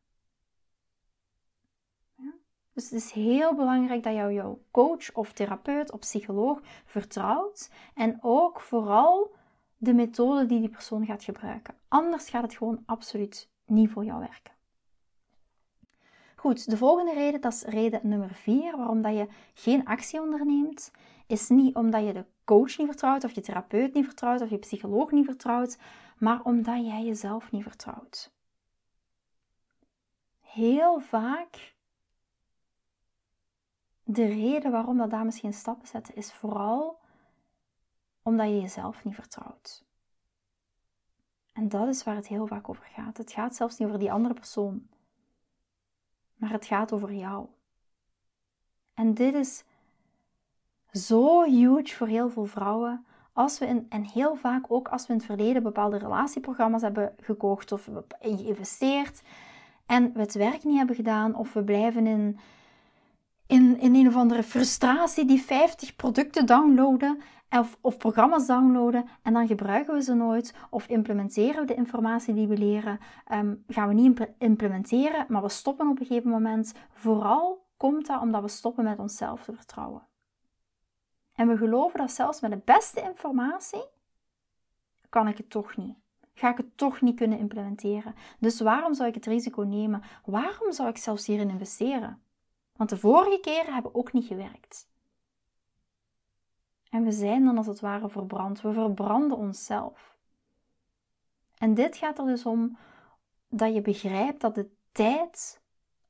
Dus 2.73 2.83
het 2.83 2.93
is 2.93 3.11
heel 3.11 3.55
belangrijk 3.55 4.03
dat 4.03 4.13
jou 4.13 4.33
jouw 4.33 4.61
coach 4.71 5.13
of 5.13 5.33
therapeut 5.33 5.91
of 5.91 5.99
psycholoog 5.99 6.59
vertrouwt 6.85 7.71
en 7.93 8.17
ook 8.21 8.61
vooral 8.61 9.35
de 9.77 9.93
methode 9.93 10.45
die 10.45 10.59
die 10.59 10.69
persoon 10.69 11.05
gaat 11.05 11.23
gebruiken. 11.23 11.75
Anders 11.87 12.29
gaat 12.29 12.43
het 12.43 12.53
gewoon 12.53 12.83
absoluut 12.85 13.49
niet 13.65 13.89
voor 13.89 14.05
jou 14.05 14.19
werken. 14.19 14.53
Goed, 16.35 16.69
de 16.69 16.77
volgende 16.77 17.13
reden, 17.13 17.41
dat 17.41 17.53
is 17.53 17.63
reden 17.63 17.99
nummer 18.03 18.33
4, 18.33 18.77
waarom 18.77 19.01
dat 19.01 19.13
je 19.13 19.27
geen 19.53 19.85
actie 19.85 20.21
onderneemt, 20.21 20.91
is 21.27 21.49
niet 21.49 21.75
omdat 21.75 22.05
je 22.05 22.13
de 22.13 22.25
coach 22.43 22.77
niet 22.77 22.87
vertrouwt, 22.87 23.23
of 23.23 23.31
je 23.31 23.41
therapeut 23.41 23.93
niet 23.93 24.05
vertrouwt, 24.05 24.41
of 24.41 24.49
je 24.49 24.57
psycholoog 24.57 25.11
niet 25.11 25.25
vertrouwt, 25.25 25.77
maar 26.17 26.43
omdat 26.43 26.85
jij 26.85 27.03
jezelf 27.03 27.51
niet 27.51 27.63
vertrouwt. 27.63 28.31
Heel 30.39 30.99
vaak 30.99 31.75
de 34.13 34.25
reden 34.25 34.71
waarom 34.71 34.97
dat 34.97 35.09
dames 35.09 35.39
geen 35.39 35.53
stappen 35.53 35.87
zetten, 35.87 36.15
is 36.15 36.33
vooral 36.33 36.99
omdat 38.23 38.47
je 38.47 38.61
jezelf 38.61 39.03
niet 39.03 39.15
vertrouwt. 39.15 39.85
En 41.53 41.69
dat 41.69 41.87
is 41.87 42.03
waar 42.03 42.15
het 42.15 42.27
heel 42.27 42.47
vaak 42.47 42.69
over 42.69 42.85
gaat. 42.93 43.17
Het 43.17 43.31
gaat 43.31 43.55
zelfs 43.55 43.77
niet 43.77 43.87
over 43.87 43.99
die 43.99 44.11
andere 44.11 44.33
persoon, 44.33 44.87
maar 46.35 46.51
het 46.51 46.65
gaat 46.65 46.91
over 46.91 47.13
jou. 47.13 47.47
En 48.93 49.13
dit 49.13 49.33
is 49.33 49.63
zo 50.91 51.43
huge 51.43 51.95
voor 51.95 52.07
heel 52.07 52.29
veel 52.29 52.45
vrouwen. 52.45 53.05
Als 53.33 53.59
we 53.59 53.65
in, 53.65 53.85
en 53.89 54.03
heel 54.03 54.35
vaak 54.35 54.65
ook 54.67 54.87
als 54.87 55.07
we 55.07 55.13
in 55.13 55.17
het 55.17 55.25
verleden 55.25 55.63
bepaalde 55.63 55.97
relatieprogramma's 55.97 56.81
hebben 56.81 57.15
gekocht 57.19 57.71
of 57.71 57.89
geïnvesteerd 58.19 59.21
en 59.85 60.13
we 60.13 60.19
het 60.19 60.33
werk 60.33 60.63
niet 60.63 60.77
hebben 60.77 60.95
gedaan 60.95 61.35
of 61.35 61.53
we 61.53 61.63
blijven 61.63 62.07
in, 62.07 62.39
in, 63.51 63.79
in 63.79 63.95
een 63.95 64.07
of 64.07 64.15
andere 64.15 64.43
frustratie 64.43 65.25
die 65.25 65.41
50 65.41 65.95
producten 65.95 66.45
downloaden 66.45 67.21
of, 67.49 67.77
of 67.81 67.97
programma's 67.97 68.47
downloaden 68.47 69.05
en 69.21 69.33
dan 69.33 69.47
gebruiken 69.47 69.93
we 69.93 70.01
ze 70.01 70.13
nooit 70.13 70.53
of 70.69 70.87
implementeren 70.87 71.61
we 71.61 71.67
de 71.67 71.75
informatie 71.75 72.33
die 72.33 72.47
we 72.47 72.57
leren, 72.57 72.99
ehm, 73.25 73.55
gaan 73.67 73.87
we 73.87 73.93
niet 73.93 74.27
implementeren, 74.37 75.25
maar 75.27 75.41
we 75.41 75.49
stoppen 75.49 75.89
op 75.89 75.99
een 75.99 76.05
gegeven 76.05 76.29
moment. 76.29 76.73
Vooral 76.91 77.65
komt 77.77 78.07
dat 78.07 78.21
omdat 78.21 78.41
we 78.41 78.47
stoppen 78.47 78.83
met 78.83 78.99
onszelf 78.99 79.43
te 79.43 79.53
vertrouwen. 79.53 80.07
En 81.33 81.47
we 81.47 81.57
geloven 81.57 81.99
dat 81.99 82.11
zelfs 82.11 82.41
met 82.41 82.51
de 82.51 82.61
beste 82.65 83.01
informatie 83.01 83.83
kan 85.09 85.27
ik 85.27 85.37
het 85.37 85.49
toch 85.49 85.77
niet. 85.77 85.95
Ga 86.33 86.49
ik 86.49 86.57
het 86.57 86.77
toch 86.77 87.01
niet 87.01 87.15
kunnen 87.15 87.39
implementeren. 87.39 88.15
Dus 88.39 88.59
waarom 88.59 88.93
zou 88.93 89.09
ik 89.09 89.15
het 89.15 89.25
risico 89.25 89.61
nemen? 89.61 90.01
Waarom 90.25 90.71
zou 90.71 90.89
ik 90.89 90.97
zelfs 90.97 91.25
hierin 91.25 91.49
investeren? 91.49 92.21
Want 92.75 92.89
de 92.89 92.97
vorige 92.97 93.39
keren 93.39 93.73
hebben 93.73 93.95
ook 93.95 94.13
niet 94.13 94.25
gewerkt. 94.25 94.89
En 96.89 97.03
we 97.03 97.11
zijn 97.11 97.45
dan 97.45 97.57
als 97.57 97.67
het 97.67 97.79
ware 97.79 98.09
verbrand. 98.09 98.61
We 98.61 98.73
verbranden 98.73 99.37
onszelf. 99.37 100.17
En 101.57 101.73
dit 101.73 101.97
gaat 101.97 102.19
er 102.19 102.25
dus 102.25 102.45
om 102.45 102.77
dat 103.49 103.73
je 103.73 103.81
begrijpt 103.81 104.41
dat 104.41 104.55
de 104.55 104.69
tijd 104.91 105.61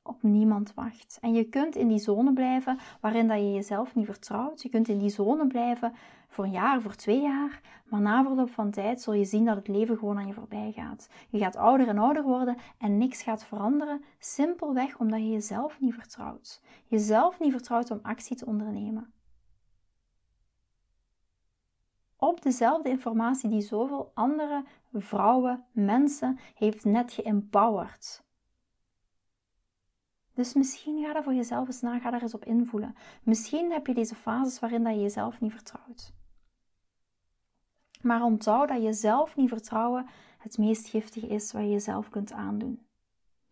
op 0.02 0.22
niemand 0.22 0.74
wacht. 0.74 1.18
En 1.20 1.34
je 1.34 1.44
kunt 1.44 1.76
in 1.76 1.88
die 1.88 1.98
zone 1.98 2.32
blijven 2.32 2.78
waarin 3.00 3.28
dat 3.28 3.38
je 3.38 3.52
jezelf 3.52 3.94
niet 3.94 4.06
vertrouwt. 4.06 4.62
Je 4.62 4.68
kunt 4.68 4.88
in 4.88 4.98
die 4.98 5.10
zone 5.10 5.46
blijven 5.46 5.94
voor 6.32 6.44
een 6.44 6.50
jaar, 6.50 6.82
voor 6.82 6.94
twee 6.94 7.20
jaar. 7.20 7.60
Maar 7.84 8.00
na 8.00 8.22
verloop 8.24 8.50
van 8.50 8.70
tijd 8.70 9.00
zul 9.00 9.12
je 9.12 9.24
zien 9.24 9.44
dat 9.44 9.56
het 9.56 9.68
leven 9.68 9.98
gewoon 9.98 10.18
aan 10.18 10.26
je 10.26 10.32
voorbij 10.32 10.72
gaat. 10.72 11.08
Je 11.28 11.38
gaat 11.38 11.56
ouder 11.56 11.88
en 11.88 11.98
ouder 11.98 12.22
worden 12.22 12.56
en 12.78 12.98
niks 12.98 13.22
gaat 13.22 13.44
veranderen. 13.44 14.04
Simpelweg 14.18 14.98
omdat 14.98 15.20
je 15.20 15.30
jezelf 15.30 15.80
niet 15.80 15.94
vertrouwt. 15.94 16.62
Jezelf 16.86 17.40
niet 17.40 17.52
vertrouwt 17.52 17.90
om 17.90 17.98
actie 18.02 18.36
te 18.36 18.46
ondernemen. 18.46 19.12
Op 22.16 22.42
dezelfde 22.42 22.88
informatie 22.88 23.50
die 23.50 23.62
zoveel 23.62 24.10
andere 24.14 24.64
vrouwen, 24.92 25.64
mensen 25.72 26.38
heeft 26.54 26.84
net 26.84 27.12
geempowerd 27.12 28.22
dus 30.34 30.54
misschien 30.54 31.04
ga 31.04 31.14
er 31.14 31.22
voor 31.22 31.34
jezelf 31.34 31.66
eens 31.66 31.80
na, 31.80 31.98
ga 31.98 32.10
daar 32.10 32.22
eens 32.22 32.34
op 32.34 32.44
invoelen. 32.44 32.94
Misschien 33.22 33.72
heb 33.72 33.86
je 33.86 33.94
deze 33.94 34.14
fases 34.14 34.58
waarin 34.58 34.84
dat 34.84 34.94
je 34.94 35.00
jezelf 35.00 35.40
niet 35.40 35.52
vertrouwt. 35.52 36.12
Maar 38.02 38.22
onthoud 38.22 38.68
dat 38.68 38.82
jezelf 38.82 39.36
niet 39.36 39.48
vertrouwen 39.48 40.06
het 40.38 40.58
meest 40.58 40.88
giftige 40.88 41.26
is 41.26 41.52
wat 41.52 41.62
je 41.62 41.70
jezelf 41.70 42.08
kunt 42.08 42.32
aandoen. 42.32 42.86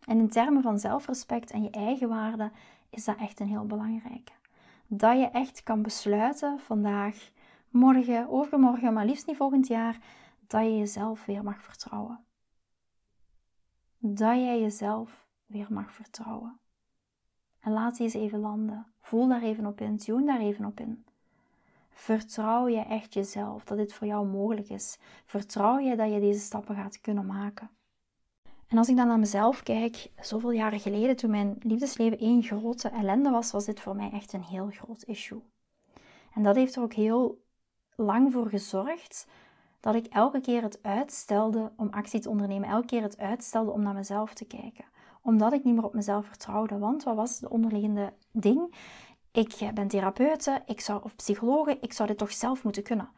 En 0.05 0.17
in 0.17 0.29
termen 0.29 0.61
van 0.61 0.79
zelfrespect 0.79 1.51
en 1.51 1.63
je 1.63 1.69
eigen 1.69 2.09
waarde 2.09 2.51
is 2.89 3.05
dat 3.05 3.17
echt 3.17 3.39
een 3.39 3.47
heel 3.47 3.65
belangrijke. 3.65 4.31
Dat 4.87 5.19
je 5.19 5.29
echt 5.29 5.63
kan 5.63 5.81
besluiten 5.81 6.59
vandaag, 6.59 7.31
morgen, 7.69 8.29
overmorgen, 8.29 8.93
maar 8.93 9.05
liefst 9.05 9.27
niet 9.27 9.37
volgend 9.37 9.67
jaar, 9.67 9.99
dat 10.47 10.63
je 10.63 10.77
jezelf 10.77 11.25
weer 11.25 11.43
mag 11.43 11.63
vertrouwen. 11.63 12.19
Dat 13.97 14.35
jij 14.35 14.61
jezelf 14.61 15.27
weer 15.45 15.67
mag 15.69 15.93
vertrouwen. 15.93 16.59
En 17.59 17.71
laat 17.71 17.95
die 17.95 18.03
eens 18.03 18.13
even 18.13 18.39
landen. 18.39 18.85
Voel 19.01 19.27
daar 19.27 19.41
even 19.41 19.65
op 19.65 19.81
in, 19.81 19.97
tune 19.97 20.25
daar 20.25 20.39
even 20.39 20.65
op 20.65 20.79
in. 20.79 21.05
Vertrouw 21.91 22.67
je 22.67 22.79
echt 22.79 23.13
jezelf 23.13 23.63
dat 23.63 23.77
dit 23.77 23.93
voor 23.93 24.07
jou 24.07 24.27
mogelijk 24.27 24.69
is? 24.69 24.97
Vertrouw 25.25 25.79
je 25.79 25.95
dat 25.95 26.11
je 26.11 26.19
deze 26.19 26.39
stappen 26.39 26.75
gaat 26.75 27.01
kunnen 27.01 27.25
maken? 27.25 27.69
En 28.67 28.77
als 28.77 28.89
ik 28.89 28.95
dan 28.95 29.07
naar 29.07 29.19
mezelf 29.19 29.63
kijk, 29.63 30.11
zoveel 30.19 30.51
jaren 30.51 30.79
geleden, 30.79 31.15
toen 31.15 31.29
mijn 31.29 31.55
liefdesleven 31.59 32.17
één 32.17 32.43
grote 32.43 32.89
ellende 32.89 33.29
was, 33.29 33.51
was 33.51 33.65
dit 33.65 33.79
voor 33.79 33.95
mij 33.95 34.09
echt 34.11 34.33
een 34.33 34.43
heel 34.43 34.69
groot 34.69 35.03
issue. 35.03 35.41
En 36.33 36.43
dat 36.43 36.55
heeft 36.55 36.75
er 36.75 36.81
ook 36.81 36.93
heel 36.93 37.43
lang 37.95 38.31
voor 38.31 38.49
gezorgd 38.49 39.27
dat 39.79 39.95
ik 39.95 40.05
elke 40.05 40.41
keer 40.41 40.61
het 40.61 40.83
uitstelde 40.83 41.71
om 41.77 41.89
actie 41.89 42.19
te 42.19 42.29
ondernemen, 42.29 42.69
elke 42.69 42.85
keer 42.85 43.01
het 43.01 43.17
uitstelde 43.17 43.71
om 43.71 43.81
naar 43.81 43.93
mezelf 43.93 44.33
te 44.33 44.45
kijken 44.45 44.85
omdat 45.21 45.53
ik 45.53 45.63
niet 45.63 45.75
meer 45.75 45.83
op 45.83 45.93
mezelf 45.93 46.25
vertrouwde. 46.25 46.77
Want 46.77 47.03
wat 47.03 47.15
was 47.15 47.39
de 47.39 47.49
onderliggende 47.49 48.13
ding? 48.31 48.75
Ik 49.31 49.53
eh, 49.53 49.69
ben 49.69 49.87
therapeute, 49.87 50.61
ik 50.65 50.81
zou, 50.81 51.03
of 51.03 51.15
psychologe, 51.15 51.77
ik 51.81 51.93
zou 51.93 52.07
dit 52.07 52.17
toch 52.17 52.31
zelf 52.31 52.63
moeten 52.63 52.83
kunnen. 52.83 53.09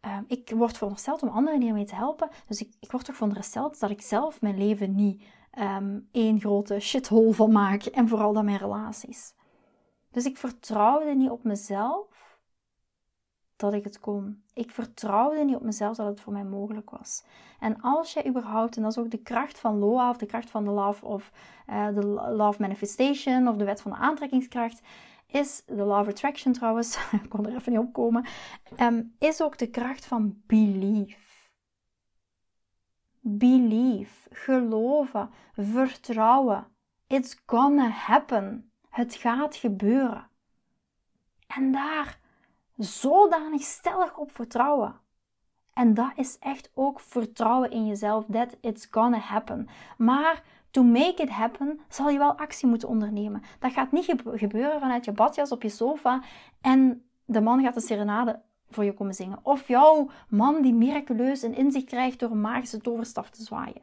Ehm, 0.00 0.22
ik 0.26 0.50
word 0.54 0.76
verondersteld 0.76 1.22
om 1.22 1.28
anderen 1.28 1.60
hiermee 1.60 1.84
te 1.84 1.94
helpen. 1.94 2.28
Dus 2.46 2.60
ik, 2.60 2.72
ik 2.80 2.90
word 2.90 3.04
toch 3.04 3.14
verondersteld 3.16 3.80
dat 3.80 3.90
ik 3.90 4.00
zelf 4.02 4.40
mijn 4.40 4.58
leven 4.58 4.94
niet 4.94 5.22
um, 5.58 6.08
één 6.12 6.40
grote 6.40 6.80
shithole 6.80 7.32
van 7.32 7.52
maak. 7.52 7.82
En 7.82 8.08
vooral 8.08 8.32
dan 8.32 8.44
mijn 8.44 8.58
relaties. 8.58 9.34
Dus 10.10 10.24
ik 10.24 10.36
vertrouwde 10.36 11.14
niet 11.14 11.30
op 11.30 11.44
mezelf 11.44 12.38
dat 13.56 13.72
ik 13.72 13.84
het 13.84 14.00
kon. 14.00 14.42
Ik 14.54 14.70
vertrouwde 14.70 15.44
niet 15.44 15.56
op 15.56 15.62
mezelf 15.62 15.96
dat 15.96 16.06
het 16.06 16.20
voor 16.20 16.32
mij 16.32 16.44
mogelijk 16.44 16.90
was. 16.90 17.24
En 17.60 17.80
als 17.80 18.12
je 18.12 18.26
überhaupt, 18.26 18.76
en 18.76 18.82
dat 18.82 18.90
is 18.90 18.98
ook 18.98 19.10
de 19.10 19.22
kracht 19.22 19.58
van 19.58 19.78
LOA, 19.78 20.10
of 20.10 20.16
de 20.16 20.26
kracht 20.26 20.50
van 20.50 20.64
de 20.64 20.70
Love 20.70 21.04
of 21.04 21.32
uh, 21.68 21.86
de 21.88 22.06
Love 22.36 22.60
Manifestation, 22.60 23.48
of 23.48 23.56
de 23.56 23.64
wet 23.64 23.80
van 23.80 23.90
de 23.90 23.96
aantrekkingskracht, 23.96 24.80
is 25.32 25.62
de 25.66 25.74
Law 25.74 26.00
of 26.00 26.08
Attraction 26.08 26.52
trouwens, 26.52 26.98
ik 27.22 27.28
kon 27.28 27.46
er 27.46 27.54
even 27.54 27.72
niet 27.72 27.80
op 27.80 27.92
komen, 27.92 28.26
um, 28.80 29.14
is 29.18 29.42
ook 29.42 29.58
de 29.58 29.70
kracht 29.70 30.06
van 30.06 30.42
belief. 30.46 31.50
Belief, 33.20 34.28
geloven, 34.30 35.30
vertrouwen. 35.52 36.66
It's 37.06 37.42
gonna 37.46 37.88
happen. 37.88 38.72
Het 38.88 39.14
gaat 39.14 39.56
gebeuren. 39.56 40.28
En 41.46 41.72
daar 41.72 42.18
zodanig 42.76 43.62
stellig 43.62 44.16
op 44.16 44.32
vertrouwen. 44.32 45.00
En 45.72 45.94
dat 45.94 46.12
is 46.16 46.38
echt 46.38 46.70
ook 46.74 47.00
vertrouwen 47.00 47.70
in 47.70 47.86
jezelf, 47.86 48.24
that 48.30 48.56
it's 48.60 48.88
gonna 48.90 49.18
happen. 49.18 49.68
Maar 49.96 50.42
to 50.70 50.82
make 50.82 51.22
it 51.22 51.28
happen, 51.28 51.80
zal 51.88 52.08
je 52.08 52.18
wel 52.18 52.38
actie 52.38 52.68
moeten 52.68 52.88
ondernemen. 52.88 53.42
Dat 53.58 53.72
gaat 53.72 53.92
niet 53.92 54.14
gebeuren 54.24 54.80
vanuit 54.80 55.04
je 55.04 55.12
badjas 55.12 55.52
op 55.52 55.62
je 55.62 55.68
sofa 55.68 56.22
en 56.60 57.04
de 57.24 57.40
man 57.40 57.62
gaat 57.62 57.74
de 57.74 57.80
serenade 57.80 58.40
voor 58.70 58.84
je 58.84 58.94
komen 58.94 59.14
zingen. 59.14 59.38
Of 59.42 59.68
jouw 59.68 60.10
man 60.28 60.62
die 60.62 60.74
miraculeus 60.74 61.42
een 61.42 61.54
inzicht 61.54 61.86
krijgt 61.86 62.18
door 62.18 62.30
een 62.30 62.40
magische 62.40 62.80
toverstaf 62.80 63.30
te 63.30 63.42
zwaaien. 63.42 63.82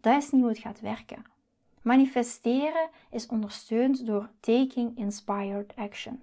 Dat 0.00 0.22
is 0.22 0.30
niet 0.30 0.40
hoe 0.40 0.50
het 0.50 0.60
gaat 0.60 0.80
werken. 0.80 1.24
Manifesteren 1.82 2.88
is 3.10 3.26
ondersteund 3.26 4.06
door 4.06 4.30
taking 4.40 4.98
inspired 4.98 5.72
action. 5.76 6.22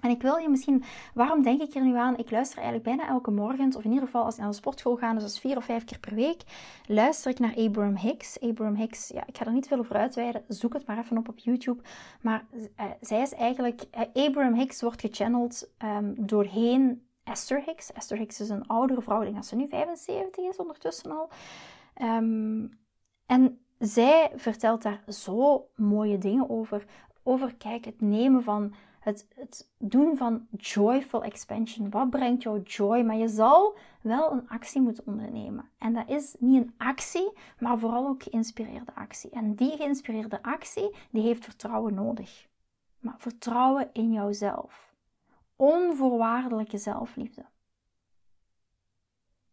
En 0.00 0.10
ik 0.10 0.22
wil 0.22 0.36
je 0.36 0.48
misschien, 0.48 0.82
waarom 1.14 1.42
denk 1.42 1.60
ik 1.60 1.74
er 1.74 1.84
nu 1.84 1.96
aan? 1.96 2.16
Ik 2.16 2.30
luister 2.30 2.58
eigenlijk 2.58 2.86
bijna 2.86 3.08
elke 3.08 3.30
morgen, 3.30 3.76
of 3.76 3.84
in 3.84 3.90
ieder 3.90 4.04
geval 4.04 4.24
als 4.24 4.34
ik 4.34 4.40
naar 4.40 4.50
de 4.50 4.56
sportschool 4.56 4.96
ga, 4.96 5.12
dus 5.12 5.22
dat 5.22 5.38
vier 5.38 5.56
of 5.56 5.64
vijf 5.64 5.84
keer 5.84 5.98
per 5.98 6.14
week, 6.14 6.42
luister 6.86 7.30
ik 7.30 7.38
naar 7.38 7.56
Abraham 7.56 7.96
Hicks. 7.96 8.40
Abraham 8.40 8.74
Hicks, 8.74 9.08
ja, 9.08 9.26
ik 9.26 9.36
ga 9.36 9.46
er 9.46 9.52
niet 9.52 9.68
veel 9.68 9.78
over 9.78 9.96
uitweiden, 9.96 10.44
zoek 10.48 10.72
het 10.72 10.86
maar 10.86 10.98
even 10.98 11.18
op 11.18 11.28
op 11.28 11.38
YouTube. 11.38 11.82
Maar 12.20 12.44
uh, 12.52 12.84
zij 13.00 13.20
is 13.20 13.32
eigenlijk, 13.34 13.84
uh, 13.94 14.24
Abraham 14.26 14.54
Hicks 14.54 14.80
wordt 14.80 15.00
gechanneld 15.00 15.70
um, 15.84 16.14
doorheen 16.26 17.06
Esther 17.24 17.62
Hicks. 17.66 17.92
Esther 17.92 18.18
Hicks 18.18 18.40
is 18.40 18.48
een 18.48 18.66
oudere 18.66 19.02
vrouw, 19.02 19.18
ik 19.18 19.24
denk 19.24 19.36
dat 19.36 19.46
ze 19.46 19.56
nu 19.56 19.68
75 19.68 20.44
is 20.44 20.56
ondertussen 20.56 21.10
al. 21.10 21.30
Um, 22.02 22.78
en 23.26 23.58
zij 23.78 24.32
vertelt 24.34 24.82
daar 24.82 25.02
zo 25.08 25.68
mooie 25.76 26.18
dingen 26.18 26.50
over. 26.50 26.84
Over, 27.22 27.54
kijk, 27.54 27.84
het 27.84 28.00
nemen 28.00 28.42
van 28.42 28.74
het, 29.00 29.26
het 29.34 29.70
doen 29.78 30.16
van 30.16 30.46
joyful 30.56 31.22
expansion. 31.22 31.90
Wat 31.90 32.10
brengt 32.10 32.42
jou 32.42 32.62
joy? 32.62 33.02
Maar 33.02 33.16
je 33.16 33.28
zal 33.28 33.76
wel 34.02 34.32
een 34.32 34.48
actie 34.48 34.80
moeten 34.80 35.06
ondernemen. 35.06 35.70
En 35.78 35.92
dat 35.92 36.08
is 36.08 36.36
niet 36.38 36.62
een 36.62 36.74
actie, 36.76 37.32
maar 37.58 37.78
vooral 37.78 38.06
ook 38.06 38.22
geïnspireerde 38.22 38.94
actie. 38.94 39.30
En 39.30 39.54
die 39.54 39.76
geïnspireerde 39.76 40.42
actie, 40.42 40.94
die 41.10 41.22
heeft 41.22 41.44
vertrouwen 41.44 41.94
nodig. 41.94 42.48
Maar 42.98 43.16
vertrouwen 43.18 43.90
in 43.92 44.12
jouzelf. 44.12 44.94
Onvoorwaardelijke 45.56 46.78
zelfliefde. 46.78 47.44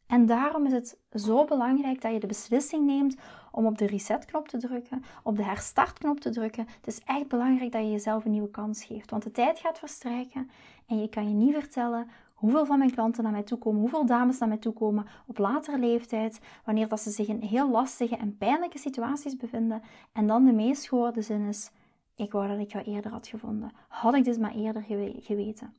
En 0.08 0.26
daarom 0.26 0.66
is 0.66 0.72
het 0.72 0.98
zo 1.12 1.46
belangrijk 1.46 2.02
dat 2.02 2.12
je 2.12 2.20
de 2.20 2.28
beslissing 2.28 2.86
neemt 2.86 3.16
om 3.52 3.66
op 3.66 3.78
de 3.78 3.86
resetknop 3.86 4.48
te 4.48 4.58
drukken, 4.58 5.04
op 5.24 5.36
de 5.36 5.44
herstartknop 5.44 6.20
te 6.20 6.30
drukken. 6.30 6.68
Het 6.68 6.88
is 6.88 7.02
echt 7.06 7.28
belangrijk 7.28 7.72
dat 7.72 7.82
je 7.82 7.92
jezelf 7.92 8.26
een 8.26 8.32
nieuwe 8.32 8.50
kans 8.50 8.84
geeft, 8.84 9.12
want 9.12 9.24
de 9.24 9.32
tijd 9.32 9.60
gaat 9.60 9.80
verstrijken 9.80 10.50
en 10.88 11.02
je 11.02 11.10
kan 11.10 11.28
je 11.28 11.34
niet 11.34 11.54
vertellen 11.54 12.08
hoeveel 12.38 12.66
van 12.66 12.78
mijn 12.78 12.92
klanten 12.92 13.24
naar 13.24 13.32
mij 13.32 13.44
toe 13.44 13.58
komen, 13.58 13.80
hoeveel 13.80 14.06
dames 14.06 14.40
naar 14.40 14.50
mij 14.50 14.58
toe 14.58 14.74
komen 14.74 15.06
op 15.28 15.38
latere 15.38 15.80
leeftijd, 15.80 16.40
wanneer 16.66 16.88
dat 16.88 17.02
ze 17.02 17.10
zich 17.10 17.28
in 17.28 17.42
heel 17.42 17.70
lastige 17.70 18.18
en 18.18 18.38
pijnlijke 18.38 18.78
situaties 18.78 19.36
bevinden. 19.36 19.82
En 20.14 20.28
dan 20.28 20.46
de 20.46 20.54
meest 20.54 20.88
gehoorde 20.88 21.22
zin 21.22 21.48
is: 21.48 21.72
Ik 22.16 22.32
wou 22.32 22.48
dat 22.48 22.60
ik 22.60 22.72
jou 22.72 22.86
eerder 22.86 23.12
had 23.12 23.28
gevonden. 23.28 23.72
Had 23.88 24.16
ik 24.16 24.24
dit 24.24 24.40
maar 24.40 24.56
eerder 24.56 24.84
geweten. 25.20 25.74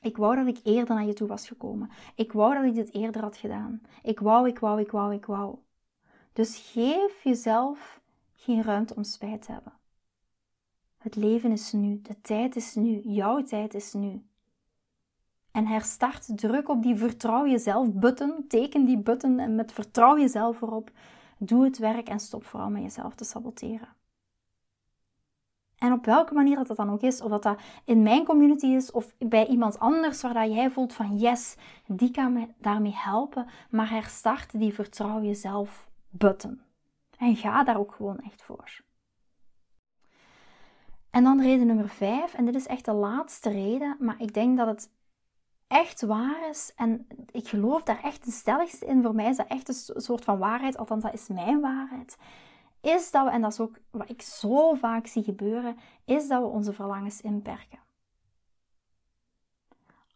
Ik 0.00 0.16
wou 0.16 0.36
dat 0.36 0.46
ik 0.46 0.58
eerder 0.62 0.94
naar 0.94 1.04
je 1.04 1.12
toe 1.12 1.28
was 1.28 1.48
gekomen. 1.48 1.90
Ik 2.14 2.32
wou 2.32 2.54
dat 2.54 2.64
ik 2.64 2.74
dit 2.74 2.94
eerder 2.94 3.22
had 3.22 3.36
gedaan. 3.36 3.82
Ik 4.02 4.20
wou, 4.20 4.48
ik 4.48 4.58
wou, 4.58 4.80
ik 4.80 4.90
wou, 4.90 5.14
ik 5.14 5.26
wou. 5.26 5.56
Dus 6.32 6.70
geef 6.72 7.22
jezelf 7.22 8.00
geen 8.34 8.62
ruimte 8.62 8.94
om 8.94 9.04
spijt 9.04 9.42
te 9.42 9.52
hebben. 9.52 9.72
Het 10.98 11.16
leven 11.16 11.52
is 11.52 11.72
nu, 11.72 12.00
de 12.02 12.20
tijd 12.20 12.56
is 12.56 12.74
nu, 12.74 13.00
jouw 13.00 13.42
tijd 13.42 13.74
is 13.74 13.92
nu. 13.92 14.24
En 15.50 15.66
herstart, 15.66 16.38
druk 16.38 16.68
op 16.68 16.82
die 16.82 16.96
vertrouw 16.96 17.46
jezelf 17.46 17.92
button, 17.92 18.44
teken 18.48 18.84
die 18.84 18.98
button 18.98 19.38
en 19.38 19.54
met 19.54 19.72
vertrouw 19.72 20.18
jezelf 20.18 20.62
erop. 20.62 20.90
Doe 21.38 21.64
het 21.64 21.78
werk 21.78 22.08
en 22.08 22.20
stop 22.20 22.44
vooral 22.44 22.70
met 22.70 22.82
jezelf 22.82 23.14
te 23.14 23.24
saboteren. 23.24 23.88
En 25.78 25.92
op 25.92 26.04
welke 26.04 26.34
manier 26.34 26.56
dat, 26.56 26.66
dat 26.66 26.76
dan 26.76 26.90
ook 26.90 27.02
is, 27.02 27.20
of 27.20 27.30
dat 27.30 27.42
dat 27.42 27.60
in 27.84 28.02
mijn 28.02 28.24
community 28.24 28.66
is 28.66 28.90
of 28.90 29.14
bij 29.18 29.46
iemand 29.46 29.78
anders 29.78 30.22
waar 30.22 30.34
dat 30.34 30.52
jij 30.52 30.70
voelt 30.70 30.92
van 30.92 31.16
yes, 31.16 31.56
die 31.86 32.10
kan 32.10 32.32
me 32.32 32.48
daarmee 32.58 32.94
helpen, 32.94 33.46
maar 33.70 33.90
herstart 33.90 34.58
die 34.58 34.74
vertrouw 34.74 35.22
jezelf 35.22 35.88
button. 36.10 36.60
En 37.18 37.36
ga 37.36 37.64
daar 37.64 37.78
ook 37.78 37.94
gewoon 37.94 38.18
echt 38.18 38.42
voor. 38.42 38.84
En 41.10 41.24
dan 41.24 41.40
reden 41.40 41.66
nummer 41.66 41.88
5, 41.88 42.34
en 42.34 42.44
dit 42.44 42.54
is 42.54 42.66
echt 42.66 42.84
de 42.84 42.92
laatste 42.92 43.50
reden, 43.50 43.96
maar 43.98 44.16
ik 44.18 44.34
denk 44.34 44.56
dat 44.56 44.66
het 44.66 44.90
echt 45.66 46.02
waar 46.02 46.48
is 46.48 46.72
en 46.76 47.06
ik 47.30 47.48
geloof 47.48 47.82
daar 47.82 48.02
echt 48.02 48.24
de 48.24 48.30
stelligste 48.30 48.86
in. 48.86 49.02
Voor 49.02 49.14
mij 49.14 49.28
is 49.28 49.36
dat 49.36 49.46
echt 49.46 49.68
een 49.68 50.00
soort 50.00 50.24
van 50.24 50.38
waarheid, 50.38 50.76
althans 50.76 51.02
dat 51.02 51.14
is 51.14 51.28
mijn 51.28 51.60
waarheid 51.60 52.16
is 52.86 53.10
dat 53.10 53.24
we, 53.24 53.30
en 53.30 53.40
dat 53.40 53.52
is 53.52 53.60
ook 53.60 53.78
wat 53.90 54.10
ik 54.10 54.22
zo 54.22 54.74
vaak 54.74 55.06
zie 55.06 55.22
gebeuren, 55.22 55.76
is 56.04 56.28
dat 56.28 56.40
we 56.40 56.46
onze 56.46 56.72
verlangens 56.72 57.20
inperken. 57.20 57.78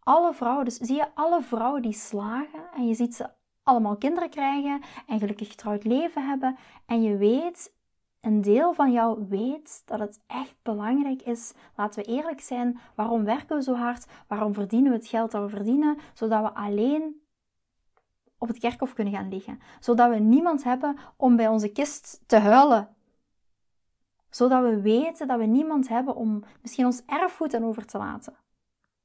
Alle 0.03 0.33
vrouwen, 0.33 0.65
dus 0.65 0.77
zie 0.77 0.95
je 0.95 1.15
alle 1.15 1.41
vrouwen 1.41 1.81
die 1.81 1.93
slagen 1.93 2.63
en 2.75 2.87
je 2.87 2.93
ziet 2.93 3.15
ze 3.15 3.29
allemaal 3.63 3.97
kinderen 3.97 4.29
krijgen 4.29 4.81
en 5.07 5.19
gelukkig 5.19 5.49
getrouwd 5.49 5.83
leven 5.83 6.27
hebben 6.27 6.57
en 6.85 7.03
je 7.03 7.17
weet, 7.17 7.73
een 8.21 8.41
deel 8.41 8.73
van 8.73 8.91
jou 8.91 9.25
weet 9.29 9.81
dat 9.85 9.99
het 9.99 10.19
echt 10.27 10.55
belangrijk 10.61 11.21
is, 11.21 11.53
laten 11.75 12.03
we 12.03 12.09
eerlijk 12.09 12.41
zijn, 12.41 12.79
waarom 12.95 13.23
werken 13.23 13.55
we 13.55 13.63
zo 13.63 13.73
hard, 13.73 14.05
waarom 14.27 14.53
verdienen 14.53 14.91
we 14.91 14.97
het 14.97 15.07
geld 15.07 15.31
dat 15.31 15.43
we 15.43 15.49
verdienen, 15.49 15.97
zodat 16.13 16.41
we 16.41 16.53
alleen 16.53 17.20
op 18.41 18.47
het 18.47 18.59
kerkhof 18.59 18.93
kunnen 18.93 19.13
gaan 19.13 19.29
liggen, 19.29 19.59
zodat 19.79 20.09
we 20.09 20.19
niemand 20.19 20.63
hebben 20.63 20.97
om 21.15 21.35
bij 21.35 21.47
onze 21.47 21.67
kist 21.67 22.21
te 22.25 22.37
huilen. 22.37 22.95
Zodat 24.29 24.63
we 24.63 24.81
weten 24.81 25.27
dat 25.27 25.37
we 25.37 25.45
niemand 25.45 25.87
hebben 25.87 26.15
om 26.15 26.43
misschien 26.61 26.85
ons 26.85 27.01
erfgoed 27.05 27.53
aan 27.53 27.63
over 27.63 27.85
te 27.85 27.97
laten. 27.97 28.35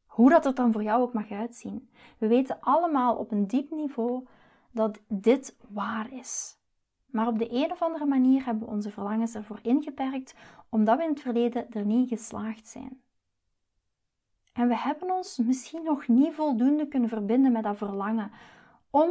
Hoe 0.07 0.31
dat 0.31 0.47
er 0.47 0.55
dan 0.55 0.73
voor 0.73 0.83
jou 0.83 1.03
ook 1.03 1.13
mag 1.13 1.31
uitzien. 1.31 1.91
We 2.19 2.27
weten 2.27 2.61
allemaal 2.61 3.17
op 3.17 3.31
een 3.31 3.47
diep 3.47 3.71
niveau 3.71 4.27
dat 4.71 5.01
dit 5.09 5.57
waar 5.69 6.13
is. 6.13 6.59
Maar 7.07 7.27
op 7.27 7.39
de 7.39 7.53
een 7.53 7.73
of 7.73 7.83
andere 7.83 8.07
manier 8.07 8.45
hebben 8.45 8.67
we 8.67 8.75
onze 8.75 8.91
verlangens 8.91 9.35
ervoor 9.35 9.59
ingeperkt, 9.63 10.35
omdat 10.69 10.97
we 10.97 11.03
in 11.03 11.11
het 11.11 11.21
verleden 11.21 11.71
er 11.71 11.85
niet 11.85 12.09
geslaagd 12.09 12.69
zijn. 12.69 13.01
En 14.53 14.69
we 14.69 14.77
hebben 14.77 15.11
ons 15.11 15.39
misschien 15.39 15.83
nog 15.83 16.09
niet 16.09 16.35
voldoende 16.35 16.89
kunnen 16.89 17.09
verbinden 17.09 17.53
met 17.53 17.63
dat 17.63 17.77
verlangen, 17.77 18.31
om 18.97 19.11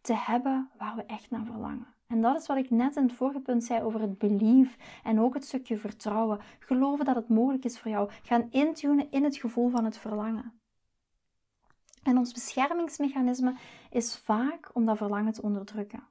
te 0.00 0.14
hebben 0.14 0.70
waar 0.78 0.96
we 0.96 1.02
echt 1.02 1.30
naar 1.30 1.44
verlangen. 1.44 1.86
En 2.06 2.20
dat 2.20 2.40
is 2.40 2.46
wat 2.46 2.56
ik 2.56 2.70
net 2.70 2.96
in 2.96 3.02
het 3.02 3.12
vorige 3.12 3.40
punt 3.40 3.64
zei 3.64 3.82
over 3.82 4.00
het 4.00 4.18
belief 4.18 4.76
en 5.02 5.20
ook 5.20 5.34
het 5.34 5.44
stukje 5.44 5.76
vertrouwen. 5.76 6.40
Geloven 6.58 7.04
dat 7.04 7.14
het 7.14 7.28
mogelijk 7.28 7.64
is 7.64 7.78
voor 7.78 7.90
jou. 7.90 8.10
Gaan 8.22 8.46
intunen 8.50 9.10
in 9.10 9.24
het 9.24 9.36
gevoel 9.36 9.70
van 9.70 9.84
het 9.84 9.98
verlangen. 9.98 10.60
En 12.02 12.18
ons 12.18 12.32
beschermingsmechanisme 12.32 13.54
is 13.90 14.16
vaak 14.16 14.70
om 14.72 14.84
dat 14.84 14.96
verlangen 14.96 15.32
te 15.32 15.42
onderdrukken. 15.42 16.06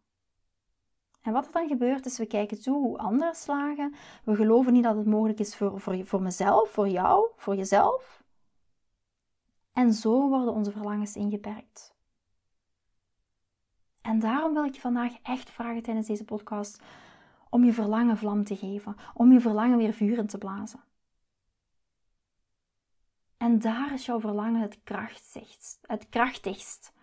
En 1.22 1.34
wat 1.34 1.46
er 1.46 1.52
dan 1.52 1.68
gebeurt 1.68 2.06
is, 2.06 2.18
we 2.18 2.26
kijken 2.26 2.62
toe 2.62 2.78
hoe 2.78 2.98
anderen 2.98 3.36
slagen. 3.36 3.94
We 4.24 4.36
geloven 4.36 4.74
niet 4.74 4.84
dat 4.84 4.96
het 4.96 5.06
mogelijk 5.06 5.40
is 5.40 5.56
voor, 5.56 5.80
voor, 5.80 6.06
voor 6.06 6.22
mezelf, 6.22 6.70
voor 6.70 6.88
jou, 6.88 7.30
voor 7.36 7.56
jezelf. 7.56 8.24
En 9.80 9.94
zo 9.94 10.30
worden 10.30 10.54
onze 10.54 10.72
verlangens 10.72 11.16
ingeperkt. 11.16 11.96
En 14.02 14.20
daarom 14.20 14.54
wil 14.54 14.64
ik 14.64 14.74
je 14.74 14.82
vandaag 14.82 15.22
echt 15.22 15.50
vragen 15.50 15.82
tijdens 15.82 16.08
deze 16.08 16.26
podcast 16.26 16.82
om 17.50 17.64
je 17.64 17.74
verlangen 17.74 18.18
vlam 18.18 18.44
te 18.44 18.56
geven, 18.56 18.96
om 19.14 19.32
je 19.32 19.40
verlangen 19.40 19.78
weer 19.78 19.94
vuur 19.94 20.28
te 20.28 20.38
blazen. 20.38 20.84
En 23.38 23.60
daar 23.60 23.94
is 23.94 24.06
jouw 24.06 24.20
verlangen 24.20 24.62
het 24.62 24.80
krachtigst. 24.84 25.80
Het 25.82 26.10
krachtigst. 26.10 26.94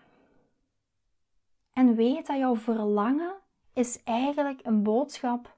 En 1.72 1.94
weet 1.94 2.26
dat 2.26 2.36
jouw 2.36 2.56
verlangen 2.56 3.34
is 3.72 4.02
eigenlijk 4.02 4.60
een 4.62 4.82
boodschap. 4.82 5.56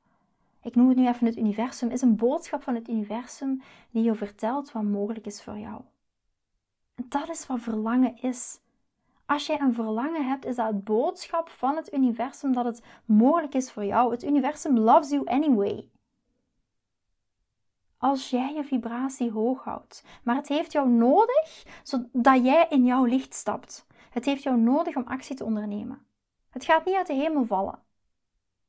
Ik 0.62 0.74
noem 0.74 0.88
het 0.88 0.96
nu 0.96 1.08
even 1.08 1.26
het 1.26 1.36
universum. 1.36 1.90
Is 1.90 2.02
een 2.02 2.16
boodschap 2.16 2.62
van 2.62 2.74
het 2.74 2.88
universum 2.88 3.62
die 3.90 4.02
je 4.02 4.14
vertelt 4.14 4.72
wat 4.72 4.82
mogelijk 4.82 5.26
is 5.26 5.42
voor 5.42 5.58
jou. 5.58 5.82
Dat 7.04 7.28
is 7.28 7.46
wat 7.46 7.60
verlangen 7.60 8.16
is. 8.22 8.60
Als 9.26 9.46
jij 9.46 9.60
een 9.60 9.74
verlangen 9.74 10.26
hebt, 10.26 10.44
is 10.44 10.56
dat 10.56 10.66
het 10.66 10.84
boodschap 10.84 11.48
van 11.48 11.76
het 11.76 11.92
universum 11.92 12.52
dat 12.52 12.64
het 12.64 12.82
mogelijk 13.04 13.54
is 13.54 13.70
voor 13.70 13.84
jou. 13.84 14.10
Het 14.10 14.24
universum 14.24 14.78
loves 14.78 15.10
you 15.10 15.26
anyway. 15.26 15.88
Als 17.98 18.30
jij 18.30 18.54
je 18.54 18.64
vibratie 18.64 19.30
hoog 19.30 19.64
houdt. 19.64 20.04
Maar 20.22 20.36
het 20.36 20.48
heeft 20.48 20.72
jou 20.72 20.88
nodig 20.88 21.64
zodat 21.82 22.44
jij 22.44 22.66
in 22.68 22.84
jouw 22.84 23.04
licht 23.04 23.34
stapt. 23.34 23.86
Het 24.10 24.24
heeft 24.24 24.42
jou 24.42 24.58
nodig 24.58 24.96
om 24.96 25.06
actie 25.06 25.36
te 25.36 25.44
ondernemen. 25.44 26.06
Het 26.50 26.64
gaat 26.64 26.84
niet 26.84 26.96
uit 26.96 27.06
de 27.06 27.14
hemel 27.14 27.44
vallen. 27.44 27.82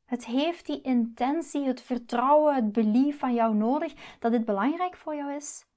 Het 0.05 0.25
heeft 0.25 0.65
die 0.65 0.82
intentie, 0.82 1.65
het 1.65 1.82
vertrouwen, 1.82 2.55
het 2.55 2.71
belief 2.71 3.19
van 3.19 3.34
jou 3.34 3.55
nodig 3.55 4.17
dat 4.19 4.32
dit 4.32 4.45
belangrijk 4.45 4.95
voor 4.95 5.15
jou 5.15 5.34
is 5.34 5.67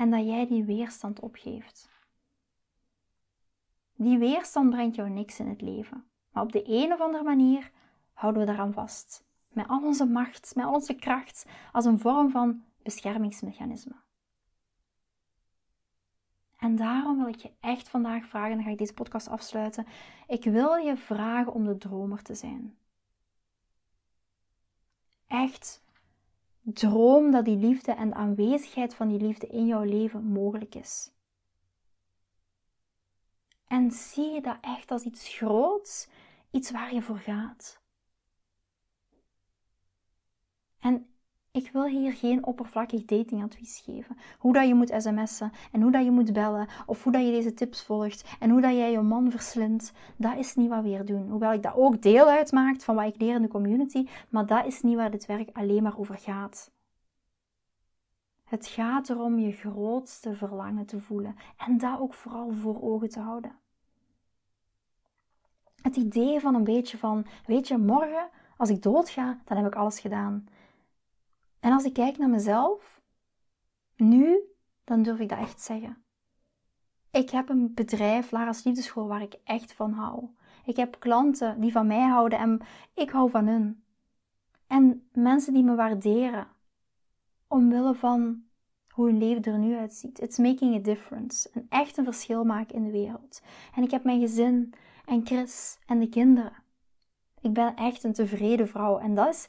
en 0.00 0.10
dat 0.10 0.24
jij 0.24 0.46
die 0.46 0.64
weerstand 0.64 1.20
opgeeft. 1.20 1.90
Die 3.96 4.18
weerstand 4.18 4.70
brengt 4.70 4.96
jou 4.96 5.10
niks 5.10 5.38
in 5.40 5.48
het 5.48 5.60
leven. 5.60 6.04
Maar 6.32 6.42
op 6.42 6.52
de 6.52 6.62
een 6.66 6.92
of 6.92 7.00
andere 7.00 7.24
manier 7.24 7.70
houden 8.12 8.40
we 8.40 8.48
daaraan 8.48 8.72
vast. 8.72 9.24
Met 9.48 9.68
al 9.68 9.82
onze 9.82 10.04
macht, 10.04 10.52
met 10.54 10.64
al 10.64 10.72
onze 10.72 10.94
kracht, 10.94 11.46
als 11.72 11.84
een 11.84 11.98
vorm 11.98 12.30
van 12.30 12.64
beschermingsmechanisme. 12.82 13.94
En 16.56 16.76
daarom 16.76 17.16
wil 17.16 17.28
ik 17.28 17.40
je 17.40 17.52
echt 17.60 17.88
vandaag 17.88 18.26
vragen, 18.26 18.50
en 18.50 18.56
dan 18.56 18.64
ga 18.64 18.70
ik 18.70 18.78
deze 18.78 18.94
podcast 18.94 19.28
afsluiten. 19.28 19.86
Ik 20.26 20.44
wil 20.44 20.74
je 20.74 20.96
vragen 20.96 21.52
om 21.52 21.64
de 21.64 21.78
dromer 21.78 22.22
te 22.22 22.34
zijn. 22.34 22.76
Echt 25.26 25.82
droom 26.72 27.30
dat 27.30 27.44
die 27.44 27.56
liefde 27.56 27.92
en 27.92 28.08
de 28.08 28.14
aanwezigheid 28.14 28.94
van 28.94 29.08
die 29.08 29.20
liefde 29.20 29.46
in 29.46 29.66
jouw 29.66 29.82
leven 29.82 30.24
mogelijk 30.24 30.74
is. 30.74 31.12
En 33.66 33.90
zie 33.90 34.40
dat 34.40 34.58
echt 34.60 34.90
als 34.90 35.02
iets 35.02 35.28
groots, 35.28 36.08
iets 36.50 36.70
waar 36.70 36.94
je 36.94 37.02
voor 37.02 37.18
gaat. 37.18 37.80
En 40.78 41.14
ik 41.52 41.70
wil 41.72 41.84
hier 41.84 42.12
geen 42.12 42.44
oppervlakkig 42.46 43.04
datingadvies 43.04 43.80
geven. 43.84 44.16
Hoe 44.38 44.52
dat 44.52 44.66
je 44.66 44.74
moet 44.74 44.94
sms'en 44.96 45.52
en 45.72 45.82
hoe 45.82 45.90
dat 45.90 46.04
je 46.04 46.10
moet 46.10 46.32
bellen 46.32 46.68
of 46.86 47.02
hoe 47.02 47.12
dat 47.12 47.24
je 47.24 47.30
deze 47.30 47.54
tips 47.54 47.82
volgt 47.82 48.36
en 48.38 48.50
hoe 48.50 48.60
dat 48.60 48.72
jij 48.72 48.90
je 48.90 49.00
man 49.00 49.30
verslindt. 49.30 49.92
Dat 50.16 50.36
is 50.36 50.54
niet 50.54 50.68
wat 50.68 50.82
we 50.82 50.88
hier 50.88 51.04
doen. 51.04 51.30
Hoewel 51.30 51.52
ik 51.52 51.62
dat 51.62 51.74
ook 51.76 52.02
deel 52.02 52.28
uitmaakt 52.28 52.84
van 52.84 52.94
wat 52.94 53.14
ik 53.14 53.20
leer 53.20 53.34
in 53.34 53.42
de 53.42 53.48
community, 53.48 54.06
maar 54.28 54.46
dat 54.46 54.66
is 54.66 54.82
niet 54.82 54.96
waar 54.96 55.10
dit 55.10 55.26
werk 55.26 55.48
alleen 55.52 55.82
maar 55.82 55.98
over 55.98 56.18
gaat. 56.18 56.70
Het 58.44 58.66
gaat 58.66 59.08
erom 59.08 59.38
je 59.38 59.52
grootste 59.52 60.34
verlangen 60.34 60.86
te 60.86 61.00
voelen 61.00 61.36
en 61.56 61.78
dat 61.78 62.00
ook 62.00 62.14
vooral 62.14 62.52
voor 62.52 62.82
ogen 62.82 63.08
te 63.08 63.20
houden. 63.20 63.58
Het 65.82 65.96
idee 65.96 66.40
van 66.40 66.54
een 66.54 66.64
beetje 66.64 66.98
van, 66.98 67.26
weet 67.46 67.68
je, 67.68 67.78
morgen 67.78 68.28
als 68.56 68.70
ik 68.70 68.82
doodga, 68.82 69.38
dan 69.44 69.56
heb 69.56 69.66
ik 69.66 69.74
alles 69.74 70.00
gedaan. 70.00 70.46
En 71.60 71.72
als 71.72 71.84
ik 71.84 71.92
kijk 71.92 72.18
naar 72.18 72.28
mezelf, 72.28 73.00
nu, 73.96 74.40
dan 74.84 75.02
durf 75.02 75.18
ik 75.18 75.28
dat 75.28 75.38
echt 75.38 75.60
zeggen. 75.60 76.04
Ik 77.10 77.30
heb 77.30 77.48
een 77.48 77.74
bedrijf, 77.74 78.30
Lara's 78.30 78.64
Liefdeschool, 78.64 79.06
waar 79.06 79.22
ik 79.22 79.36
echt 79.44 79.72
van 79.72 79.92
hou. 79.92 80.28
Ik 80.64 80.76
heb 80.76 80.96
klanten 80.98 81.60
die 81.60 81.72
van 81.72 81.86
mij 81.86 82.08
houden 82.08 82.38
en 82.38 82.60
ik 82.94 83.10
hou 83.10 83.30
van 83.30 83.46
hun. 83.46 83.84
En 84.66 85.08
mensen 85.12 85.52
die 85.52 85.62
me 85.62 85.74
waarderen. 85.74 86.48
Omwille 87.48 87.94
van 87.94 88.42
hoe 88.88 89.06
hun 89.06 89.18
leven 89.18 89.42
er 89.42 89.58
nu 89.58 89.76
uitziet. 89.76 90.20
It's 90.20 90.38
making 90.38 90.76
a 90.76 90.78
difference. 90.78 91.50
Een 91.52 91.66
echt 91.68 91.96
een 91.96 92.04
verschil 92.04 92.44
maken 92.44 92.74
in 92.74 92.84
de 92.84 92.90
wereld. 92.90 93.42
En 93.74 93.82
ik 93.82 93.90
heb 93.90 94.04
mijn 94.04 94.20
gezin 94.20 94.74
en 95.04 95.26
Chris 95.26 95.78
en 95.86 95.98
de 95.98 96.08
kinderen. 96.08 96.52
Ik 97.40 97.52
ben 97.52 97.76
echt 97.76 98.04
een 98.04 98.12
tevreden 98.12 98.68
vrouw. 98.68 98.98
En 98.98 99.14
dat 99.14 99.34
is 99.34 99.48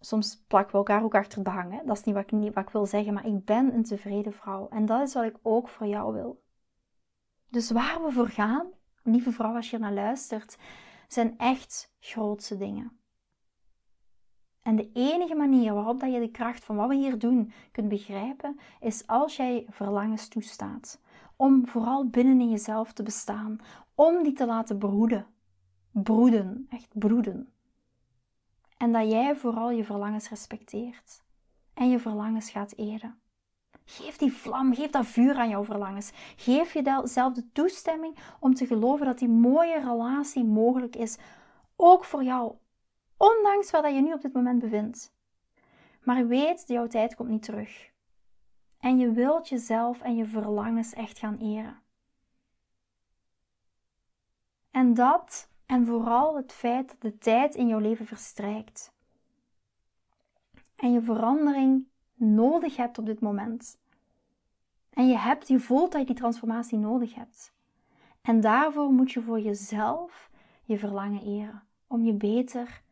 soms 0.00 0.44
plakken 0.46 0.72
we 0.72 0.78
elkaar 0.78 1.02
ook 1.02 1.14
achter 1.14 1.34
het 1.34 1.44
behang. 1.44 1.82
Dat 1.82 1.96
is 1.96 2.04
niet 2.04 2.14
wat, 2.14 2.24
ik, 2.24 2.32
niet 2.32 2.54
wat 2.54 2.64
ik 2.64 2.70
wil 2.70 2.86
zeggen, 2.86 3.14
maar 3.14 3.26
ik 3.26 3.44
ben 3.44 3.74
een 3.74 3.84
tevreden 3.84 4.32
vrouw. 4.32 4.68
En 4.68 4.86
dat 4.86 5.08
is 5.08 5.14
wat 5.14 5.24
ik 5.24 5.36
ook 5.42 5.68
voor 5.68 5.86
jou 5.86 6.12
wil. 6.12 6.42
Dus 7.48 7.70
waar 7.70 8.04
we 8.04 8.12
voor 8.12 8.28
gaan, 8.28 8.66
lieve 9.02 9.32
vrouw, 9.32 9.54
als 9.54 9.70
je 9.70 9.78
naar 9.78 9.92
luistert, 9.92 10.58
zijn 11.08 11.38
echt 11.38 11.94
grootste 12.00 12.56
dingen. 12.56 12.98
En 14.62 14.76
de 14.76 14.90
enige 14.92 15.34
manier 15.34 15.74
waarop 15.74 16.00
dat 16.00 16.12
je 16.12 16.20
de 16.20 16.30
kracht 16.30 16.64
van 16.64 16.76
wat 16.76 16.88
we 16.88 16.94
hier 16.94 17.18
doen 17.18 17.52
kunt 17.72 17.88
begrijpen, 17.88 18.58
is 18.80 19.06
als 19.06 19.36
jij 19.36 19.66
verlangens 19.68 20.28
toestaat. 20.28 21.00
Om 21.36 21.66
vooral 21.66 22.08
binnen 22.08 22.40
in 22.40 22.50
jezelf 22.50 22.92
te 22.92 23.02
bestaan. 23.02 23.58
Om 23.94 24.22
die 24.22 24.32
te 24.32 24.46
laten 24.46 24.78
broeden. 24.78 25.26
Broeden, 25.90 26.66
echt 26.70 26.98
broeden. 26.98 27.52
En 28.78 28.92
dat 28.92 29.10
jij 29.10 29.36
vooral 29.36 29.70
je 29.70 29.84
verlangens 29.84 30.28
respecteert 30.28 31.22
en 31.74 31.90
je 31.90 31.98
verlangens 31.98 32.50
gaat 32.50 32.76
eren. 32.76 33.20
Geef 33.84 34.16
die 34.16 34.32
vlam, 34.32 34.74
geef 34.74 34.90
dat 34.90 35.06
vuur 35.06 35.36
aan 35.36 35.48
jouw 35.48 35.64
verlangens. 35.64 36.10
Geef 36.36 36.72
jezelf 36.72 37.34
de 37.34 37.52
toestemming 37.52 38.18
om 38.40 38.54
te 38.54 38.66
geloven 38.66 39.06
dat 39.06 39.18
die 39.18 39.28
mooie 39.28 39.78
relatie 39.78 40.44
mogelijk 40.44 40.96
is, 40.96 41.18
ook 41.76 42.04
voor 42.04 42.22
jou, 42.22 42.54
ondanks 43.16 43.70
waar 43.70 43.92
je 43.92 44.00
nu 44.00 44.12
op 44.12 44.20
dit 44.20 44.32
moment 44.32 44.60
bevindt. 44.60 45.16
Maar 46.02 46.26
weet, 46.26 46.64
jouw 46.66 46.86
tijd 46.86 47.14
komt 47.14 47.28
niet 47.28 47.42
terug. 47.42 47.90
En 48.78 48.98
je 48.98 49.12
wilt 49.12 49.48
jezelf 49.48 50.00
en 50.00 50.16
je 50.16 50.26
verlangens 50.26 50.92
echt 50.92 51.18
gaan 51.18 51.36
eren. 51.36 51.82
En 54.70 54.94
dat 54.94 55.47
en 55.68 55.86
vooral 55.86 56.36
het 56.36 56.52
feit 56.52 56.88
dat 56.88 57.00
de 57.00 57.18
tijd 57.18 57.54
in 57.54 57.68
jouw 57.68 57.78
leven 57.78 58.06
verstrijkt. 58.06 58.92
En 60.76 60.92
je 60.92 61.02
verandering 61.02 61.86
nodig 62.14 62.76
hebt 62.76 62.98
op 62.98 63.06
dit 63.06 63.20
moment. 63.20 63.78
En 64.90 65.08
je, 65.08 65.18
hebt, 65.18 65.48
je 65.48 65.60
voelt 65.60 65.92
dat 65.92 66.00
je 66.00 66.06
die 66.06 66.16
transformatie 66.16 66.78
nodig 66.78 67.14
hebt. 67.14 67.52
En 68.20 68.40
daarvoor 68.40 68.92
moet 68.92 69.12
je 69.12 69.22
voor 69.22 69.40
jezelf 69.40 70.30
je 70.64 70.78
verlangen 70.78 71.22
eren. 71.22 71.62
Om 71.86 72.04
je 72.04 72.12
beter 72.12 72.82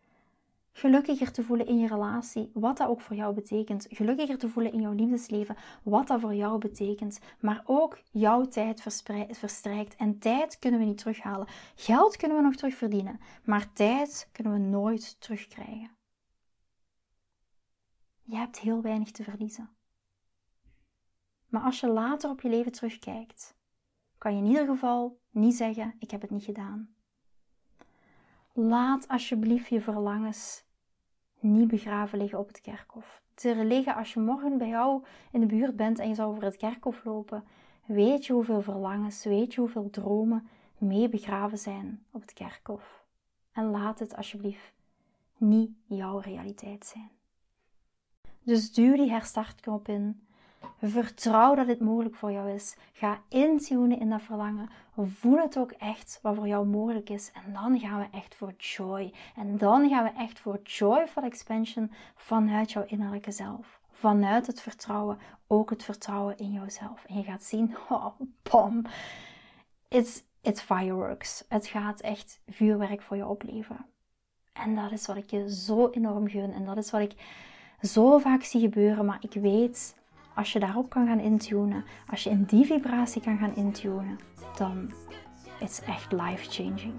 gelukkiger 0.77 1.33
te 1.33 1.43
voelen 1.43 1.66
in 1.66 1.79
je 1.79 1.89
relatie, 1.89 2.51
wat 2.55 2.77
dat 2.77 2.89
ook 2.89 3.01
voor 3.01 3.16
jou 3.16 3.35
betekent. 3.35 3.87
Gelukkiger 3.91 4.39
te 4.39 4.49
voelen 4.49 4.72
in 4.72 4.81
jouw 4.81 4.93
liefdesleven, 4.93 5.57
wat 5.83 6.07
dat 6.07 6.20
voor 6.20 6.35
jou 6.35 6.59
betekent. 6.59 7.20
Maar 7.41 7.62
ook 7.64 7.99
jouw 8.11 8.45
tijd 8.45 8.83
verstrijkt. 9.31 9.97
En 9.97 10.18
tijd 10.18 10.59
kunnen 10.59 10.81
we 10.81 10.87
niet 10.87 10.99
terughalen. 10.99 11.47
Geld 11.74 12.16
kunnen 12.16 12.37
we 12.37 12.43
nog 12.43 12.55
terugverdienen, 12.55 13.20
maar 13.45 13.72
tijd 13.72 14.29
kunnen 14.33 14.53
we 14.53 14.59
nooit 14.59 15.20
terugkrijgen. 15.20 15.91
Je 18.22 18.37
hebt 18.37 18.59
heel 18.59 18.83
weinig 18.83 19.11
te 19.11 19.22
verliezen. 19.22 19.70
Maar 21.49 21.62
als 21.62 21.81
je 21.81 21.89
later 21.89 22.31
op 22.31 22.41
je 22.41 22.49
leven 22.49 22.72
terugkijkt, 22.72 23.57
kan 24.18 24.33
je 24.33 24.43
in 24.43 24.49
ieder 24.49 24.66
geval 24.66 25.20
niet 25.31 25.57
zeggen: 25.57 25.95
Ik 25.99 26.11
heb 26.11 26.20
het 26.20 26.31
niet 26.31 26.45
gedaan. 26.45 26.95
Laat 28.53 29.09
alsjeblieft 29.09 29.68
je 29.68 29.81
verlangens 29.81 30.65
niet 31.41 31.68
begraven 31.68 32.18
liggen 32.18 32.39
op 32.39 32.49
het 32.49 32.61
kerkhof. 32.61 33.22
Te 33.34 33.64
liggen 33.64 33.95
als 33.95 34.12
je 34.12 34.20
morgen 34.20 34.59
bij 34.59 34.68
jou 34.68 35.05
in 35.32 35.41
de 35.41 35.47
buurt 35.47 35.76
bent 35.76 35.99
en 35.99 36.09
je 36.09 36.14
zou 36.14 36.30
over 36.30 36.45
het 36.45 36.57
kerkhof 36.57 37.05
lopen. 37.05 37.45
Weet 37.84 38.26
je 38.26 38.32
hoeveel 38.32 38.62
verlangens, 38.62 39.24
weet 39.24 39.55
je 39.55 39.61
hoeveel 39.61 39.91
dromen 39.91 40.49
mee 40.78 41.09
begraven 41.09 41.59
zijn 41.59 42.05
op 42.11 42.20
het 42.20 42.32
kerkhof. 42.32 43.05
En 43.53 43.70
laat 43.70 43.99
het 43.99 44.16
alsjeblieft 44.16 44.72
niet 45.37 45.70
jouw 45.87 46.18
realiteit 46.18 46.87
zijn. 46.87 47.11
Dus 48.43 48.72
duw 48.72 48.97
die 48.97 49.11
herstartknop 49.11 49.89
in. 49.89 50.26
Vertrouw 50.82 51.54
dat 51.54 51.66
dit 51.66 51.80
mogelijk 51.80 52.14
voor 52.14 52.32
jou 52.32 52.50
is. 52.50 52.76
Ga 52.92 53.20
intunen 53.28 54.00
in 54.00 54.11
dat 54.11 54.22
verlangen. 54.22 54.70
Voel 54.96 55.38
het 55.38 55.59
ook 55.59 55.70
echt 55.70 56.18
wat 56.22 56.34
voor 56.34 56.46
jou 56.46 56.66
mogelijk 56.66 57.11
is. 57.11 57.30
En 57.32 57.52
dan 57.52 57.80
gaan 57.80 57.98
we 57.98 58.07
echt 58.12 58.34
voor 58.34 58.52
joy. 58.57 59.12
En 59.36 59.59
dan 59.59 59.88
gaan 59.88 60.04
we 60.04 60.11
echt 60.18 60.38
voor 60.38 60.61
joyful 60.62 61.22
expansion 61.22 61.92
vanuit 62.14 62.72
jouw 62.72 62.84
innerlijke 62.86 63.30
zelf. 63.30 63.80
Vanuit 63.90 64.46
het 64.46 64.61
vertrouwen, 64.61 65.18
ook 65.46 65.70
het 65.70 65.84
vertrouwen 65.84 66.38
in 66.38 66.52
jouzelf. 66.52 67.04
En 67.04 67.16
je 67.16 67.22
gaat 67.22 67.42
zien, 67.42 67.76
oh, 67.88 68.07
bam. 68.42 68.84
It's, 69.88 70.22
it's 70.40 70.61
fireworks. 70.61 71.44
Het 71.48 71.66
gaat 71.66 72.00
echt 72.00 72.40
vuurwerk 72.48 73.02
voor 73.02 73.16
je 73.16 73.26
opleveren. 73.26 73.86
En 74.52 74.74
dat 74.74 74.92
is 74.92 75.07
wat 75.07 75.16
ik 75.16 75.30
je 75.30 75.54
zo 75.54 75.90
enorm 75.90 76.28
gun. 76.28 76.52
En 76.52 76.64
dat 76.64 76.76
is 76.76 76.90
wat 76.90 77.00
ik 77.00 77.14
zo 77.82 78.18
vaak 78.18 78.42
zie 78.42 78.61
gebeuren. 78.61 79.04
Maar 79.04 79.18
ik 79.20 79.32
weet 79.32 79.94
als 80.37 80.53
je 80.53 80.59
daarop 80.59 80.91
kan 80.91 81.07
gaan 81.07 81.20
intunen, 81.20 81.84
als 82.11 82.22
je 82.22 82.30
in 82.30 82.45
die 82.45 82.66
vibratie 82.66 83.22
kan 83.22 83.39
gaan 83.39 83.55
intunen, 83.55 84.18
dan 84.57 84.93
is 85.61 85.76
het 85.76 85.89
echt 85.89 86.12
life-changing. 86.12 86.95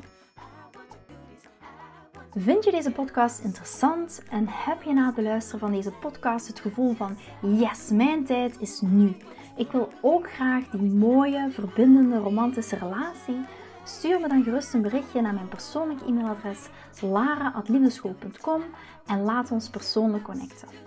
Vind 2.36 2.64
je 2.64 2.72
deze 2.72 2.92
podcast 2.92 3.40
interessant 3.40 4.24
en 4.30 4.46
heb 4.48 4.84
je 4.84 4.94
na 4.94 5.06
het 5.06 5.16
beluisteren 5.16 5.60
van 5.60 5.72
deze 5.72 5.92
podcast 5.92 6.48
het 6.48 6.60
gevoel 6.60 6.94
van 6.94 7.18
yes, 7.42 7.90
mijn 7.90 8.26
tijd 8.26 8.60
is 8.60 8.82
nu. 8.82 9.16
Ik 9.56 9.72
wil 9.72 9.90
ook 10.02 10.32
graag 10.32 10.70
die 10.70 10.92
mooie, 10.92 11.48
verbindende, 11.52 12.18
romantische 12.18 12.76
relatie. 12.76 13.46
Stuur 13.84 14.20
me 14.20 14.28
dan 14.28 14.44
gerust 14.44 14.74
een 14.74 14.82
berichtje 14.82 15.22
naar 15.22 15.34
mijn 15.34 15.48
persoonlijke 15.48 16.06
e-mailadres 16.06 16.70
lara.liefdeschool.com 17.02 18.62
en 19.06 19.22
laat 19.22 19.52
ons 19.52 19.70
persoonlijk 19.70 20.24
connecten. 20.24 20.87